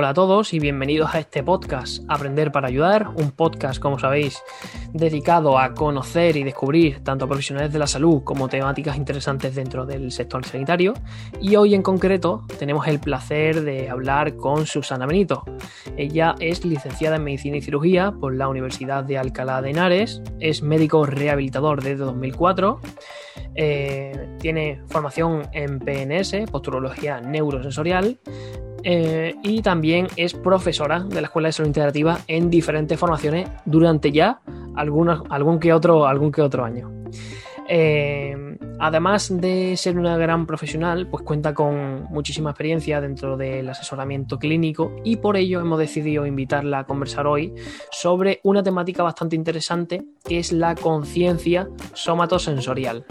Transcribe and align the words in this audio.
Hola 0.00 0.10
a 0.10 0.14
todos 0.14 0.54
y 0.54 0.60
bienvenidos 0.60 1.12
a 1.12 1.18
este 1.18 1.42
podcast 1.42 2.04
Aprender 2.06 2.52
para 2.52 2.68
Ayudar, 2.68 3.08
un 3.16 3.32
podcast, 3.32 3.80
como 3.80 3.98
sabéis, 3.98 4.40
dedicado 4.92 5.58
a 5.58 5.74
conocer 5.74 6.36
y 6.36 6.44
descubrir 6.44 7.02
tanto 7.02 7.26
profesionales 7.26 7.72
de 7.72 7.80
la 7.80 7.88
salud 7.88 8.22
como 8.22 8.46
temáticas 8.46 8.96
interesantes 8.96 9.56
dentro 9.56 9.86
del 9.86 10.12
sector 10.12 10.46
sanitario. 10.46 10.94
Y 11.40 11.56
hoy 11.56 11.74
en 11.74 11.82
concreto 11.82 12.46
tenemos 12.60 12.86
el 12.86 13.00
placer 13.00 13.62
de 13.62 13.90
hablar 13.90 14.36
con 14.36 14.66
Susana 14.66 15.04
Benito. 15.04 15.42
Ella 15.96 16.36
es 16.38 16.64
licenciada 16.64 17.16
en 17.16 17.24
Medicina 17.24 17.56
y 17.56 17.60
Cirugía 17.60 18.12
por 18.12 18.36
la 18.36 18.46
Universidad 18.46 19.02
de 19.02 19.18
Alcalá 19.18 19.60
de 19.62 19.70
Henares, 19.70 20.22
es 20.38 20.62
médico 20.62 21.06
rehabilitador 21.06 21.82
desde 21.82 22.04
2004, 22.04 22.78
eh, 23.56 24.36
tiene 24.38 24.80
formación 24.86 25.48
en 25.52 25.80
PNS, 25.80 26.48
posturología 26.52 27.20
neurosensorial, 27.20 28.20
eh, 28.82 29.34
y 29.42 29.62
también 29.62 30.06
es 30.16 30.34
profesora 30.34 31.00
de 31.00 31.20
la 31.20 31.26
Escuela 31.26 31.48
de 31.48 31.52
Salud 31.52 31.68
Integrativa 31.68 32.18
en 32.26 32.50
diferentes 32.50 32.98
formaciones 32.98 33.48
durante 33.64 34.12
ya 34.12 34.40
algún, 34.76 35.58
que 35.58 35.72
otro, 35.72 36.06
algún 36.06 36.30
que 36.32 36.42
otro 36.42 36.64
año. 36.64 36.90
Eh, 37.70 38.34
además 38.78 39.30
de 39.40 39.76
ser 39.76 39.98
una 39.98 40.16
gran 40.16 40.46
profesional, 40.46 41.06
pues 41.08 41.22
cuenta 41.22 41.52
con 41.52 42.04
muchísima 42.04 42.50
experiencia 42.50 43.00
dentro 43.00 43.36
del 43.36 43.68
asesoramiento 43.68 44.38
clínico 44.38 44.94
y 45.04 45.16
por 45.16 45.36
ello 45.36 45.60
hemos 45.60 45.78
decidido 45.78 46.24
invitarla 46.24 46.80
a 46.80 46.84
conversar 46.84 47.26
hoy 47.26 47.54
sobre 47.90 48.40
una 48.44 48.62
temática 48.62 49.02
bastante 49.02 49.36
interesante 49.36 50.04
que 50.24 50.38
es 50.38 50.52
la 50.52 50.74
conciencia 50.74 51.68
somatosensorial. 51.92 53.04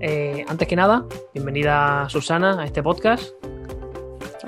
Eh, 0.00 0.44
antes 0.46 0.68
que 0.68 0.76
nada, 0.76 1.06
bienvenida 1.32 2.08
Susana 2.08 2.60
a 2.60 2.64
este 2.64 2.82
podcast. 2.82 3.32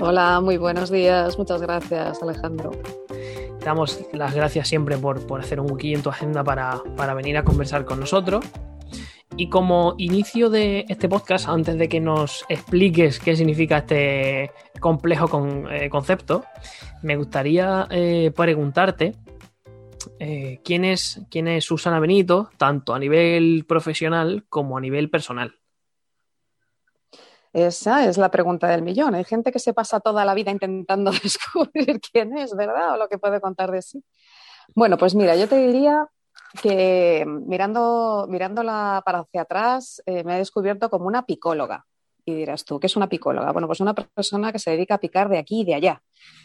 Hola, 0.03 0.41
muy 0.41 0.57
buenos 0.57 0.89
días. 0.89 1.37
Muchas 1.37 1.61
gracias, 1.61 2.23
Alejandro. 2.23 2.71
Te 3.59 3.63
damos 3.63 4.03
las 4.13 4.33
gracias 4.33 4.67
siempre 4.67 4.97
por, 4.97 5.39
hacer 5.39 5.59
un 5.59 5.69
huequillo 5.71 5.97
en 5.97 6.01
tu 6.01 6.09
agenda 6.09 6.43
para, 6.43 6.81
venir 7.13 7.37
a 7.37 7.43
conversar 7.43 7.85
con 7.85 7.99
nosotros. 7.99 8.43
Y 9.37 9.49
como 9.49 9.93
inicio 9.99 10.49
de 10.49 10.85
este 10.89 11.07
podcast, 11.07 11.47
antes 11.47 11.77
de 11.77 11.87
que 11.87 11.99
nos 11.99 12.43
expliques 12.49 13.19
qué 13.19 13.35
significa 13.35 13.77
este 13.77 14.49
complejo 14.79 15.29
eh, 15.69 15.87
concepto, 15.91 16.45
me 17.03 17.15
gustaría 17.15 17.87
eh, 17.91 18.31
preguntarte 18.35 19.13
eh, 20.17 20.61
¿quién, 20.63 20.83
es, 20.83 21.21
quién 21.29 21.47
es 21.47 21.63
Susana 21.63 21.99
Benito, 21.99 22.49
tanto 22.57 22.95
a 22.95 22.99
nivel 22.99 23.65
profesional 23.67 24.45
como 24.49 24.79
a 24.79 24.81
nivel 24.81 25.11
personal. 25.11 25.60
Esa 27.53 28.05
es 28.05 28.17
la 28.17 28.31
pregunta 28.31 28.67
del 28.67 28.81
millón. 28.81 29.13
Hay 29.15 29.25
gente 29.25 29.51
que 29.51 29.59
se 29.59 29.73
pasa 29.73 29.99
toda 29.99 30.23
la 30.23 30.33
vida 30.33 30.51
intentando 30.51 31.11
descubrir 31.23 31.99
quién 31.99 32.37
es, 32.37 32.55
¿verdad? 32.55 32.93
O 32.93 32.97
lo 32.97 33.09
que 33.09 33.17
puede 33.17 33.41
contar 33.41 33.71
de 33.71 33.81
sí. 33.81 34.03
Bueno, 34.75 34.97
pues 34.97 35.15
mira, 35.15 35.35
yo 35.35 35.47
te 35.47 35.57
diría 35.57 36.07
que 36.61 37.25
mirando, 37.27 38.25
mirándola 38.29 39.01
para 39.05 39.19
hacia 39.19 39.41
atrás, 39.41 40.01
eh, 40.05 40.23
me 40.23 40.35
he 40.35 40.37
descubierto 40.37 40.89
como 40.89 41.07
una 41.07 41.25
picóloga. 41.25 41.85
Y 42.23 42.35
dirás 42.35 42.65
tú, 42.65 42.79
¿qué 42.79 42.87
es 42.87 42.95
una 42.95 43.09
picóloga? 43.09 43.51
Bueno, 43.51 43.67
pues 43.67 43.79
una 43.79 43.95
persona 43.95 44.51
que 44.51 44.59
se 44.59 44.71
dedica 44.71 44.95
a 44.95 44.99
picar 44.99 45.27
de 45.27 45.39
aquí 45.39 45.61
y 45.61 45.65
de 45.65 45.75
allá. 45.75 46.01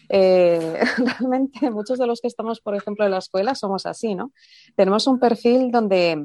Eh, 0.09 0.81
realmente 1.21 1.71
muchos 1.71 1.99
de 1.99 2.07
los 2.07 2.21
que 2.21 2.29
estamos, 2.29 2.61
por 2.61 2.75
ejemplo, 2.75 3.05
en 3.05 3.11
la 3.11 3.19
escuela 3.19 3.55
somos 3.55 3.87
así, 3.87 4.15
¿no? 4.15 4.33
Tenemos 4.75 5.07
un 5.07 5.21
perfil 5.21 5.71
donde 5.71 6.25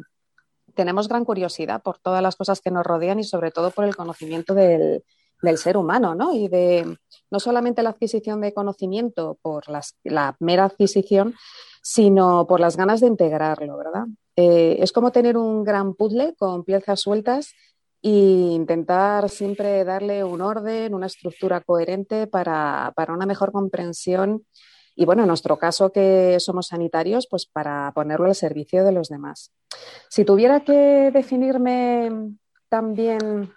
tenemos 0.75 1.07
gran 1.07 1.25
curiosidad 1.25 1.81
por 1.81 1.97
todas 1.99 2.21
las 2.21 2.35
cosas 2.35 2.61
que 2.61 2.71
nos 2.71 2.85
rodean 2.85 3.19
y 3.19 3.23
sobre 3.23 3.51
todo 3.51 3.71
por 3.71 3.85
el 3.85 3.95
conocimiento 3.95 4.53
del, 4.53 5.03
ser 5.57 5.75
humano, 5.77 6.13
¿no? 6.13 6.33
Y 6.35 6.47
de 6.47 6.97
no 7.31 7.39
solamente 7.39 7.81
la 7.81 7.89
adquisición 7.89 8.41
de 8.41 8.53
conocimiento 8.53 9.37
por 9.41 9.63
la 10.03 10.35
mera 10.39 10.65
adquisición, 10.65 11.33
sino 11.81 12.45
por 12.47 12.59
las 12.59 12.77
ganas 12.77 13.01
de 13.01 13.07
integrarlo, 13.07 13.77
¿verdad? 13.77 14.05
Eh, 14.35 14.77
es 14.79 14.91
como 14.91 15.11
tener 15.11 15.37
un 15.37 15.63
gran 15.63 15.95
puzzle 15.95 16.35
con 16.37 16.63
piezas 16.63 17.01
sueltas 17.01 17.53
e 18.03 18.09
intentar 18.09 19.29
siempre 19.29 19.83
darle 19.83 20.23
un 20.23 20.41
orden, 20.41 20.93
una 20.93 21.07
estructura 21.07 21.61
coherente 21.61 22.27
para, 22.27 22.93
para 22.95 23.13
una 23.13 23.25
mejor 23.25 23.51
comprensión 23.51 24.45
y 25.01 25.05
bueno, 25.05 25.23
en 25.23 25.29
nuestro 25.29 25.57
caso 25.57 25.91
que 25.91 26.39
somos 26.39 26.67
sanitarios, 26.67 27.25
pues 27.27 27.47
para 27.47 27.91
ponerlo 27.95 28.27
al 28.27 28.35
servicio 28.35 28.85
de 28.85 28.91
los 28.91 29.09
demás. 29.09 29.51
Si 30.09 30.23
tuviera 30.25 30.59
que 30.59 31.09
definirme 31.11 32.35
también 32.69 33.51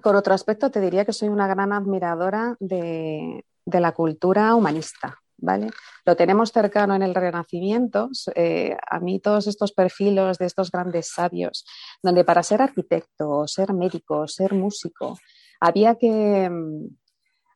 con 0.00 0.14
otro 0.14 0.34
aspecto, 0.34 0.70
te 0.70 0.80
diría 0.80 1.04
que 1.04 1.12
soy 1.12 1.30
una 1.30 1.48
gran 1.48 1.72
admiradora 1.72 2.54
de, 2.60 3.44
la 3.66 3.90
cultura 3.90 4.54
humanista. 4.54 5.18
¿Vale? 5.36 5.70
Lo 6.06 6.14
tenemos 6.14 6.52
cercano 6.52 6.94
en 6.94 7.02
el 7.02 7.12
Renacimiento. 7.12 8.08
Eh, 8.36 8.76
a 8.88 9.00
mí 9.00 9.18
todos 9.18 9.48
estos 9.48 9.72
perfiles 9.72 10.38
de 10.38 10.46
estos 10.46 10.70
grandes 10.70 11.08
sabios, 11.08 11.66
donde 12.04 12.22
para 12.22 12.44
ser 12.44 12.62
arquitecto, 12.62 13.48
ser 13.48 13.72
médico, 13.72 14.28
ser 14.28 14.54
músico, 14.54 15.18
había 15.58 15.96
que, 15.96 16.48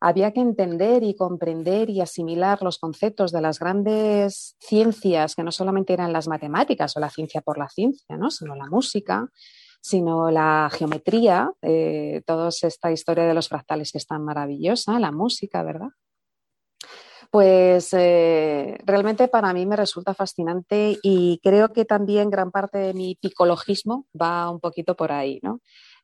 había 0.01 0.33
que 0.33 0.41
entender 0.41 1.03
y 1.03 1.15
comprender 1.15 1.91
y 1.91 2.01
asimilar 2.01 2.63
los 2.63 2.79
conceptos 2.79 3.33
de 3.33 3.41
las 3.41 3.59
grandes 3.59 4.57
ciencias, 4.61 5.35
que 5.35 5.43
no 5.43 5.53
solamente 5.53 5.93
eran 5.93 6.13
las 6.13 6.29
matemáticas 6.29 6.97
o 6.97 7.01
la 7.01 7.11
ciencia 7.11 7.41
por 7.41 7.59
la 7.59 7.69
ciencia, 7.69 8.17
¿no? 8.17 8.31
sino 8.31 8.55
la 8.55 8.67
música, 8.67 9.29
sino 9.81 10.31
la 10.31 10.71
geometría, 10.73 11.51
eh, 11.63 12.23
toda 12.27 12.49
esta 12.49 12.93
historia 12.93 13.25
de 13.25 13.35
los 13.35 13.49
fractales 13.49 13.93
que 13.93 13.99
es 13.99 14.07
tan 14.07 14.25
maravillosa, 14.25 14.99
la 14.99 15.13
música, 15.13 15.63
¿verdad? 15.63 15.89
Pues 17.31 17.93
eh, 17.93 18.79
realmente 18.87 19.29
para 19.29 19.53
mí 19.53 19.67
me 19.67 19.77
resulta 19.77 20.15
fascinante 20.15 20.99
y 21.03 21.39
creo 21.43 21.73
que 21.75 21.85
también 21.85 22.31
gran 22.31 22.51
parte 22.51 22.79
de 22.79 22.95
mi 22.95 23.19
psicologismo 23.21 24.07
va 24.21 24.51
un 24.51 24.61
poquito 24.61 24.97
por 24.97 25.13
ahí, 25.13 25.39
¿no? 25.43 25.61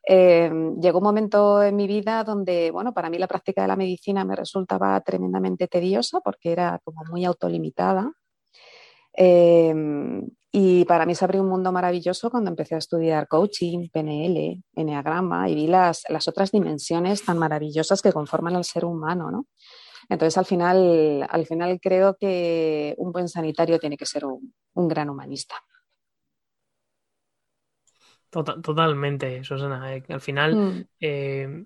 Eh, 0.07 0.51
llegó 0.79 0.99
un 0.99 1.03
momento 1.03 1.63
en 1.63 1.75
mi 1.75 1.87
vida 1.87 2.23
donde, 2.23 2.69
bueno, 2.71 2.93
para 2.93 3.09
mí 3.09 3.17
la 3.17 3.27
práctica 3.27 3.63
de 3.63 3.67
la 3.67 3.75
medicina 3.75 4.23
me 4.23 4.35
resultaba 4.35 4.99
tremendamente 5.01 5.67
tediosa 5.67 6.19
porque 6.21 6.51
era 6.51 6.79
como 6.83 7.01
muy 7.09 7.25
autolimitada. 7.25 8.11
Eh, 9.17 9.73
y 10.51 10.85
para 10.85 11.05
mí 11.05 11.15
se 11.15 11.25
abrió 11.25 11.41
un 11.41 11.49
mundo 11.49 11.71
maravilloso 11.71 12.29
cuando 12.29 12.49
empecé 12.49 12.75
a 12.75 12.77
estudiar 12.77 13.27
coaching, 13.27 13.89
PNL, 13.91 14.63
Enneagrama 14.73 15.49
y 15.49 15.55
vi 15.55 15.67
las, 15.67 16.03
las 16.07 16.27
otras 16.29 16.51
dimensiones 16.51 17.25
tan 17.25 17.37
maravillosas 17.37 18.01
que 18.01 18.13
conforman 18.13 18.55
al 18.55 18.63
ser 18.63 18.85
humano, 18.85 19.31
¿no? 19.31 19.47
Entonces, 20.07 20.37
al 20.37 20.45
final, 20.45 21.27
al 21.29 21.45
final 21.45 21.79
creo 21.81 22.15
que 22.15 22.93
un 22.97 23.11
buen 23.11 23.27
sanitario 23.27 23.79
tiene 23.79 23.97
que 23.97 24.05
ser 24.05 24.23
un 24.25 24.87
gran 24.87 25.09
humanista. 25.09 25.55
Tota-, 28.35 28.61
totalmente, 28.61 29.45
Susana. 29.45 29.95
Eh, 29.95 30.03
al 30.09 30.19
final, 30.19 30.55
mm. 30.55 30.87
eh, 30.99 31.63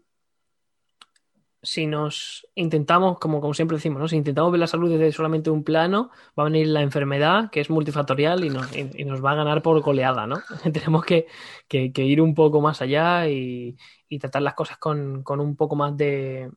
si 1.64 1.88
nos 1.88 2.48
intentamos, 2.54 3.18
como, 3.18 3.42
como 3.42 3.56
siempre 3.56 3.78
decimos, 3.78 4.00
¿no? 4.00 4.08
si 4.08 4.18
intentamos 4.18 4.52
ver 4.52 4.60
la 4.60 4.68
salud 4.68 4.88
desde 4.92 5.12
solamente 5.12 5.50
un 5.50 5.64
plano, 5.64 6.12
va 6.38 6.44
a 6.44 6.46
venir 6.46 6.68
la 6.68 6.84
enfermedad, 6.84 7.50
que 7.50 7.62
es 7.62 7.72
multifactorial, 7.72 8.44
y 8.44 8.52
nos, 8.52 8.68
y, 8.78 9.04
nos 9.04 9.26
va 9.26 9.32
a 9.32 9.36
ganar 9.36 9.64
por 9.64 9.82
goleada, 9.82 10.28
¿no? 10.28 10.44
Tenemos 10.72 11.04
que, 11.06 11.26
ir 11.72 12.22
un 12.22 12.36
poco 12.36 12.62
más 12.62 12.84
allá 12.84 13.28
y, 13.28 13.76
tratar 14.20 14.44
las 14.44 14.54
cosas 14.54 14.78
con, 14.78 15.24
un 15.28 15.56
poco 15.56 15.76
más 15.76 15.98
de, 15.98 16.52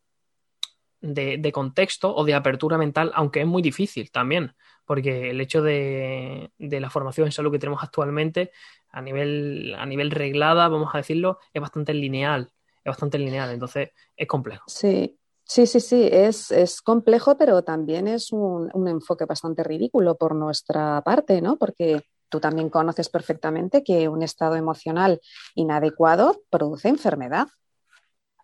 de, 1.01 1.53
contexto 1.53 2.15
o 2.15 2.23
de 2.23 2.35
apertura 2.35 2.77
mental, 2.77 3.13
aunque 3.15 3.41
es 3.41 3.47
muy 3.47 3.63
difícil 3.63 4.11
también, 4.11 4.55
porque 4.85 5.31
el 5.31 5.41
hecho 5.41 5.63
de, 5.63 6.51
de 6.59 6.81
la 6.81 6.91
formación 6.91 7.27
en 7.27 7.33
salud 7.33 7.53
que 7.53 7.59
tenemos 7.59 7.83
actualmente 7.83 8.51
a 8.91 9.01
nivel, 9.01 9.75
a 9.79 9.87
nivel 9.87 10.11
reglada, 10.11 10.69
vamos 10.69 10.95
a 10.95 10.99
decirlo, 10.99 11.39
es 11.53 11.61
bastante 11.61 11.95
lineal. 11.95 12.53
Es 12.85 12.91
bastante 12.91 13.19
lineal, 13.19 13.51
entonces 13.51 13.91
es 14.17 14.27
complejo. 14.27 14.65
Sí, 14.67 15.19
Sí, 15.45 15.67
sí, 15.67 15.81
sí, 15.81 16.09
es, 16.11 16.51
es, 16.51 16.81
complejo, 16.81 17.37
pero 17.37 17.63
también 17.63 18.07
es 18.09 18.33
un, 18.33 18.71
un, 18.73 18.89
enfoque 18.89 19.27
bastante 19.27 19.63
ridículo 19.65 20.17
por 20.17 20.35
nuestra 20.35 21.03
parte, 21.03 21.43
¿no? 21.43 21.57
Porque 21.57 22.01
tú 22.31 22.41
también 22.41 22.71
conoces 22.71 23.11
perfectamente 23.11 23.85
que 23.85 24.09
un 24.09 24.23
estado 24.23 24.57
emocional 24.57 25.21
inadecuado 25.55 26.41
produce 26.49 26.89
enfermedad 26.89 27.49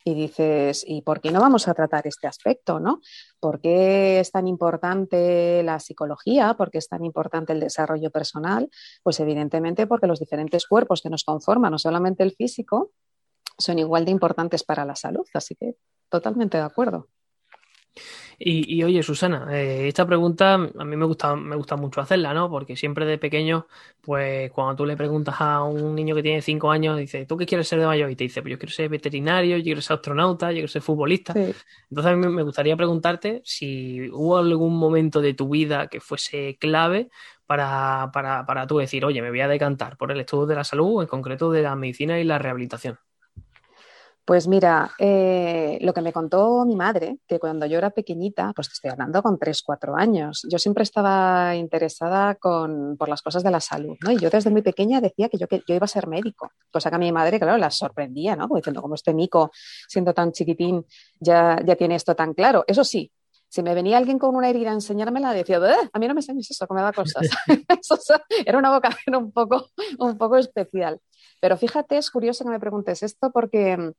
y 0.08 0.14
dices, 0.14 0.84
¿y 0.86 1.02
por 1.02 1.20
qué 1.20 1.30
no 1.30 1.40
vamos 1.40 1.68
a 1.68 1.74
tratar 1.74 2.06
este 2.06 2.26
aspecto? 2.26 2.80
¿no? 2.80 3.00
¿Por 3.40 3.60
qué 3.60 4.20
es 4.20 4.30
tan 4.30 4.48
importante 4.48 5.62
la 5.62 5.78
psicología? 5.80 6.54
¿Por 6.54 6.70
qué 6.70 6.78
es 6.78 6.88
tan 6.88 7.04
importante 7.04 7.52
el 7.52 7.60
desarrollo 7.60 8.10
personal? 8.10 8.70
Pues 9.02 9.20
evidentemente 9.20 9.86
porque 9.86 10.06
los 10.06 10.18
diferentes 10.18 10.66
cuerpos 10.66 11.02
que 11.02 11.10
nos 11.10 11.24
conforman, 11.24 11.72
no 11.72 11.78
solamente 11.78 12.22
el 12.22 12.32
físico, 12.32 12.92
son 13.58 13.78
igual 13.78 14.04
de 14.04 14.12
importantes 14.12 14.64
para 14.64 14.84
la 14.84 14.96
salud. 14.96 15.26
Así 15.34 15.54
que 15.54 15.76
totalmente 16.08 16.56
de 16.56 16.64
acuerdo. 16.64 17.08
Y, 18.40 18.82
oye, 18.84 19.02
Susana, 19.02 19.48
eh, 19.50 19.88
esta 19.88 20.06
pregunta 20.06 20.54
a 20.54 20.84
mí 20.84 20.96
me 20.96 21.04
gusta, 21.06 21.34
me 21.34 21.56
gusta 21.56 21.76
mucho 21.76 22.00
hacerla, 22.00 22.32
¿no? 22.32 22.48
Porque 22.48 22.76
siempre 22.76 23.04
de 23.04 23.18
pequeño, 23.18 23.66
pues 24.00 24.52
cuando 24.52 24.76
tú 24.76 24.86
le 24.86 24.96
preguntas 24.96 25.34
a 25.40 25.62
un 25.64 25.94
niño 25.96 26.14
que 26.14 26.22
tiene 26.22 26.40
cinco 26.40 26.70
años, 26.70 26.96
dice, 26.98 27.26
¿tú 27.26 27.36
qué 27.36 27.46
quieres 27.46 27.66
ser 27.66 27.80
de 27.80 27.86
mayor? 27.86 28.10
Y 28.10 28.16
te 28.16 28.24
dice, 28.24 28.40
pues 28.40 28.52
yo 28.52 28.58
quiero 28.58 28.72
ser 28.72 28.88
veterinario, 28.88 29.56
yo 29.56 29.64
quiero 29.64 29.80
ser 29.82 29.96
astronauta, 29.96 30.50
yo 30.50 30.56
quiero 30.56 30.68
ser 30.68 30.82
futbolista. 30.82 31.40
Entonces 31.90 32.12
a 32.12 32.16
mí 32.16 32.28
me 32.28 32.42
gustaría 32.44 32.76
preguntarte 32.76 33.42
si 33.44 34.08
hubo 34.10 34.36
algún 34.38 34.78
momento 34.78 35.20
de 35.20 35.34
tu 35.34 35.48
vida 35.48 35.88
que 35.88 36.00
fuese 36.00 36.56
clave 36.60 37.10
para, 37.46 38.10
para, 38.12 38.46
para 38.46 38.66
tú 38.68 38.78
decir, 38.78 39.04
oye, 39.04 39.20
me 39.22 39.30
voy 39.30 39.40
a 39.40 39.48
decantar 39.48 39.96
por 39.96 40.12
el 40.12 40.20
estudio 40.20 40.46
de 40.46 40.54
la 40.54 40.64
salud, 40.64 41.02
en 41.02 41.08
concreto 41.08 41.50
de 41.50 41.62
la 41.62 41.74
medicina 41.76 42.20
y 42.20 42.24
la 42.24 42.38
rehabilitación. 42.38 42.98
Pues 44.28 44.46
mira, 44.46 44.90
eh, 44.98 45.78
lo 45.80 45.94
que 45.94 46.02
me 46.02 46.12
contó 46.12 46.66
mi 46.66 46.76
madre, 46.76 47.16
que 47.26 47.38
cuando 47.38 47.64
yo 47.64 47.78
era 47.78 47.88
pequeñita, 47.88 48.52
pues 48.54 48.68
estoy 48.70 48.90
hablando 48.90 49.22
con 49.22 49.38
3, 49.38 49.62
4 49.62 49.96
años, 49.96 50.46
yo 50.50 50.58
siempre 50.58 50.82
estaba 50.82 51.56
interesada 51.56 52.36
por 52.38 53.08
las 53.08 53.22
cosas 53.22 53.42
de 53.42 53.50
la 53.50 53.60
salud, 53.60 53.96
¿no? 54.04 54.12
Y 54.12 54.18
yo 54.18 54.28
desde 54.28 54.50
muy 54.50 54.60
pequeña 54.60 55.00
decía 55.00 55.30
que 55.30 55.38
yo, 55.38 55.48
que 55.48 55.62
yo 55.66 55.74
iba 55.74 55.86
a 55.86 55.88
ser 55.88 56.08
médico, 56.08 56.52
cosa 56.70 56.90
que 56.90 56.96
a 56.96 56.98
mi 56.98 57.10
madre, 57.10 57.40
claro, 57.40 57.56
la 57.56 57.70
sorprendía, 57.70 58.36
¿no? 58.36 58.48
diciendo, 58.54 58.82
como 58.82 58.96
este 58.96 59.14
mico, 59.14 59.50
siendo 59.88 60.12
tan 60.12 60.30
chiquitín, 60.32 60.84
ya, 61.18 61.58
ya 61.64 61.74
tiene 61.76 61.94
esto 61.94 62.14
tan 62.14 62.34
claro. 62.34 62.64
Eso 62.66 62.84
sí, 62.84 63.10
si 63.48 63.62
me 63.62 63.72
venía 63.72 63.96
alguien 63.96 64.18
con 64.18 64.36
una 64.36 64.50
herida 64.50 64.72
a 64.72 64.74
enseñármela, 64.74 65.32
decía, 65.32 65.58
a 65.90 65.98
mí 65.98 66.06
no 66.06 66.12
me 66.12 66.20
enseñes 66.20 66.50
eso, 66.50 66.66
que 66.66 66.74
me 66.74 66.82
da 66.82 66.92
cosas. 66.92 67.26
era 68.44 68.58
una 68.58 68.70
vocación 68.70 69.16
un 69.16 69.32
poco, 69.32 69.70
un 69.98 70.18
poco 70.18 70.36
especial. 70.36 71.00
Pero 71.40 71.56
fíjate, 71.56 71.96
es 71.96 72.10
curioso 72.10 72.44
que 72.44 72.50
me 72.50 72.60
preguntes 72.60 73.02
esto 73.02 73.30
porque 73.32 73.94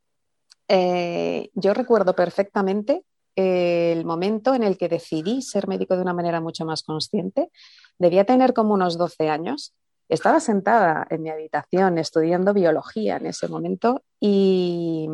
eh, 0.69 1.49
yo 1.55 1.73
recuerdo 1.73 2.15
perfectamente 2.15 3.03
el 3.35 4.05
momento 4.05 4.53
en 4.53 4.63
el 4.63 4.77
que 4.77 4.87
decidí 4.87 5.41
ser 5.41 5.67
médico 5.67 5.95
de 5.95 6.01
una 6.01 6.13
manera 6.13 6.41
mucho 6.41 6.65
más 6.65 6.83
consciente. 6.83 7.51
Debía 7.97 8.25
tener 8.25 8.53
como 8.53 8.73
unos 8.73 8.97
12 8.97 9.29
años. 9.29 9.73
Estaba 10.09 10.39
sentada 10.39 11.07
en 11.09 11.23
mi 11.23 11.29
habitación 11.29 11.97
estudiando 11.97 12.53
biología 12.53 13.17
en 13.17 13.27
ese 13.27 13.47
momento 13.47 14.03
y 14.19 15.07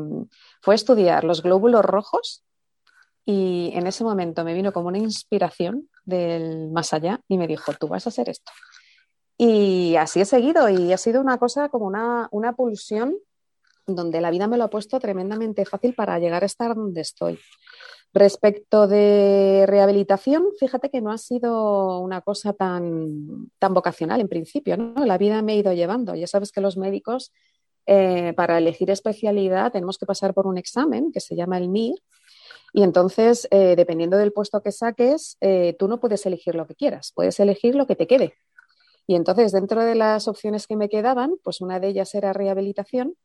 fue 0.61 0.75
estudiar 0.75 1.23
los 1.23 1.41
glóbulos 1.41 1.83
rojos 1.83 2.43
y 3.25 3.71
en 3.73 3.87
ese 3.87 4.03
momento 4.03 4.43
me 4.43 4.53
vino 4.53 4.71
como 4.71 4.89
una 4.89 4.99
inspiración 4.99 5.89
del 6.03 6.69
más 6.71 6.93
allá 6.93 7.21
y 7.27 7.37
me 7.37 7.47
dijo, 7.47 7.73
tú 7.73 7.87
vas 7.87 8.05
a 8.05 8.09
hacer 8.09 8.29
esto. 8.29 8.51
Y 9.37 9.95
así 9.97 10.21
he 10.21 10.25
seguido 10.25 10.69
y 10.69 10.93
ha 10.93 10.97
sido 10.97 11.21
una 11.21 11.37
cosa 11.37 11.69
como 11.69 11.85
una, 11.85 12.27
una 12.31 12.53
pulsión 12.53 13.15
donde 13.87 14.21
la 14.21 14.31
vida 14.31 14.47
me 14.47 14.57
lo 14.57 14.65
ha 14.65 14.69
puesto 14.69 14.99
tremendamente 14.99 15.65
fácil 15.65 15.93
para 15.93 16.19
llegar 16.19 16.43
a 16.43 16.47
estar 16.47 16.75
donde 16.75 17.01
estoy. 17.01 17.39
Respecto 18.13 18.87
de 18.87 19.65
rehabilitación, 19.67 20.45
fíjate 20.57 20.89
que 20.89 21.01
no 21.01 21.11
ha 21.11 21.17
sido 21.17 21.99
una 21.99 22.21
cosa 22.21 22.53
tan, 22.53 23.51
tan 23.59 23.73
vocacional 23.73 24.21
en 24.21 24.29
principio, 24.29 24.77
¿no? 24.77 25.05
La 25.05 25.17
vida 25.17 25.41
me 25.41 25.51
ha 25.51 25.55
ido 25.55 25.73
llevando. 25.73 26.15
Ya 26.15 26.25
sabes 26.25 26.53
que 26.53 26.61
los 26.61 26.77
médicos, 26.77 27.33
eh, 27.85 28.31
para 28.37 28.57
elegir 28.57 28.89
especialidad, 28.89 29.73
tenemos 29.73 29.97
que 29.97 30.05
pasar 30.05 30.33
por 30.33 30.47
un 30.47 30.57
examen 30.57 31.11
que 31.11 31.19
se 31.19 31.35
llama 31.35 31.57
el 31.57 31.67
MIR. 31.67 32.01
Y 32.71 32.83
entonces, 32.83 33.49
eh, 33.51 33.75
dependiendo 33.75 34.15
del 34.15 34.31
puesto 34.31 34.61
que 34.61 34.71
saques, 34.71 35.35
eh, 35.41 35.75
tú 35.77 35.89
no 35.89 35.99
puedes 35.99 36.25
elegir 36.25 36.55
lo 36.55 36.65
que 36.67 36.75
quieras, 36.75 37.11
puedes 37.13 37.37
elegir 37.41 37.75
lo 37.75 37.85
que 37.85 37.97
te 37.97 38.07
quede. 38.07 38.35
Y 39.07 39.15
entonces, 39.15 39.51
dentro 39.51 39.83
de 39.83 39.95
las 39.95 40.29
opciones 40.29 40.67
que 40.67 40.77
me 40.77 40.87
quedaban, 40.87 41.35
pues 41.43 41.59
una 41.59 41.81
de 41.81 41.89
ellas 41.89 42.15
era 42.15 42.31
rehabilitación 42.31 43.15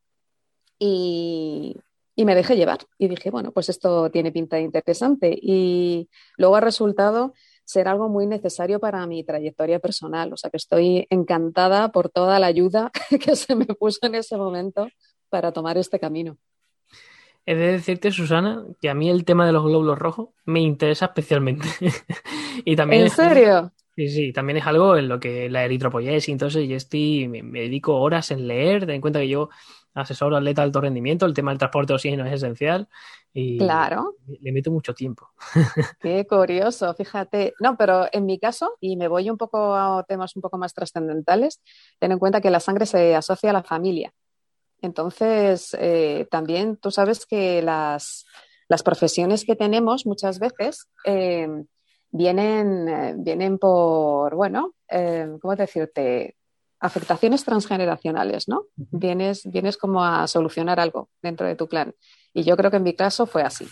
y, 0.81 1.77
me 2.17 2.35
dejé 2.35 2.55
llevar 2.55 2.81
y 2.99 3.09
dije, 3.09 3.31
bueno, 3.31 3.51
pues 3.51 3.71
esto 3.71 4.11
tiene 4.11 4.31
pinta 4.31 4.61
interesante 4.61 5.39
y 5.41 6.11
luego 6.37 6.57
ha 6.57 6.61
resultado 6.61 7.33
ser 7.65 7.89
algo 7.89 8.11
muy 8.11 8.27
necesario 8.27 8.79
para 8.79 9.07
mi 9.07 9.25
trayectoria 9.25 9.79
personal, 9.79 10.31
o 10.33 10.37
sea 10.37 10.51
que 10.51 10.59
estoy 10.59 11.07
encantada 11.09 11.93
por 11.93 12.11
toda 12.11 12.39
la 12.39 12.49
ayuda 12.49 12.91
que 13.25 13.37
se 13.37 13.55
me 13.55 13.65
puso 13.65 14.01
en 14.03 14.17
ese 14.17 14.37
momento 14.37 14.89
para 15.31 15.53
tomar 15.53 15.79
este 15.79 15.99
camino. 15.99 16.37
He 17.47 17.55
de 17.55 17.73
decirte, 17.73 18.11
Susana, 18.11 18.65
que 18.83 18.91
a 18.91 18.95
mí 18.95 19.09
el 19.09 19.25
tema 19.25 19.47
de 19.47 19.53
los 19.53 19.65
glóbulos 19.65 19.99
rojos 19.99 20.29
me 20.45 20.61
interesa 20.61 21.07
especialmente. 21.07 21.67
y 22.65 22.77
también 22.77 23.05
¿En 23.05 23.11
serio? 23.11 23.73
Sí, 23.97 24.09
sí, 24.09 24.33
también 24.33 24.59
es 24.59 24.67
algo 24.67 24.97
en 24.97 25.09
lo 25.09 25.19
que 25.19 25.49
la 25.49 25.65
eritropoyesis, 25.65 26.29
entonces 26.29 26.69
yo 26.69 26.77
estoy, 26.77 27.29
me, 27.29 27.43
me, 27.43 27.61
dedico 27.61 27.97
horas 27.97 28.31
en 28.31 28.47
leer, 28.47 28.81
ten 28.81 28.97
en 28.97 29.01
cuenta 29.01 29.21
que 29.21 29.29
yo 29.29 29.49
asesor 29.95 30.35
atleta 30.35 30.63
de 30.63 30.67
alto 30.67 30.81
rendimiento, 30.81 31.27
el 31.27 31.35
tema 31.35 31.51
del 31.51 31.59
transporte 31.59 31.93
de 31.93 31.95
oxígeno 31.95 32.27
es 32.27 32.35
esencial 32.35 32.89
y 33.33 33.59
claro. 33.59 34.17
le 34.27 34.53
meto 34.53 34.71
mucho 34.71 34.95
tiempo. 34.95 35.29
Qué 36.01 36.27
curioso, 36.27 36.93
fíjate. 36.95 37.55
No, 37.61 37.77
pero 37.77 38.07
en 38.13 38.27
mi 38.27 38.39
caso, 38.39 38.77
y 38.81 38.97
me 38.97 39.09
voy 39.09 39.31
un 39.31 39.37
poco 39.37 39.75
a 39.75 40.05
temas 40.09 40.35
un 40.37 40.43
poco 40.43 40.59
más 40.59 40.75
trascendentales, 40.75 41.61
ten 41.99 42.13
en 42.13 42.19
cuenta 42.19 42.41
que 42.41 42.51
la 42.51 42.61
sangre 42.61 42.87
se 42.87 43.15
asocia 43.15 43.51
a 43.51 43.55
la 43.55 43.63
familia. 43.63 44.13
Entonces, 44.83 45.77
eh, 45.79 46.27
también 46.31 46.77
tú 46.77 46.91
sabes 46.91 47.27
que 47.27 47.63
las, 47.63 48.25
profesiones 48.85 49.45
que 49.45 49.57
tenemos 49.57 50.07
muchas 50.07 50.39
veces 50.39 50.89
eh, 51.05 51.49
vienen, 52.11 52.89
eh, 52.89 53.15
vienen 53.19 53.59
por, 53.59 54.35
bueno, 54.35 54.75
¿cómo 55.41 55.57
decirte? 55.57 56.37
Afectaciones 56.81 57.45
transgeneracionales, 57.45 58.49
¿no? 58.49 58.65
Vienes, 58.77 59.43
vienes 59.51 59.77
como 59.77 60.05
a 60.05 60.27
solucionar 60.27 60.81
algo 60.81 61.11
dentro 61.23 61.47
de 61.47 61.55
tu 61.55 61.69
plan. 61.69 61.95
Y 62.33 62.43
yo 62.43 62.57
creo 62.57 62.71
que 62.71 62.79
en 62.79 62.83
mi 62.83 62.95
caso 62.95 63.27
fue 63.27 63.43
así. 63.43 63.67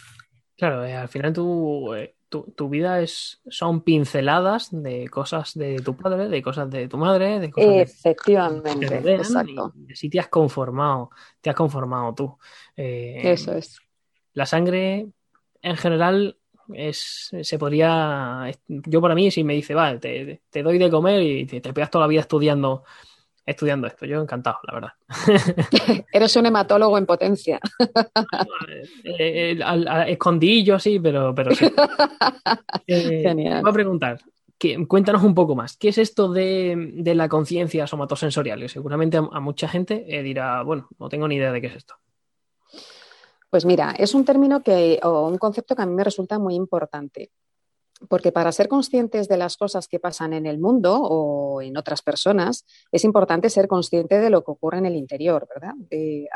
Claro, 0.56 0.84
eh, 0.84 0.94
al 0.94 1.08
final 1.08 1.32
tu, 1.32 1.94
eh, 1.94 2.16
tu, 2.28 2.68
vida 2.68 3.00
es, 3.00 3.40
son 3.48 3.82
pinceladas 3.82 4.68
de 4.70 5.08
cosas 5.08 5.54
de 5.54 5.76
tu 5.76 5.96
padre, 5.96 6.28
de 6.28 6.42
cosas 6.42 6.68
de 6.68 6.88
tu 6.88 6.98
madre, 6.98 7.38
de 7.38 7.50
cosas 7.50 7.70
Efectivamente, 7.70 9.14
exacto. 9.14 9.72
Y 9.88 9.92
así 9.92 10.10
te 10.10 10.20
has 10.20 10.28
conformado, 10.28 11.10
te 11.40 11.50
has 11.50 11.56
conformado 11.56 12.14
tú. 12.14 12.36
Eh, 12.76 13.20
Eso 13.22 13.52
es. 13.52 13.78
La 14.34 14.46
sangre, 14.46 15.08
en 15.62 15.76
general, 15.76 16.37
es, 16.72 17.30
se 17.42 17.58
podría. 17.58 18.50
Yo, 18.66 19.00
para 19.00 19.14
mí, 19.14 19.30
si 19.30 19.44
me 19.44 19.54
dice, 19.54 19.74
vale, 19.74 19.98
te, 19.98 20.62
doy 20.62 20.78
de 20.78 20.90
comer 20.90 21.22
y 21.22 21.46
te, 21.46 21.60
te, 21.60 21.72
pegas 21.72 21.90
toda 21.90 22.04
la 22.04 22.08
vida 22.08 22.20
estudiando 22.20 22.84
estudiando 23.48 23.86
esto. 23.86 24.04
Yo 24.04 24.20
encantado, 24.20 24.58
la 24.64 24.74
verdad. 24.74 24.92
Eres 26.12 26.36
un 26.36 26.46
hematólogo 26.46 26.98
en 26.98 27.06
potencia. 27.06 27.58
Eh, 29.04 29.56
eh, 29.58 30.04
escondillo, 30.08 30.78
sí, 30.78 31.00
pero, 31.00 31.34
pero 31.34 31.54
sí. 31.54 31.66
Eh, 32.86 33.22
Genial. 33.22 33.62
Voy 33.62 33.70
a 33.70 33.74
preguntar, 33.74 34.20
cuéntanos 34.86 35.22
un 35.22 35.34
poco 35.34 35.54
más. 35.54 35.76
¿Qué 35.76 35.88
es 35.88 35.98
esto 35.98 36.30
de, 36.32 37.02
la 37.14 37.28
conciencia 37.28 37.86
somatosensorial? 37.86 38.68
seguramente 38.68 39.16
a, 39.16 39.28
a, 39.32 39.40
mucha 39.40 39.68
gente 39.68 40.04
dirá, 40.22 40.62
bueno, 40.62 40.88
no 40.98 41.08
tengo 41.08 41.28
ni 41.28 41.36
idea 41.36 41.52
de 41.52 41.60
qué 41.60 41.66
es 41.68 41.76
esto. 41.76 41.94
Pues 43.50 43.64
mira, 43.64 43.94
es 43.98 44.14
un 44.14 44.24
término 44.24 44.62
que, 44.62 45.00
o 45.02 45.26
un 45.26 45.38
concepto 45.38 45.74
que 45.74 45.82
a 45.82 45.86
mí 45.86 45.94
me 45.94 46.04
resulta 46.04 46.38
muy 46.38 46.54
importante. 46.54 47.30
Porque 48.08 48.30
para 48.30 48.52
ser 48.52 48.68
conscientes 48.68 49.26
de 49.26 49.36
las 49.36 49.56
cosas 49.56 49.88
que 49.88 49.98
pasan 49.98 50.32
en 50.32 50.46
el 50.46 50.58
mundo 50.58 51.00
o 51.00 51.60
en 51.62 51.76
otras 51.76 52.02
personas, 52.02 52.64
es 52.92 53.04
importante 53.04 53.50
ser 53.50 53.66
consciente 53.66 54.20
de 54.20 54.30
lo 54.30 54.44
que 54.44 54.52
ocurre 54.52 54.78
en 54.78 54.86
el 54.86 54.94
interior, 54.94 55.48
¿verdad? 55.52 55.74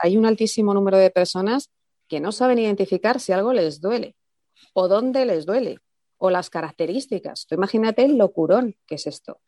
Hay 0.03 0.17
un 0.17 0.27
altísimo 0.27 0.75
número 0.75 0.99
de 0.99 1.11
personas 1.11 1.71
que 2.09 2.19
no 2.19 2.33
saben 2.33 2.59
identificar 2.59 3.21
si 3.21 3.33
algo 3.33 3.53
les 3.53 3.81
duele 3.81 4.17
o 4.73 4.89
dónde 4.89 5.25
les 5.25 5.47
duele 5.47 5.79
o 6.19 6.31
las 6.31 6.51
características. 6.51 7.47
imagínate 7.51 8.05
el 8.05 8.17
locurón 8.17 8.77
que 8.87 8.97
es 8.97 9.07
esto. 9.07 9.41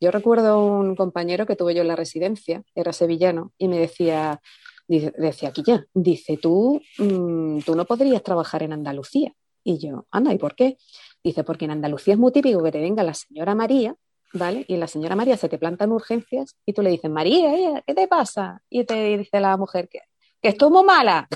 Yo 0.00 0.10
recuerdo 0.10 0.62
un 0.62 0.94
compañero 0.94 1.46
que 1.46 1.56
tuve 1.56 1.74
yo 1.74 1.82
en 1.82 1.88
la 1.88 1.96
residencia, 1.96 2.62
era 2.74 2.92
sevillano, 2.92 3.52
y 3.56 3.68
me 3.68 3.78
decía, 3.78 4.40
Dice, 4.88 5.12
decía 5.18 5.48
aquí 5.48 5.62
ya, 5.66 5.84
dice, 5.94 6.36
tú, 6.36 6.80
mm, 6.98 7.60
tú 7.60 7.74
no 7.74 7.84
podrías 7.84 8.22
trabajar 8.22 8.62
en 8.62 8.72
Andalucía. 8.72 9.32
Y 9.64 9.78
yo, 9.78 10.06
anda, 10.10 10.32
¿y 10.32 10.38
por 10.38 10.54
qué? 10.54 10.78
Dice, 11.24 11.42
porque 11.42 11.64
en 11.64 11.72
Andalucía 11.72 12.14
es 12.14 12.20
muy 12.20 12.30
típico 12.30 12.62
que 12.62 12.70
te 12.70 12.80
venga 12.80 13.02
la 13.02 13.14
señora 13.14 13.54
María, 13.56 13.96
¿vale? 14.32 14.64
Y 14.68 14.76
la 14.76 14.86
señora 14.86 15.16
María 15.16 15.36
se 15.36 15.48
te 15.48 15.58
plantan 15.58 15.90
urgencias 15.90 16.56
y 16.64 16.72
tú 16.72 16.82
le 16.82 16.90
dices, 16.90 17.10
María, 17.10 17.82
¿qué 17.84 17.94
te 17.94 18.06
pasa? 18.06 18.62
Y 18.70 18.84
te 18.84 19.18
dice 19.18 19.40
la 19.40 19.56
mujer 19.56 19.88
que, 19.88 20.00
que 20.40 20.48
estoy 20.50 20.70
muy 20.70 20.84
mala. 20.84 21.26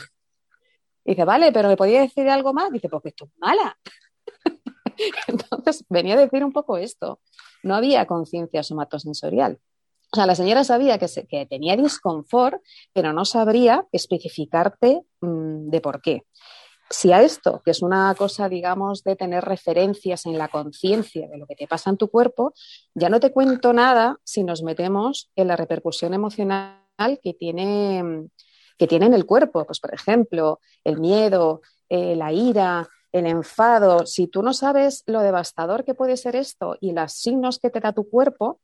dice, 1.05 1.25
vale, 1.25 1.51
pero 1.51 1.69
¿me 1.69 1.77
podía 1.77 2.03
decir 2.03 2.29
algo 2.29 2.53
más? 2.53 2.71
Dice, 2.71 2.89
porque 2.89 3.09
estoy 3.09 3.29
mala. 3.39 3.77
Entonces 5.27 5.85
venía 5.89 6.15
a 6.15 6.19
decir 6.19 6.45
un 6.45 6.53
poco 6.53 6.77
esto. 6.77 7.21
No 7.65 7.75
había 7.75 8.07
conciencia 8.07 8.63
somatosensorial. 8.63 9.59
O 10.13 10.17
sea, 10.17 10.27
la 10.27 10.35
señora 10.35 10.65
sabía 10.65 10.99
que, 10.99 11.47
tenía 11.47 11.77
disconfort, 11.77 12.61
pero 12.93 13.13
no 13.13 13.25
sabría 13.25 13.87
especificarte 13.93 15.03
mm, 15.21 15.71
de 15.71 15.81
por 15.81 16.03
qué. 16.03 16.25
Si 16.93 17.13
a 17.13 17.23
esto, 17.23 17.63
que 17.65 17.71
es 17.71 17.83
una 17.83 18.13
cosa, 18.17 18.49
digamos, 18.49 19.05
de 19.05 19.15
tener 19.15 19.45
referencias 19.45 20.27
en 20.27 20.37
la 20.37 20.49
conciencia 20.49 21.29
de 21.29 21.39
lo 21.39 21.47
que 21.47 21.55
te 21.55 21.69
pasa 21.69 21.91
en 21.91 21.97
tu 21.97 22.09
cuerpo, 22.09 22.53
ya 22.95 23.09
no 23.09 23.21
te 23.21 23.31
cuento 23.31 23.73
nada 23.73 24.19
si 24.25 24.43
nos 24.43 24.65
metemos 24.65 25.31
en 25.37 25.47
la 25.47 25.55
repercusión 25.55 26.13
emocional 26.15 26.81
que 27.23 27.33
tiene, 27.33 28.27
que 28.77 28.89
tiene 28.89 29.07
en 29.07 29.15
el 29.15 29.27
cuerpo. 29.27 29.65
Pues, 29.65 29.79
por 29.79 29.95
ejemplo, 29.95 30.59
el 30.83 30.99
miedo, 30.99 31.61
eh, 31.89 32.17
la 32.17 32.33
ira, 32.33 32.89
el 33.13 33.27
enfado, 33.27 34.07
si 34.07 34.27
tú 34.27 34.43
no 34.43 34.53
sabes 34.53 35.05
lo 35.07 35.21
devastador 35.21 35.85
que 35.85 35.95
puede 35.95 36.17
ser 36.17 36.35
esto 36.35 36.77
y 36.81 36.93
los 36.93 37.13
signos 37.13 37.61
que 37.61 37.71
te 37.71 37.79
da 37.79 37.93
tu 37.93 38.09
cuerpo, 38.09 38.61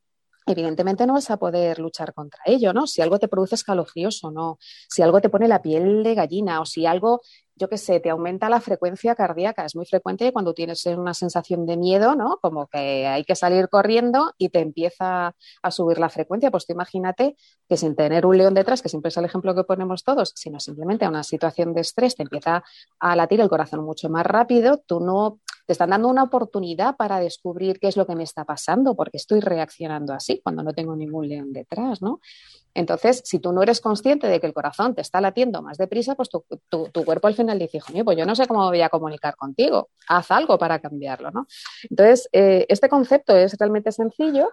evidentemente 0.46 1.06
no 1.06 1.14
vas 1.14 1.30
a 1.30 1.36
poder 1.36 1.78
luchar 1.78 2.14
contra 2.14 2.40
ello, 2.46 2.72
¿no? 2.72 2.86
Si 2.86 3.02
algo 3.02 3.18
te 3.18 3.28
produce 3.28 3.56
escalofríos 3.56 4.22
o 4.24 4.30
no, 4.30 4.58
si 4.88 5.02
algo 5.02 5.20
te 5.20 5.28
pone 5.28 5.48
la 5.48 5.60
piel 5.60 6.02
de 6.02 6.14
gallina 6.14 6.60
o 6.60 6.66
si 6.66 6.86
algo, 6.86 7.20
yo 7.56 7.68
qué 7.68 7.78
sé, 7.78 8.00
te 8.00 8.10
aumenta 8.10 8.48
la 8.48 8.60
frecuencia 8.60 9.14
cardíaca. 9.14 9.64
Es 9.64 9.74
muy 9.74 9.86
frecuente 9.86 10.32
cuando 10.32 10.54
tienes 10.54 10.84
una 10.86 11.14
sensación 11.14 11.66
de 11.66 11.76
miedo, 11.76 12.14
¿no? 12.14 12.38
Como 12.40 12.68
que 12.68 13.06
hay 13.06 13.24
que 13.24 13.34
salir 13.34 13.68
corriendo 13.68 14.34
y 14.38 14.50
te 14.50 14.60
empieza 14.60 15.34
a 15.62 15.70
subir 15.70 15.98
la 15.98 16.08
frecuencia. 16.08 16.50
Pues 16.50 16.66
tú 16.66 16.74
imagínate 16.74 17.36
que 17.68 17.76
sin 17.76 17.96
tener 17.96 18.26
un 18.26 18.38
león 18.38 18.54
detrás, 18.54 18.82
que 18.82 18.88
siempre 18.88 19.08
es 19.08 19.16
el 19.16 19.24
ejemplo 19.24 19.54
que 19.54 19.64
ponemos 19.64 20.04
todos, 20.04 20.32
sino 20.36 20.60
simplemente 20.60 21.04
a 21.04 21.08
una 21.08 21.22
situación 21.22 21.74
de 21.74 21.80
estrés 21.80 22.14
te 22.14 22.22
empieza 22.22 22.62
a 23.00 23.16
latir 23.16 23.40
el 23.40 23.48
corazón 23.48 23.84
mucho 23.84 24.08
más 24.08 24.26
rápido, 24.26 24.82
tú 24.86 25.00
no 25.00 25.40
te 25.66 25.72
están 25.72 25.90
dando 25.90 26.08
una 26.08 26.22
oportunidad 26.22 26.96
para 26.96 27.18
descubrir 27.20 27.78
qué 27.80 27.88
es 27.88 27.96
lo 27.96 28.06
que 28.06 28.14
me 28.14 28.22
está 28.22 28.44
pasando, 28.44 28.94
porque 28.94 29.16
estoy 29.16 29.40
reaccionando 29.40 30.14
así 30.14 30.40
cuando 30.42 30.62
no 30.62 30.72
tengo 30.72 30.94
ningún 30.94 31.28
león 31.28 31.52
detrás, 31.52 32.02
¿no? 32.02 32.20
Entonces, 32.72 33.22
si 33.24 33.38
tú 33.38 33.52
no 33.52 33.62
eres 33.62 33.80
consciente 33.80 34.26
de 34.28 34.38
que 34.38 34.46
el 34.46 34.52
corazón 34.52 34.94
te 34.94 35.00
está 35.00 35.20
latiendo 35.20 35.62
más 35.62 35.78
deprisa, 35.78 36.14
pues 36.14 36.28
tu, 36.28 36.44
cuerpo 37.04 37.26
al 37.26 37.34
final 37.34 37.58
dice, 37.58 37.80
Joder, 37.80 38.04
pues 38.04 38.18
yo 38.18 38.26
no 38.26 38.34
sé 38.36 38.46
cómo 38.46 38.66
voy 38.66 38.82
a 38.82 38.90
comunicar 38.90 39.34
contigo, 39.34 39.88
haz 40.08 40.30
algo 40.30 40.58
para 40.58 40.78
cambiarlo, 40.78 41.30
¿no? 41.30 41.46
Entonces, 41.88 42.28
eh, 42.32 42.66
este 42.68 42.88
concepto 42.88 43.36
es 43.36 43.56
realmente 43.58 43.92
sencillo, 43.92 44.50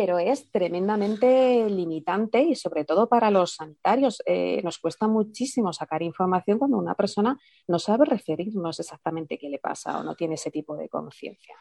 pero 0.00 0.20
es 0.20 0.48
tremendamente 0.52 1.68
limitante 1.68 2.40
y 2.40 2.54
sobre 2.54 2.84
todo 2.84 3.08
para 3.08 3.32
los 3.32 3.54
sanitarios. 3.54 4.22
Eh, 4.26 4.60
nos 4.62 4.78
cuesta 4.78 5.08
muchísimo 5.08 5.72
sacar 5.72 6.04
información 6.04 6.56
cuando 6.56 6.78
una 6.78 6.94
persona 6.94 7.36
no 7.66 7.80
sabe 7.80 8.04
referirnos 8.04 8.78
exactamente 8.78 9.36
qué 9.36 9.48
le 9.48 9.58
pasa 9.58 9.98
o 9.98 10.04
no 10.04 10.14
tiene 10.14 10.34
ese 10.34 10.52
tipo 10.52 10.76
de 10.76 10.88
conciencia. 10.88 11.56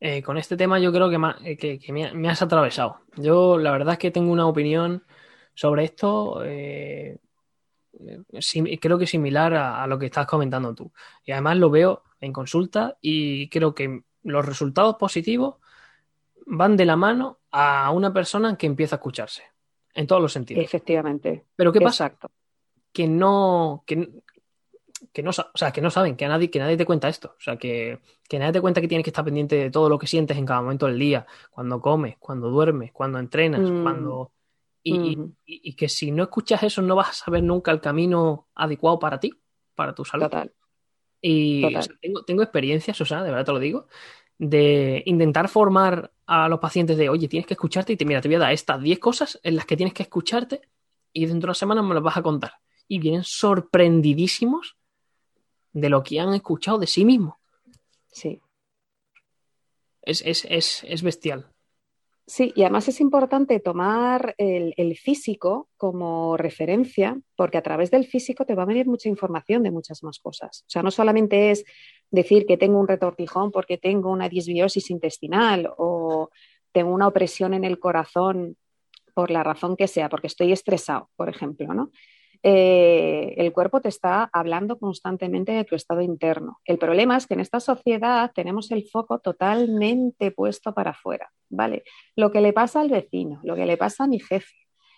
Eh, 0.00 0.24
con 0.24 0.36
este 0.38 0.56
tema 0.56 0.80
yo 0.80 0.92
creo 0.92 1.08
que, 1.08 1.18
eh, 1.44 1.92
me, 1.92 2.28
has 2.28 2.42
atravesado. 2.42 3.02
Yo 3.16 3.58
la 3.58 3.70
verdad 3.70 3.92
es 3.92 3.98
que 4.00 4.10
tengo 4.10 4.32
una 4.32 4.48
opinión 4.48 5.04
sobre 5.54 5.84
esto, 5.84 6.40
creo 6.40 7.18
que 8.98 9.06
similar 9.06 9.54
a, 9.54 9.84
a 9.84 9.86
lo 9.86 10.00
que 10.00 10.06
estás 10.06 10.26
comentando 10.26 10.74
tú. 10.74 10.90
Y 11.24 11.30
además 11.30 11.58
lo 11.58 11.70
veo 11.70 12.02
en 12.20 12.32
consulta 12.32 12.98
y 13.00 13.48
creo 13.50 13.72
que 13.72 14.02
los 14.24 14.44
resultados 14.44 14.96
positivos 14.96 15.61
van 16.46 16.76
de 16.76 16.84
la 16.84 16.96
mano 16.96 17.40
a 17.50 17.90
una 17.90 18.12
persona 18.12 18.56
que 18.56 18.66
empieza 18.66 18.96
a 18.96 18.98
escucharse, 18.98 19.42
en 19.94 20.06
todos 20.06 20.22
los 20.22 20.32
sentidos. 20.32 20.64
Efectivamente. 20.64 21.46
Pero 21.54 21.72
¿qué 21.72 21.80
pasa? 21.80 22.06
Exacto. 22.06 22.30
Que 22.92 23.06
no, 23.06 23.84
que, 23.86 25.22
no, 25.22 25.30
o 25.30 25.58
sea, 25.58 25.72
que 25.72 25.80
no 25.80 25.90
saben, 25.90 26.16
que 26.16 26.26
nadie, 26.26 26.50
que 26.50 26.58
nadie 26.58 26.76
te 26.76 26.86
cuenta 26.86 27.08
esto. 27.08 27.34
O 27.38 27.40
sea, 27.40 27.56
que, 27.56 28.00
nadie 28.32 28.52
te 28.52 28.60
cuenta 28.60 28.80
que 28.80 28.88
tienes 28.88 29.04
que 29.04 29.10
estar 29.10 29.24
pendiente 29.24 29.56
de 29.56 29.70
todo 29.70 29.88
lo 29.88 29.98
que 29.98 30.06
sientes 30.06 30.36
en 30.36 30.46
cada 30.46 30.62
momento 30.62 30.86
del 30.86 30.98
día, 30.98 31.26
cuando 31.50 31.80
comes, 31.80 32.16
cuando 32.18 32.50
duermes, 32.50 32.92
cuando 32.92 33.18
entrenas, 33.18 33.60
mm. 33.60 33.82
cuando... 33.82 34.32
Y, 34.84 35.74
que 35.76 35.88
si 35.88 36.10
no 36.10 36.24
escuchas 36.24 36.64
eso 36.64 36.82
no 36.82 36.96
vas 36.96 37.10
a 37.10 37.12
saber 37.12 37.44
nunca 37.44 37.70
el 37.70 37.80
camino 37.80 38.48
adecuado 38.54 38.98
para 38.98 39.20
ti, 39.20 39.32
para 39.76 39.94
tu 39.94 40.04
salud. 40.04 40.24
Total. 40.24 40.52
Y 41.20 41.62
tengo, 42.00 42.24
tengo 42.24 42.42
experiencia, 42.42 42.92
Susana, 42.92 43.22
de 43.22 43.30
verdad 43.30 43.44
te 43.44 43.52
lo 43.52 43.60
digo, 43.60 43.86
de 44.42 45.04
intentar 45.06 45.48
formar 45.48 46.10
a 46.26 46.48
los 46.48 46.58
pacientes 46.58 46.96
de, 46.96 47.08
oye, 47.08 47.28
tienes 47.28 47.46
que 47.46 47.54
escucharte 47.54 47.92
y 47.92 47.96
te, 47.96 48.04
mira, 48.04 48.20
te 48.20 48.26
voy 48.26 48.34
a 48.34 48.40
dar 48.40 48.52
estas 48.52 48.82
10 48.82 48.98
cosas 48.98 49.38
en 49.44 49.54
las 49.54 49.66
que 49.66 49.76
tienes 49.76 49.94
que 49.94 50.02
escucharte 50.02 50.62
y 51.12 51.26
dentro 51.26 51.46
de 51.46 51.50
una 51.50 51.54
semana 51.54 51.80
me 51.80 51.94
las 51.94 52.02
vas 52.02 52.16
a 52.16 52.22
contar. 52.22 52.54
Y 52.88 52.98
vienen 52.98 53.22
sorprendidísimos 53.22 54.76
de 55.72 55.88
lo 55.88 56.02
que 56.02 56.18
han 56.18 56.34
escuchado 56.34 56.78
de 56.78 56.88
sí 56.88 57.04
mismos. 57.04 57.36
Sí. 58.08 58.40
Es, 60.02 60.24
es, 60.44 61.02
bestial. 61.04 61.46
Sí, 62.26 62.52
y 62.56 62.62
además 62.62 62.88
es 62.88 63.00
importante 63.00 63.60
tomar 63.60 64.34
el, 64.38 64.74
el, 64.76 64.96
físico 64.96 65.68
como 65.76 66.36
referencia, 66.36 67.16
porque 67.36 67.58
a 67.58 67.62
través 67.62 67.92
del 67.92 68.06
físico 68.06 68.44
te 68.44 68.56
va 68.56 68.64
a 68.64 68.66
venir 68.66 68.88
mucha 68.88 69.08
información 69.08 69.62
de 69.62 69.70
muchas 69.70 70.02
más 70.02 70.18
cosas. 70.18 70.64
O 70.66 70.70
sea, 70.70 70.82
no 70.82 70.90
solamente 70.90 71.52
es 71.52 71.64
decir 72.12 72.46
que 72.46 72.56
tengo 72.56 72.78
un 72.78 72.86
retortijón 72.86 73.50
porque 73.50 73.78
tengo 73.78 74.10
una 74.10 74.28
disbiosis 74.28 74.90
intestinal 74.90 75.72
o 75.76 76.30
tengo 76.70 76.92
una 76.92 77.08
opresión 77.08 77.54
en 77.54 77.64
el 77.64 77.80
corazón 77.80 78.56
por 79.14 79.30
la 79.30 79.42
razón 79.42 79.76
que 79.76 79.88
sea, 79.88 80.08
porque 80.08 80.28
estoy 80.28 80.52
estresado, 80.52 81.10
por 81.16 81.28
ejemplo, 81.28 81.74
¿no? 81.74 81.90
Eh, 82.44 83.34
el 83.36 83.52
cuerpo 83.52 83.80
te 83.80 83.88
está 83.88 84.28
hablando 84.32 84.78
constantemente 84.78 85.52
de 85.52 85.64
tu 85.64 85.76
estado 85.76 86.00
interno. 86.00 86.58
El 86.64 86.76
problema 86.76 87.16
es 87.16 87.26
que 87.26 87.34
en 87.34 87.40
esta 87.40 87.60
sociedad 87.60 88.32
tenemos 88.34 88.70
el 88.72 88.84
foco 88.88 89.20
totalmente 89.20 90.32
puesto 90.32 90.74
para 90.74 90.90
afuera, 90.90 91.30
¿vale? 91.48 91.84
Lo 92.16 92.32
que 92.32 92.40
le 92.40 92.52
pasa 92.52 92.80
al 92.80 92.90
vecino, 92.90 93.40
lo 93.44 93.54
que 93.54 93.66
le 93.66 93.76
pasa 93.76 94.04
a 94.04 94.08
mi 94.08 94.18
jefe, 94.18 94.54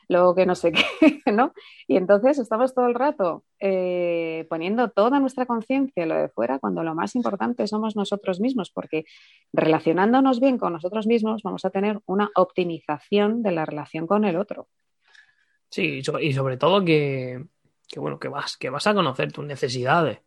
lo 0.09 0.35
que 0.35 0.47
no 0.47 0.55
sé 0.55 0.73
qué, 1.25 1.33
¿no? 1.33 1.53
Y 1.87 1.97
entonces 1.97 2.39
estamos 2.39 2.75
todo 2.75 2.87
el 2.87 2.95
rato 2.95 3.45
eh, 3.61 4.47
poniendo 4.49 4.91
toda 4.91 5.21
nuestra 5.21 5.47
conciencia 5.47 6.03
en 6.03 6.11
lo 6.11 6.17
de 6.17 6.29
fuera 6.29 6.59
cuando 6.59 6.83
lo 6.83 6.95
más 6.95 7.15
importante 7.17 7.67
somos 7.67 7.97
nosotros 7.97 8.41
mismos, 8.41 8.71
porque 8.71 9.05
relacionándonos 9.53 10.41
bien 10.41 10.59
con 10.59 10.73
nosotros 10.73 11.07
mismos 11.07 11.43
vamos 11.43 11.65
a 11.65 11.71
tener 11.71 12.01
una 12.07 12.31
optimización 12.35 13.43
de 13.43 13.53
la 13.53 13.65
relación 13.65 14.07
con 14.07 14.25
el 14.25 14.37
otro. 14.37 14.69
Sí, 15.71 16.03
y 16.21 16.33
sobre 16.33 16.57
todo 16.57 16.85
que, 16.85 17.45
bueno, 17.97 18.19
que 18.19 18.29
vas, 18.29 18.57
que 18.57 18.71
vas 18.71 18.87
a 18.87 18.95
conocer 18.95 19.33
tus 19.33 19.45
necesidades. 19.45 20.21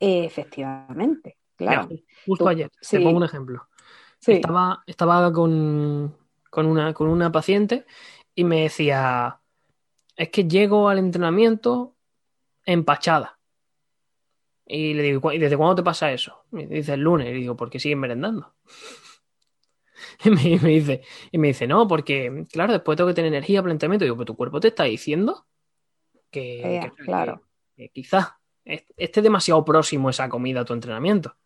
Efectivamente, 0.00 1.36
claro. 1.54 1.88
justo 2.26 2.48
ayer, 2.48 2.68
te 2.90 2.98
pongo 3.00 3.18
un 3.18 3.24
ejemplo. 3.24 3.68
Estaba, 4.26 4.82
estaba 4.86 5.32
con, 5.32 6.16
con, 6.50 6.66
una, 6.66 6.92
con 6.94 7.08
una 7.08 7.30
paciente 7.30 7.86
y 8.34 8.44
me 8.44 8.62
decía, 8.62 9.40
es 10.16 10.28
que 10.30 10.44
llego 10.44 10.88
al 10.88 10.98
entrenamiento 10.98 11.96
empachada. 12.64 13.38
Y 14.66 14.94
le 14.94 15.02
digo, 15.02 15.32
¿y 15.32 15.38
desde 15.38 15.56
cuándo 15.56 15.76
te 15.76 15.82
pasa 15.82 16.12
eso? 16.12 16.44
Me 16.50 16.66
dice 16.66 16.94
el 16.94 17.00
lunes. 17.00 17.28
Y 17.28 17.32
digo, 17.32 17.56
¿por 17.56 17.68
qué 17.68 17.78
siguen 17.78 18.00
merendando? 18.00 18.54
Y 20.24 20.30
me, 20.30 20.68
dice, 20.68 21.02
y 21.30 21.38
me 21.38 21.48
dice, 21.48 21.66
no, 21.66 21.88
porque, 21.88 22.44
claro, 22.52 22.72
después 22.72 22.96
tengo 22.96 23.08
que 23.08 23.14
tener 23.14 23.32
energía 23.32 23.60
para 23.60 23.70
el 23.70 23.76
entrenamiento. 23.76 24.04
Y 24.04 24.06
digo, 24.06 24.16
pero 24.16 24.26
tu 24.26 24.36
cuerpo 24.36 24.60
te 24.60 24.68
está 24.68 24.84
diciendo 24.84 25.46
que, 26.30 26.90
claro. 26.98 27.42
quizás 27.92 28.34
esté 28.64 29.22
demasiado 29.22 29.64
próximo 29.64 30.10
esa 30.10 30.28
comida 30.28 30.60
a 30.60 30.64
tu 30.64 30.74
entrenamiento. 30.74 31.36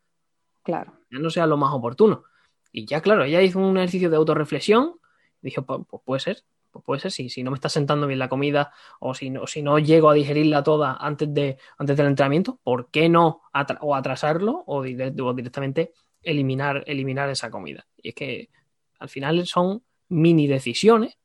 Claro. 0.63 0.93
Ya 1.11 1.19
no 1.19 1.31
sea 1.31 1.47
lo 1.47 1.57
más 1.57 1.73
oportuno. 1.73 2.25
Y 2.73 2.87
ya, 2.87 3.01
claro, 3.01 3.25
ella 3.25 3.41
hizo 3.41 3.59
un 3.59 3.77
ejercicio 3.79 4.11
de 4.11 4.17
autorreflexión. 4.17 4.99
Dijo, 5.41 5.63
pues, 5.63 5.81
pues 5.89 6.03
puede 6.05 6.21
ser, 6.21 6.45
pues 6.77 6.85
puede 6.85 7.01
ser, 7.01 7.13
si, 7.13 7.29
si 7.29 7.43
no 7.43 7.51
me 7.51 7.57
está 7.57 7.69
sentando 7.69 8.07
bien 8.07 8.19
la 8.19 8.29
comida 8.29 8.73
o 9.01 9.15
si 9.15 9.31
no, 9.31 9.47
si 9.47 9.63
no 9.63 9.79
llego 9.79 10.11
a 10.11 10.15
digerirla 10.15 10.63
toda 10.63 10.97
antes, 11.01 11.33
de, 11.33 11.59
antes 11.79 11.97
del 11.97 12.07
entrenamiento, 12.07 12.59
¿por 12.63 12.91
qué 12.91 13.09
no 13.09 13.43
o 13.81 13.95
atrasarlo 13.95 14.65
o, 14.67 14.83
directamente 14.83 15.93
eliminar, 16.23 16.85
eliminar 16.87 17.29
esa 17.31 17.51
comida? 17.51 17.87
Y 17.97 18.11
es 18.11 18.15
que 18.15 18.51
al 18.99 19.09
final 19.09 19.47
son 19.47 19.83
mini 20.09 20.47
decisiones 20.47 21.19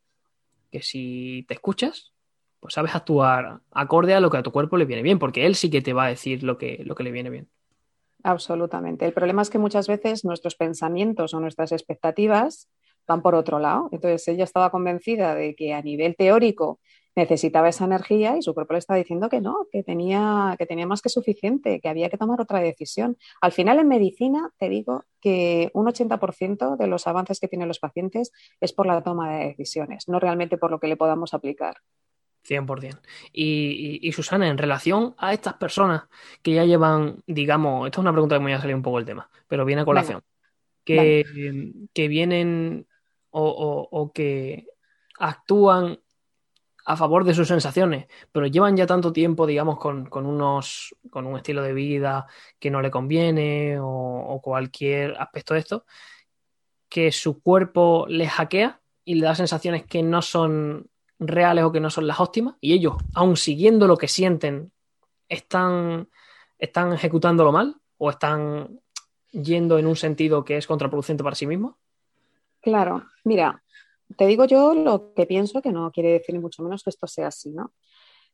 que 0.72 0.82
si 0.82 1.46
te 1.48 1.54
escuchas, 1.54 2.14
pues 2.60 2.74
sabes 2.74 2.96
actuar 2.96 3.60
acorde 3.72 4.14
a 4.14 4.20
lo 4.20 4.30
que 4.30 4.38
a 4.38 4.44
tu 4.44 4.52
cuerpo 4.52 4.78
le 4.78 4.86
viene 4.86 5.04
bien, 5.04 5.20
porque 5.20 5.46
él 5.46 5.56
sí 5.56 5.70
que 5.70 5.82
te 5.82 5.94
va 5.94 6.06
a 6.06 6.10
decir 6.10 6.44
lo 6.44 6.58
que, 6.58 6.82
lo 6.86 6.96
que 6.96 7.04
le 7.04 7.12
viene 7.12 7.30
bien. 7.30 7.50
Absolutamente. 8.24 9.06
El 9.06 9.14
problema 9.14 9.42
es 9.42 9.50
que 9.50 9.58
muchas 9.58 9.88
veces 9.88 10.24
nuestros 10.24 10.56
pensamientos 10.56 11.34
o 11.34 11.40
nuestras 11.40 11.72
expectativas 11.72 12.70
van 13.08 13.22
por 13.22 13.36
otro 13.36 13.60
lado. 13.60 13.90
Entonces 13.92 14.28
ella 14.28 14.44
estaba 14.44 14.72
convencida 14.72 15.36
de 15.36 15.56
que 15.56 15.74
a 15.74 15.82
nivel 15.82 16.16
teórico 16.16 16.80
necesitaba 17.16 17.70
esa 17.70 17.86
energía 17.86 18.38
y 18.38 18.42
su 18.42 18.54
cuerpo 18.54 18.74
le 18.74 18.80
estaba 18.80 18.98
diciendo 18.98 19.30
que 19.30 19.42
no, 19.42 19.68
que 19.72 19.84
tenía, 19.84 20.56
que 20.58 20.66
tenía 20.66 20.88
más 20.88 21.02
que 21.02 21.10
suficiente, 21.10 21.80
que 21.82 21.90
había 21.90 22.10
que 22.10 22.18
tomar 22.18 22.40
otra 22.40 22.60
decisión. 22.60 23.18
Al 23.42 23.52
final 23.52 23.80
en 23.80 23.88
medicina 23.88 24.52
te 24.58 24.70
digo 24.70 25.04
que 25.20 25.72
un 25.74 25.88
80% 25.88 26.78
de 26.78 26.88
los 26.88 27.08
avances 27.08 27.40
que 27.40 27.48
tienen 27.48 27.68
los 27.68 27.80
pacientes 27.80 28.32
es 28.60 28.74
por 28.74 28.88
la 28.88 29.02
toma 29.04 29.32
de 29.32 29.48
decisiones, 29.48 30.08
no 30.08 30.20
realmente 30.20 30.58
por 30.58 30.72
lo 30.72 30.80
que 30.80 30.88
le 30.88 30.98
podamos 30.98 31.34
aplicar. 31.34 31.78
100%. 32.48 33.00
Y, 33.32 34.00
y, 34.02 34.12
Susana, 34.14 34.48
en 34.48 34.58
relación 34.58 35.14
a 35.18 35.34
estas 35.34 35.56
personas 35.56 36.04
que 36.42 36.54
ya 36.54 36.66
llevan, 36.66 37.22
digamos, 37.28 37.86
esta 37.86 38.00
es 38.00 38.02
una 38.02 38.14
pregunta 38.14 38.36
que 38.36 38.40
me 38.40 38.46
voy 38.46 38.54
a 38.54 38.62
salir 38.62 38.76
un 38.76 38.82
poco 38.82 38.98
el 38.98 39.06
tema, 39.06 39.30
pero 39.48 39.64
viene 39.64 39.84
a 39.84 39.86
colación, 39.86 40.24
que, 40.84 41.24
que 41.94 42.08
vienen 42.08 42.88
o, 43.32 44.12
que 44.14 44.68
actúan 45.20 46.00
a 46.86 46.98
favor 46.98 47.24
de 47.24 47.34
sus 47.34 47.48
sensaciones, 47.48 48.08
pero 48.32 48.48
llevan 48.48 48.76
ya 48.76 48.88
tanto 48.88 49.14
tiempo, 49.14 49.46
digamos, 49.46 49.78
con, 49.80 50.08
unos, 50.14 50.96
con 51.10 51.26
un 51.26 51.38
estilo 51.38 51.62
de 51.62 51.74
vida 51.74 52.28
que 52.60 52.72
no 52.72 52.82
le 52.82 52.92
conviene 52.92 53.78
o, 53.80 54.40
cualquier 54.44 55.16
aspecto 55.20 55.54
de 55.54 55.60
esto, 55.60 55.86
que 56.90 57.12
su 57.12 57.42
cuerpo 57.42 58.06
les 58.10 58.30
hackea 58.30 58.82
y 59.06 59.16
le 59.16 59.26
da 59.26 59.36
sensaciones 59.36 59.86
que 59.86 60.04
no 60.04 60.22
son 60.22 60.90
reales 61.20 61.64
o 61.64 61.72
que 61.72 61.80
no 61.80 61.90
son 61.90 62.08
las 62.08 62.20
óptimas, 62.20 62.56
y 62.60 62.74
ellos, 62.74 62.96
aun 63.14 63.38
siguiendo 63.38 63.88
lo 63.88 63.98
que 63.98 64.08
sienten, 64.08 64.72
están 65.30 66.10
¿están 66.62 66.94
ejecutándolo 66.94 67.52
mal 67.52 67.76
o 67.98 68.10
están 68.10 68.80
yendo 69.32 69.80
en 69.80 69.88
un 69.88 69.96
sentido 69.96 70.46
que 70.46 70.58
es 70.58 70.68
contraproducente 70.68 71.24
para 71.24 71.36
sí 71.36 71.48
mismos? 71.48 71.76
Claro, 72.62 73.04
mira, 73.24 73.64
te 74.18 74.28
digo 74.28 74.46
yo 74.46 74.74
lo 74.74 75.14
que 75.14 75.26
pienso, 75.26 75.62
que 75.62 75.72
no 75.72 75.92
quiere 75.92 76.12
decir 76.14 76.36
ni 76.36 76.42
mucho 76.42 76.64
menos 76.64 76.84
que 76.84 76.90
esto 76.90 77.08
sea 77.08 77.28
así, 77.28 77.52
¿no? 77.52 77.74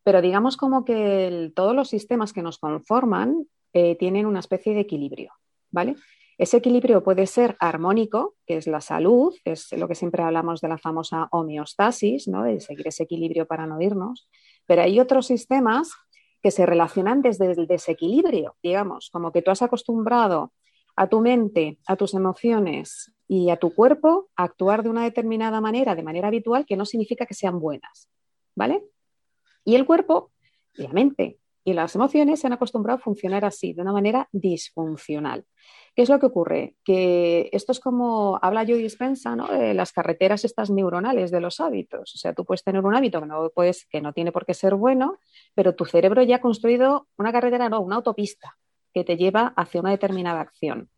Pero 0.03 0.21
digamos 0.21 0.57
como 0.57 0.85
que 0.85 1.51
todos 1.55 1.75
los 1.75 1.89
sistemas 1.89 2.33
que 2.33 2.41
nos 2.41 2.59
conforman 2.59 3.47
eh, 3.73 3.95
tienen 3.95 4.25
una 4.25 4.39
especie 4.39 4.73
de 4.73 4.81
equilibrio, 4.81 5.33
¿vale? 5.71 5.95
Ese 6.37 6.57
equilibrio 6.57 7.03
puede 7.03 7.25
ser 7.25 7.57
armónico, 7.59 8.35
que 8.45 8.57
es 8.57 8.67
la 8.67 8.79
salud, 8.79 9.33
es 9.43 9.71
lo 9.71 9.87
que 9.87 9.95
siempre 9.95 10.21
hablamos 10.21 10.61
de 10.61 10.67
la 10.67 10.77
famosa 10.77 11.27
homeostasis, 11.31 12.27
¿no? 12.27 12.43
de 12.43 12.59
seguir 12.59 12.87
ese 12.87 13.03
equilibrio 13.03 13.47
para 13.47 13.65
no 13.65 13.81
irnos, 13.81 14.29
pero 14.67 14.83
hay 14.83 14.99
otros 14.99 15.25
sistemas 15.25 15.91
que 16.43 16.51
se 16.51 16.67
relacionan 16.67 17.23
desde 17.23 17.51
el 17.51 17.65
desequilibrio, 17.65 18.55
digamos, 18.61 19.09
como 19.11 19.31
que 19.31 19.41
tú 19.41 19.49
has 19.49 19.63
acostumbrado 19.63 20.53
a 20.95 21.07
tu 21.07 21.21
mente, 21.21 21.79
a 21.87 21.95
tus 21.95 22.13
emociones 22.13 23.11
y 23.27 23.49
a 23.49 23.57
tu 23.57 23.73
cuerpo 23.73 24.29
actuar 24.35 24.83
de 24.83 24.89
una 24.89 25.03
determinada 25.03 25.61
manera, 25.61 25.95
de 25.95 26.03
manera 26.03 26.29
habitual, 26.29 26.65
que 26.65 26.77
no 26.77 26.85
significa 26.85 27.25
que 27.25 27.33
sean 27.33 27.59
buenas, 27.59 28.09
¿vale? 28.55 28.83
Y 29.65 29.75
el 29.75 29.85
cuerpo 29.85 30.31
y 30.73 30.83
la 30.83 30.93
mente 30.93 31.39
y 31.67 31.73
las 31.73 31.93
emociones 31.95 32.39
se 32.39 32.47
han 32.47 32.53
acostumbrado 32.53 32.97
a 32.97 33.01
funcionar 33.01 33.43
así, 33.43 33.73
de 33.73 33.81
una 33.81 33.91
manera 33.91 34.29
disfuncional. 34.31 35.43
¿Qué 35.93 36.03
es 36.03 36.07
lo 36.07 36.17
que 36.17 36.27
ocurre? 36.27 36.77
Que 36.85 37.49
esto 37.51 37.73
es 37.73 37.81
como 37.81 38.39
habla 38.41 38.63
Joe 38.65 38.77
Dispensa, 38.77 39.35
¿no? 39.35 39.47
De 39.47 39.73
las 39.73 39.91
carreteras 39.91 40.45
estas 40.45 40.69
neuronales 40.69 41.29
de 41.29 41.41
los 41.41 41.59
hábitos. 41.59 42.15
O 42.15 42.17
sea, 42.17 42.33
tú 42.33 42.45
puedes 42.45 42.63
tener 42.63 42.85
un 42.85 42.95
hábito 42.95 43.19
que 43.19 43.27
no, 43.27 43.49
puedes, 43.53 43.85
que 43.87 43.99
no 43.99 44.13
tiene 44.13 44.31
por 44.31 44.45
qué 44.45 44.53
ser 44.53 44.75
bueno, 44.75 45.17
pero 45.55 45.75
tu 45.75 45.83
cerebro 45.83 46.23
ya 46.23 46.37
ha 46.37 46.41
construido 46.41 47.09
una 47.17 47.33
carretera, 47.33 47.67
no, 47.67 47.81
una 47.81 47.97
autopista 47.97 48.57
que 48.93 49.03
te 49.03 49.17
lleva 49.17 49.53
hacia 49.57 49.81
una 49.81 49.91
determinada 49.91 50.39
acción. 50.39 50.89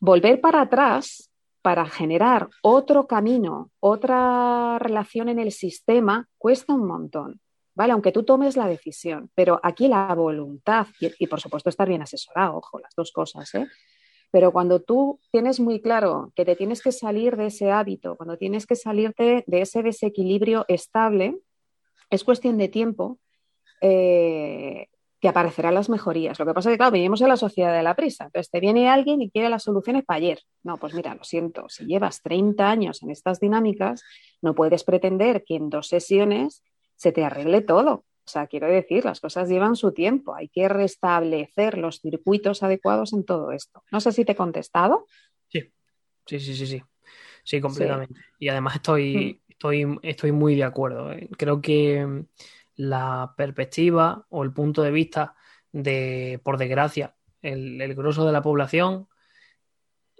Volver 0.00 0.40
para 0.40 0.62
atrás 0.62 1.30
para 1.62 1.86
generar 1.86 2.48
otro 2.62 3.06
camino, 3.06 3.70
otra 3.80 4.78
relación 4.78 5.28
en 5.28 5.38
el 5.38 5.52
sistema, 5.52 6.26
cuesta 6.38 6.72
un 6.72 6.86
montón. 6.86 7.40
¿vale? 7.74 7.92
Aunque 7.92 8.12
tú 8.12 8.24
tomes 8.24 8.56
la 8.56 8.66
decisión, 8.66 9.30
pero 9.34 9.58
aquí 9.62 9.88
la 9.88 10.14
voluntad 10.14 10.86
y, 11.00 11.26
por 11.26 11.40
supuesto 11.40 11.70
estar 11.70 11.88
bien 11.88 12.02
asesorado, 12.02 12.58
ojo, 12.58 12.78
las 12.78 12.94
dos 12.94 13.12
cosas, 13.12 13.54
¿eh? 13.54 13.66
Pero 14.30 14.52
cuando 14.52 14.80
tú 14.80 15.18
tienes 15.32 15.58
muy 15.58 15.80
claro 15.80 16.30
que 16.36 16.44
te 16.44 16.54
tienes 16.54 16.82
que 16.82 16.92
salir 16.92 17.36
de 17.36 17.46
ese 17.46 17.70
hábito, 17.70 18.16
cuando 18.16 18.36
tienes 18.36 18.66
que 18.66 18.76
salirte 18.76 19.44
de 19.46 19.60
ese 19.62 19.82
desequilibrio 19.82 20.66
estable, 20.68 21.40
es 22.10 22.22
cuestión 22.22 22.56
de 22.56 22.68
tiempo 22.68 23.18
eh, 23.80 24.88
que 25.20 25.28
aparecerán 25.28 25.74
las 25.74 25.90
mejorías. 25.90 26.38
Lo 26.38 26.46
que 26.46 26.54
pasa 26.54 26.70
es 26.70 26.74
que, 26.74 26.78
claro, 26.78 26.92
vivimos 26.92 27.20
en 27.20 27.28
la 27.28 27.36
sociedad 27.36 27.74
de 27.74 27.82
la 27.82 27.94
prisa. 27.94 28.24
Entonces, 28.24 28.50
te 28.50 28.58
viene 28.58 28.88
alguien 28.88 29.20
y 29.20 29.30
quiere 29.30 29.50
las 29.50 29.64
soluciones 29.64 30.04
para 30.04 30.16
ayer. 30.16 30.40
No, 30.62 30.78
pues 30.78 30.94
mira, 30.94 31.14
lo 31.14 31.24
siento, 31.24 31.68
si 31.68 31.84
llevas 31.84 32.22
30 32.22 32.70
años 32.70 33.02
en 33.02 33.10
estas 33.10 33.38
dinámicas, 33.38 34.02
no 34.40 34.54
puedes 34.54 34.82
pretender 34.82 35.44
que 35.44 35.56
en 35.56 35.68
dos 35.68 35.88
sesiones 35.88 36.64
se 36.96 37.12
te 37.12 37.24
arregle 37.24 37.60
todo. 37.60 37.92
O 38.24 38.32
sea, 38.32 38.46
quiero 38.46 38.66
decir, 38.68 39.04
las 39.04 39.20
cosas 39.20 39.48
llevan 39.48 39.76
su 39.76 39.92
tiempo, 39.92 40.34
hay 40.34 40.48
que 40.48 40.68
restablecer 40.68 41.76
los 41.76 42.00
circuitos 42.00 42.62
adecuados 42.62 43.12
en 43.12 43.24
todo 43.24 43.52
esto. 43.52 43.82
No 43.90 44.00
sé 44.00 44.12
si 44.12 44.24
te 44.24 44.32
he 44.32 44.36
contestado. 44.36 45.06
Sí, 45.48 45.64
sí, 46.26 46.40
sí, 46.40 46.54
sí, 46.54 46.66
sí, 46.66 46.82
sí 47.44 47.60
completamente. 47.60 48.14
Y 48.38 48.48
además 48.48 48.76
estoy, 48.76 49.40
mm. 49.46 49.50
estoy, 49.50 49.98
estoy 50.02 50.32
muy 50.32 50.54
de 50.54 50.64
acuerdo. 50.64 51.12
¿eh? 51.12 51.28
Creo 51.36 51.60
que 51.60 52.24
la 52.80 53.34
perspectiva 53.36 54.26
o 54.30 54.42
el 54.42 54.52
punto 54.52 54.82
de 54.82 54.90
vista 54.90 55.34
de, 55.70 56.40
por 56.42 56.56
desgracia, 56.56 57.14
el, 57.42 57.80
el 57.80 57.94
grosso 57.94 58.24
de 58.24 58.32
la 58.32 58.42
población 58.42 59.06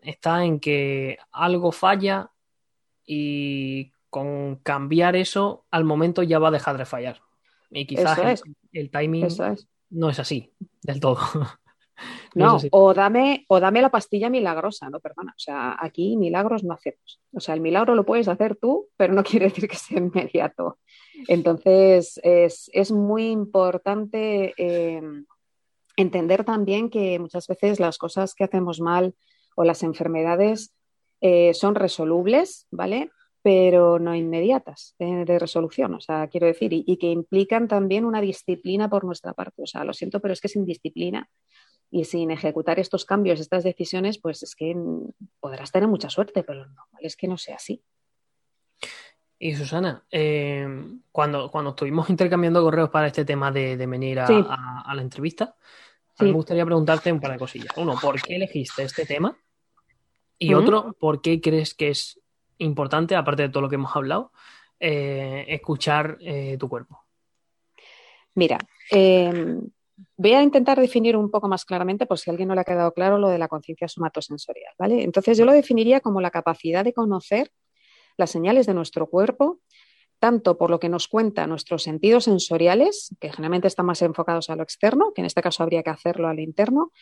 está 0.02 0.44
en 0.44 0.60
que 0.60 1.18
algo 1.32 1.72
falla 1.72 2.30
y 3.06 3.92
con 4.10 4.56
cambiar 4.56 5.16
eso, 5.16 5.64
al 5.70 5.84
momento 5.84 6.22
ya 6.22 6.38
va 6.38 6.48
a 6.48 6.52
dejar 6.52 6.76
de 6.76 6.84
fallar. 6.84 7.22
Y 7.70 7.86
quizás 7.86 8.42
el, 8.72 8.90
timing 8.90 9.28
no 9.90 10.10
es 10.10 10.18
así 10.18 10.52
del 10.82 11.00
todo. 11.00 11.18
no, 12.34 12.58
o, 12.70 12.94
dame, 12.94 13.44
o 13.48 13.60
dame 13.60 13.82
la 13.82 13.90
pastilla 13.90 14.30
milagrosa, 14.30 14.88
no, 14.90 15.00
perdona. 15.00 15.32
O 15.36 15.38
sea, 15.38 15.76
aquí 15.78 16.16
milagros 16.16 16.64
no 16.64 16.74
hacemos. 16.74 17.20
O 17.32 17.40
sea, 17.40 17.54
el 17.54 17.60
milagro 17.60 17.94
lo 17.94 18.04
puedes 18.04 18.28
hacer 18.28 18.56
tú, 18.56 18.88
pero 18.96 19.12
no 19.12 19.22
quiere 19.24 19.46
decir 19.46 19.68
que 19.68 19.76
sea 19.76 19.98
inmediato. 19.98 20.78
Entonces, 21.28 22.20
es, 22.22 22.92
muy 22.92 23.28
importante 23.30 24.54
eh, 24.56 25.02
entender 25.96 26.44
también 26.44 26.90
que 26.90 27.18
muchas 27.18 27.46
veces 27.46 27.80
las 27.80 27.98
cosas 27.98 28.34
que 28.34 28.44
hacemos 28.44 28.80
mal 28.80 29.14
o 29.56 29.64
las 29.64 29.82
enfermedades 29.82 30.74
eh, 31.20 31.52
son 31.54 31.74
resolubles, 31.74 32.66
¿vale? 32.70 33.10
pero 33.42 33.98
no 33.98 34.14
inmediatas 34.14 34.94
de, 34.98 35.38
resolución, 35.38 35.94
o 35.94 36.00
sea, 36.00 36.28
quiero 36.28 36.46
decir, 36.46 36.72
y, 36.72 36.96
que 36.98 37.10
implican 37.10 37.68
también 37.68 38.04
una 38.04 38.20
disciplina 38.20 38.90
por 38.90 39.04
nuestra 39.04 39.32
parte. 39.32 39.62
O 39.62 39.66
sea, 39.66 39.84
lo 39.84 39.94
siento, 39.94 40.20
pero 40.20 40.34
es 40.34 40.40
que 40.40 40.48
sin 40.48 40.66
disciplina 40.66 41.28
y 41.90 42.04
sin 42.04 42.30
ejecutar 42.30 42.78
estos 42.78 43.04
cambios, 43.04 43.40
estas 43.40 43.64
decisiones, 43.64 44.18
pues 44.18 44.42
es 44.42 44.54
que 44.54 44.76
podrás 45.40 45.72
tener 45.72 45.88
mucha 45.88 46.08
suerte, 46.08 46.44
pero 46.44 46.66
no, 46.66 46.86
es 47.00 47.16
que 47.16 47.26
no 47.26 47.36
sea 47.36 47.56
así. 47.56 47.82
Y 49.38 49.56
Susana, 49.56 50.04
eh, 50.10 50.68
cuando, 51.10 51.50
cuando 51.50 51.70
estuvimos 51.70 52.10
intercambiando 52.10 52.62
correos 52.62 52.90
para 52.90 53.08
este 53.08 53.24
tema 53.24 53.50
de, 53.50 53.74
venir 53.86 54.20
a, 54.20 54.94
la 54.94 55.02
entrevista, 55.02 55.56
me 56.18 56.30
gustaría 56.32 56.66
preguntarte 56.66 57.10
un 57.10 57.20
par 57.20 57.32
de 57.32 57.38
cosillas. 57.38 57.74
Uno, 57.76 57.96
¿por 58.00 58.20
qué 58.20 58.36
elegiste 58.36 58.82
este 58.82 59.06
tema? 59.06 59.36
Y 60.38 60.54
otro, 60.54 60.94
¿por 60.98 61.22
qué 61.22 61.40
crees 61.40 61.74
que 61.74 61.88
es 61.88 62.20
importante, 62.58 63.16
aparte 63.16 63.42
de 63.42 63.48
todo 63.48 63.62
lo 63.62 63.68
que 63.68 63.76
hemos 63.76 63.94
hablado, 63.96 64.32
eh, 64.78 65.46
escuchar 65.48 66.18
eh, 66.20 66.56
tu 66.58 66.68
cuerpo? 66.68 67.04
Mira, 68.34 68.58
em, 68.90 69.68
voy 70.16 70.32
a 70.32 70.42
intentar 70.42 70.80
definir 70.80 71.16
un 71.16 71.30
poco 71.30 71.48
más 71.48 71.64
claramente, 71.64 72.06
por 72.06 72.18
si 72.18 72.30
a 72.30 72.32
alguien 72.32 72.48
no 72.48 72.54
le 72.54 72.62
ha 72.62 72.64
quedado 72.64 72.92
claro, 72.92 73.18
lo 73.18 73.28
de 73.28 73.38
la 73.38 73.48
conciencia 73.48 73.88
somatosensorial, 73.88 74.72
¿vale? 74.78 75.02
Entonces 75.02 75.38
yo 75.38 75.44
lo 75.44 75.52
definiría 75.52 76.00
como 76.00 76.20
la 76.20 76.30
capacidad 76.30 76.84
de 76.84 76.92
conocer 76.92 77.50
las 78.16 78.30
señales 78.30 78.66
de 78.66 78.74
nuestro 78.74 79.08
cuerpo, 79.08 79.60
tanto 80.18 80.58
por 80.58 80.70
lo 80.70 80.78
que 80.78 80.88
nos 80.88 81.08
cuenta 81.08 81.46
nuestros 81.46 81.82
sentidos 81.82 82.24
sensoriales, 82.24 83.14
que 83.20 83.30
generalmente 83.32 83.68
están 83.68 83.86
más 83.86 84.02
enfocados 84.02 84.50
a 84.50 84.56
lo 84.56 84.62
externo, 84.62 85.12
que 85.14 85.22
en 85.22 85.26
este 85.26 85.42
caso 85.42 85.62
habría 85.62 85.82
que 85.82 85.90
hacerlo 85.90 86.28
al 86.28 86.40
interno, 86.40 86.92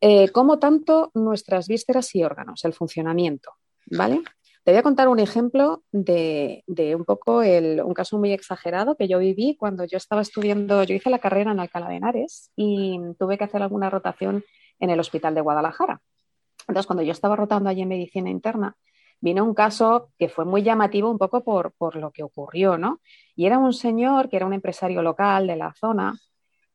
eh, 0.00 0.30
como 0.30 0.58
tanto 0.58 1.10
nuestras 1.14 1.68
vísceras 1.68 2.14
y 2.14 2.22
órganos, 2.22 2.64
el 2.64 2.72
funcionamiento, 2.72 3.52
¿vale? 3.86 4.22
Te 4.64 4.70
voy 4.70 4.78
a 4.78 4.82
contar 4.84 5.08
un 5.08 5.18
ejemplo 5.18 5.82
de, 5.90 6.62
un 6.96 7.04
poco 7.04 7.38
un 7.38 7.94
caso 7.94 8.16
muy 8.16 8.32
exagerado 8.32 8.94
que 8.94 9.08
yo 9.08 9.18
viví 9.18 9.56
cuando 9.58 9.84
yo 9.84 9.96
estaba 9.96 10.22
estudiando, 10.22 10.84
yo 10.84 10.94
hice 10.94 11.10
la 11.10 11.18
carrera 11.18 11.50
en 11.50 11.58
Alcalá 11.58 11.88
de 11.88 11.96
Henares 11.96 12.52
y 12.54 13.00
tuve 13.18 13.38
que 13.38 13.44
hacer 13.44 13.60
alguna 13.60 13.90
rotación 13.90 14.44
en 14.78 14.90
el 14.90 15.00
hospital 15.00 15.34
de 15.34 15.40
Guadalajara. 15.40 16.00
Entonces, 16.68 16.86
cuando 16.86 17.02
yo 17.02 17.10
estaba 17.10 17.34
rotando 17.34 17.70
allí 17.70 17.82
en 17.82 17.88
medicina 17.88 18.30
interna, 18.30 18.76
vino 19.20 19.42
un 19.44 19.52
caso 19.52 20.10
que 20.16 20.28
fue 20.28 20.44
muy 20.44 20.62
llamativo 20.62 21.10
un 21.10 21.18
poco 21.18 21.42
por, 21.42 21.72
por 21.72 21.96
lo 21.96 22.12
que 22.12 22.22
ocurrió, 22.22 22.78
¿no? 22.78 23.00
Y 23.34 23.46
era 23.46 23.58
un 23.58 23.72
señor 23.72 24.28
que 24.28 24.36
era 24.36 24.46
un 24.46 24.52
empresario 24.52 25.02
local 25.02 25.48
de 25.48 25.56
la 25.56 25.74
zona 25.74 26.14